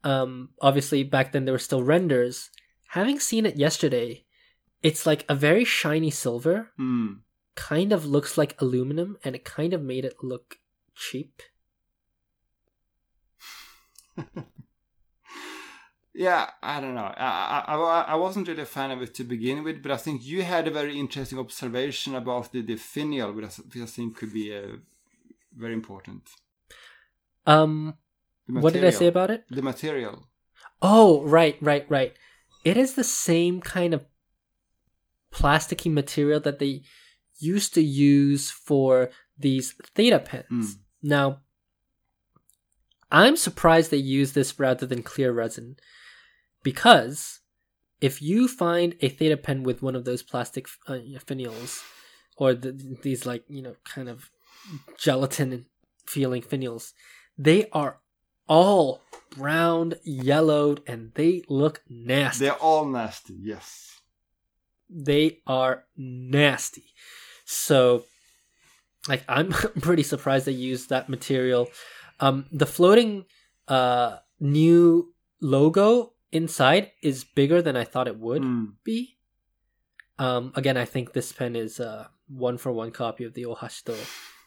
Um, 0.03 0.49
obviously 0.61 1.03
back 1.03 1.31
then 1.31 1.45
there 1.45 1.53
were 1.53 1.60
still 1.60 1.84
renders. 1.84 2.49
Having 2.90 3.19
seen 3.19 3.45
it 3.45 3.57
yesterday, 3.57 4.26
it's 4.81 5.06
like 5.06 5.26
a 5.30 5.36
very 5.36 5.65
shiny 5.65 6.10
silver. 6.10 6.72
Mm. 6.80 7.19
Kind 7.56 7.91
of 7.91 8.06
looks 8.06 8.38
like 8.38 8.60
aluminum, 8.61 9.18
and 9.23 9.36
it 9.36 9.44
kind 9.44 9.73
of 9.73 9.81
made 9.81 10.06
it 10.06 10.23
look 10.23 10.60
cheap. 10.95 11.41
Yeah, 16.19 16.49
I 16.61 16.81
don't 16.81 16.95
know. 16.95 17.14
I, 17.15 17.64
I, 17.65 18.02
I, 18.10 18.15
wasn't 18.15 18.49
really 18.49 18.64
a 18.64 18.65
fan 18.65 18.91
of 18.91 19.02
it 19.02 19.14
to 19.15 19.23
begin 19.23 19.64
with, 19.64 19.81
but 19.81 19.94
I 19.94 19.95
think 19.95 20.26
you 20.26 20.44
had 20.44 20.68
a 20.68 20.72
very 20.72 20.99
interesting 20.99 21.40
observation 21.40 22.14
about 22.14 22.52
the, 22.52 22.61
the 22.61 22.76
finial, 22.76 23.31
which 23.31 23.45
I, 23.45 23.86
think 23.86 24.18
could 24.18 24.34
be 24.34 24.53
uh, 24.53 24.80
very 25.55 25.73
important. 25.73 26.30
Um, 27.45 27.95
what 28.47 28.73
did 28.73 28.85
I 28.85 28.89
say 28.89 29.07
about 29.07 29.31
it? 29.31 29.45
The 29.49 29.61
material. 29.61 30.27
Oh, 30.81 31.23
right, 31.23 31.57
right, 31.61 31.85
right. 31.89 32.13
It 32.63 32.77
is 32.77 32.93
the 32.93 33.03
same 33.03 33.61
kind 33.61 33.93
of 33.93 34.05
plasticky 35.31 35.91
material 35.91 36.39
that 36.41 36.59
they 36.59 36.84
used 37.39 37.73
to 37.73 37.81
use 37.81 38.51
for 38.51 39.09
these 39.38 39.73
theta 39.95 40.19
pens. 40.19 40.76
Mm. 40.76 40.80
Now, 41.01 41.39
I'm 43.11 43.35
surprised 43.35 43.91
they 43.91 43.97
use 43.97 44.34
this 44.34 44.59
rather 44.59 44.85
than 44.85 45.03
clear 45.03 45.31
resin 45.31 45.77
because 46.63 47.39
if 48.01 48.21
you 48.21 48.47
find 48.47 48.95
a 49.01 49.09
theta 49.09 49.38
pen 49.38 49.63
with 49.63 49.81
one 49.81 49.95
of 49.95 50.05
those 50.05 50.23
plastic 50.23 50.67
uh, 50.88 50.99
finials, 51.26 51.81
or 52.38 52.53
the, 52.53 52.71
these 53.01 53.26
like 53.26 53.43
you 53.49 53.61
know 53.61 53.76
kind 53.84 54.07
of 54.07 54.31
gelatin 54.98 55.65
feeling 56.06 56.41
finials, 56.41 56.94
they 57.38 57.69
are 57.72 57.99
all 58.48 59.02
brown, 59.36 59.94
yellowed, 60.03 60.81
and 60.88 61.11
they 61.15 61.44
look 61.49 61.81
nasty. 61.88 62.45
They're 62.45 62.53
all 62.56 62.86
nasty. 62.86 63.36
Yes. 63.40 63.99
They 64.90 65.40
are 65.45 65.86
nasty. 65.95 66.86
So, 67.45 68.06
like, 69.07 69.23
I'm 69.27 69.49
pretty 69.81 70.03
surprised 70.03 70.45
they 70.48 70.52
used 70.52 70.90
that 70.90 71.10
material. 71.10 71.68
Um, 72.19 72.45
the 72.52 72.65
floating 72.65 73.26
uh 73.68 74.18
new 74.40 75.14
logo 75.41 76.14
inside 76.31 76.91
is 77.03 77.23
bigger 77.23 77.61
than 77.61 77.76
I 77.77 77.84
thought 77.84 78.07
it 78.07 78.18
would 78.18 78.41
Mm. 78.41 78.73
be. 78.84 79.18
Um, 80.18 80.52
again, 80.56 80.76
I 80.76 80.86
think 80.86 81.14
this 81.14 81.31
pen 81.31 81.56
is 81.56 81.80
a 81.80 82.10
one 82.27 82.57
for 82.57 82.72
one 82.72 82.91
copy 82.91 83.23
of 83.23 83.34
the 83.36 83.44
Ohashido, 83.45 83.95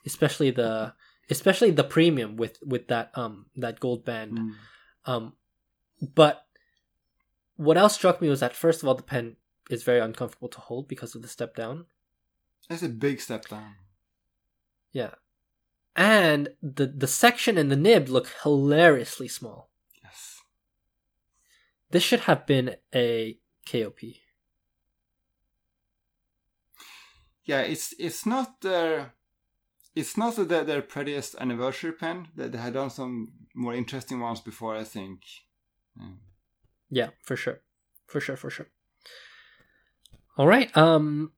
especially 0.05 0.51
the 0.51 0.95
especially 1.31 1.71
the 1.71 1.85
premium 1.85 2.37
with 2.37 2.59
with 2.65 2.89
that 2.89 3.11
um 3.15 3.47
that 3.57 3.81
gold 3.81 4.05
band. 4.05 4.39
Mm. 4.39 4.53
Um, 5.05 5.33
but 6.01 6.45
what 7.57 7.77
else 7.77 7.95
struck 7.95 8.21
me 8.21 8.29
was 8.29 8.41
that 8.41 8.57
first 8.57 8.83
of 8.83 8.89
all, 8.89 8.95
the 8.95 9.03
pen 9.03 9.37
is 9.71 9.83
very 9.83 10.01
uncomfortable 10.01 10.49
to 10.49 10.61
hold 10.61 10.89
because 10.89 11.15
of 11.15 11.23
the 11.23 11.29
step 11.29 11.55
down. 11.55 11.87
That's 12.69 12.83
a 12.83 12.89
big 12.89 13.21
step 13.21 13.49
down. 13.49 13.75
Yeah, 14.93 15.15
and 15.97 16.51
the 16.63 16.87
the 16.87 17.07
section 17.07 17.59
and 17.59 17.71
the 17.71 17.77
nib 17.77 18.09
look 18.09 18.29
hilariously 18.43 19.29
small. 19.29 19.71
Yes. 20.03 20.41
This 21.91 22.03
should 22.03 22.21
have 22.21 22.47
been 22.47 22.77
a 22.95 23.39
KOP. 23.71 24.01
Yeah, 27.45 27.61
it's 27.63 27.95
it's 27.99 28.25
not 28.25 28.61
their 28.61 29.15
it's 29.95 30.17
not 30.17 30.37
their, 30.49 30.65
their 30.65 30.83
prettiest 30.83 31.35
anniversary 31.41 31.93
pen. 31.93 32.29
They, 32.35 32.49
they 32.49 32.59
had 32.59 32.75
done 32.75 32.91
some 32.91 33.33
more 33.55 33.75
interesting 33.75 34.21
ones 34.21 34.41
before, 34.41 34.77
I 34.77 34.85
think. 34.85 35.21
Mm. 36.01 36.17
Yeah, 36.91 37.11
for 37.23 37.37
sure. 37.37 37.61
For 38.07 38.21
sure, 38.21 38.37
for 38.37 38.51
sure. 38.51 38.69
All 40.37 40.47
right. 40.47 40.75
Um 40.77 41.33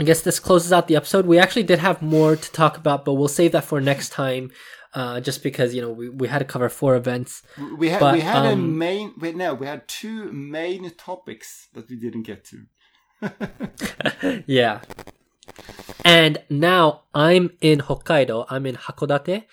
I 0.00 0.04
guess 0.04 0.20
this 0.20 0.38
closes 0.38 0.72
out 0.72 0.86
the 0.86 0.96
episode. 0.96 1.26
We 1.26 1.38
actually 1.38 1.64
did 1.64 1.80
have 1.80 2.02
more 2.02 2.36
to 2.36 2.52
talk 2.52 2.76
about, 2.76 3.04
but 3.04 3.14
we'll 3.14 3.26
save 3.26 3.52
that 3.52 3.64
for 3.64 3.80
next 3.80 4.10
time. 4.10 4.52
Uh, 4.94 5.20
just 5.20 5.42
because 5.42 5.74
you 5.74 5.82
know 5.82 5.90
we, 5.90 6.08
we 6.08 6.28
had 6.28 6.38
to 6.38 6.46
cover 6.46 6.68
four 6.70 6.96
events. 6.96 7.42
We 7.76 7.90
had 7.90 8.00
But, 8.00 8.14
we 8.14 8.20
had 8.20 8.46
a 8.46 8.52
um, 8.52 8.78
main 8.78 9.12
wait 9.18 9.36
no 9.36 9.52
we 9.52 9.66
had 9.66 9.86
two 9.86 10.32
main 10.32 10.90
topics 10.96 11.68
that 11.74 11.90
we 11.90 11.96
didn't 11.96 12.22
get 12.22 12.46
to. 12.46 14.42
yeah. 14.46 14.80
And 16.04 16.42
now 16.48 17.02
I'm 17.14 17.50
in 17.60 17.80
Hokkaido. 17.80 18.46
I'm 18.48 18.66
in 18.66 18.76
Hakodate, 18.76 19.44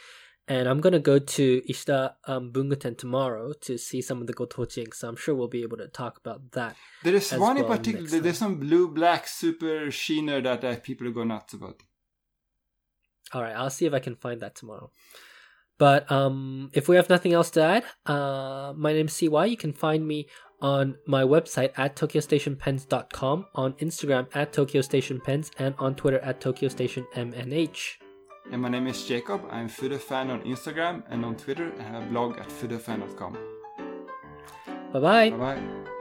and 0.47 0.69
I'm 0.69 0.79
gonna 0.79 0.99
go 0.99 1.19
to 1.19 1.61
Ishida 1.69 2.15
um, 2.25 2.51
Bunguten 2.51 2.97
tomorrow 2.97 3.53
to 3.61 3.77
see 3.77 4.01
some 4.01 4.21
of 4.21 4.27
the 4.27 4.33
gotoching. 4.33 4.93
So 4.93 5.09
I'm 5.09 5.15
sure 5.15 5.35
we'll 5.35 5.47
be 5.47 5.63
able 5.63 5.77
to 5.77 5.87
talk 5.87 6.17
about 6.17 6.51
that. 6.51 6.75
There 7.03 7.15
is 7.15 7.31
one 7.33 7.57
in 7.57 7.65
particular. 7.65 8.07
There's 8.19 8.37
some 8.37 8.57
blue 8.59 8.87
black 8.87 9.27
super 9.27 9.87
sheener 9.87 10.43
that 10.43 10.63
uh, 10.63 10.75
people 10.77 11.11
go 11.11 11.23
nuts 11.23 11.53
about. 11.53 11.81
All 13.33 13.41
right, 13.41 13.55
I'll 13.55 13.69
see 13.69 13.85
if 13.85 13.93
I 13.93 13.99
can 13.99 14.15
find 14.15 14.39
that 14.41 14.55
tomorrow. 14.55 14.91
But 15.77 16.09
um, 16.11 16.69
if 16.73 16.87
we 16.87 16.95
have 16.95 17.09
nothing 17.09 17.33
else 17.33 17.49
to 17.51 17.61
add, 17.61 17.83
uh, 18.05 18.73
my 18.77 18.93
name's 18.93 19.13
CY. 19.13 19.45
You 19.45 19.57
can 19.57 19.73
find 19.73 20.07
me 20.07 20.27
on 20.65 20.97
my 21.05 21.21
website 21.21 21.71
at 21.77 21.95
tokyostationpens.com, 21.95 23.45
on 23.53 23.73
Instagram 23.73 24.27
at 24.33 24.51
tokyostationpens, 24.51 25.51
and 25.59 25.75
on 25.77 25.93
Twitter 25.93 26.19
at 26.19 26.41
tokyostationmnh. 26.41 27.69
And 28.51 28.61
my 28.61 28.69
name 28.69 28.87
is 28.87 29.05
Jacob. 29.05 29.41
I'm 29.51 29.69
Fudefan 29.69 30.31
on 30.31 30.41
Instagram 30.41 31.03
and 31.09 31.23
on 31.23 31.35
Twitter. 31.35 31.71
I 31.79 31.83
have 31.83 32.03
a 32.03 32.05
blog 32.07 32.39
at 32.39 32.49
fudefan.com. 32.49 33.37
Bye 34.91 34.99
bye. 34.99 35.29
Bye 35.29 35.37
bye. 35.37 35.91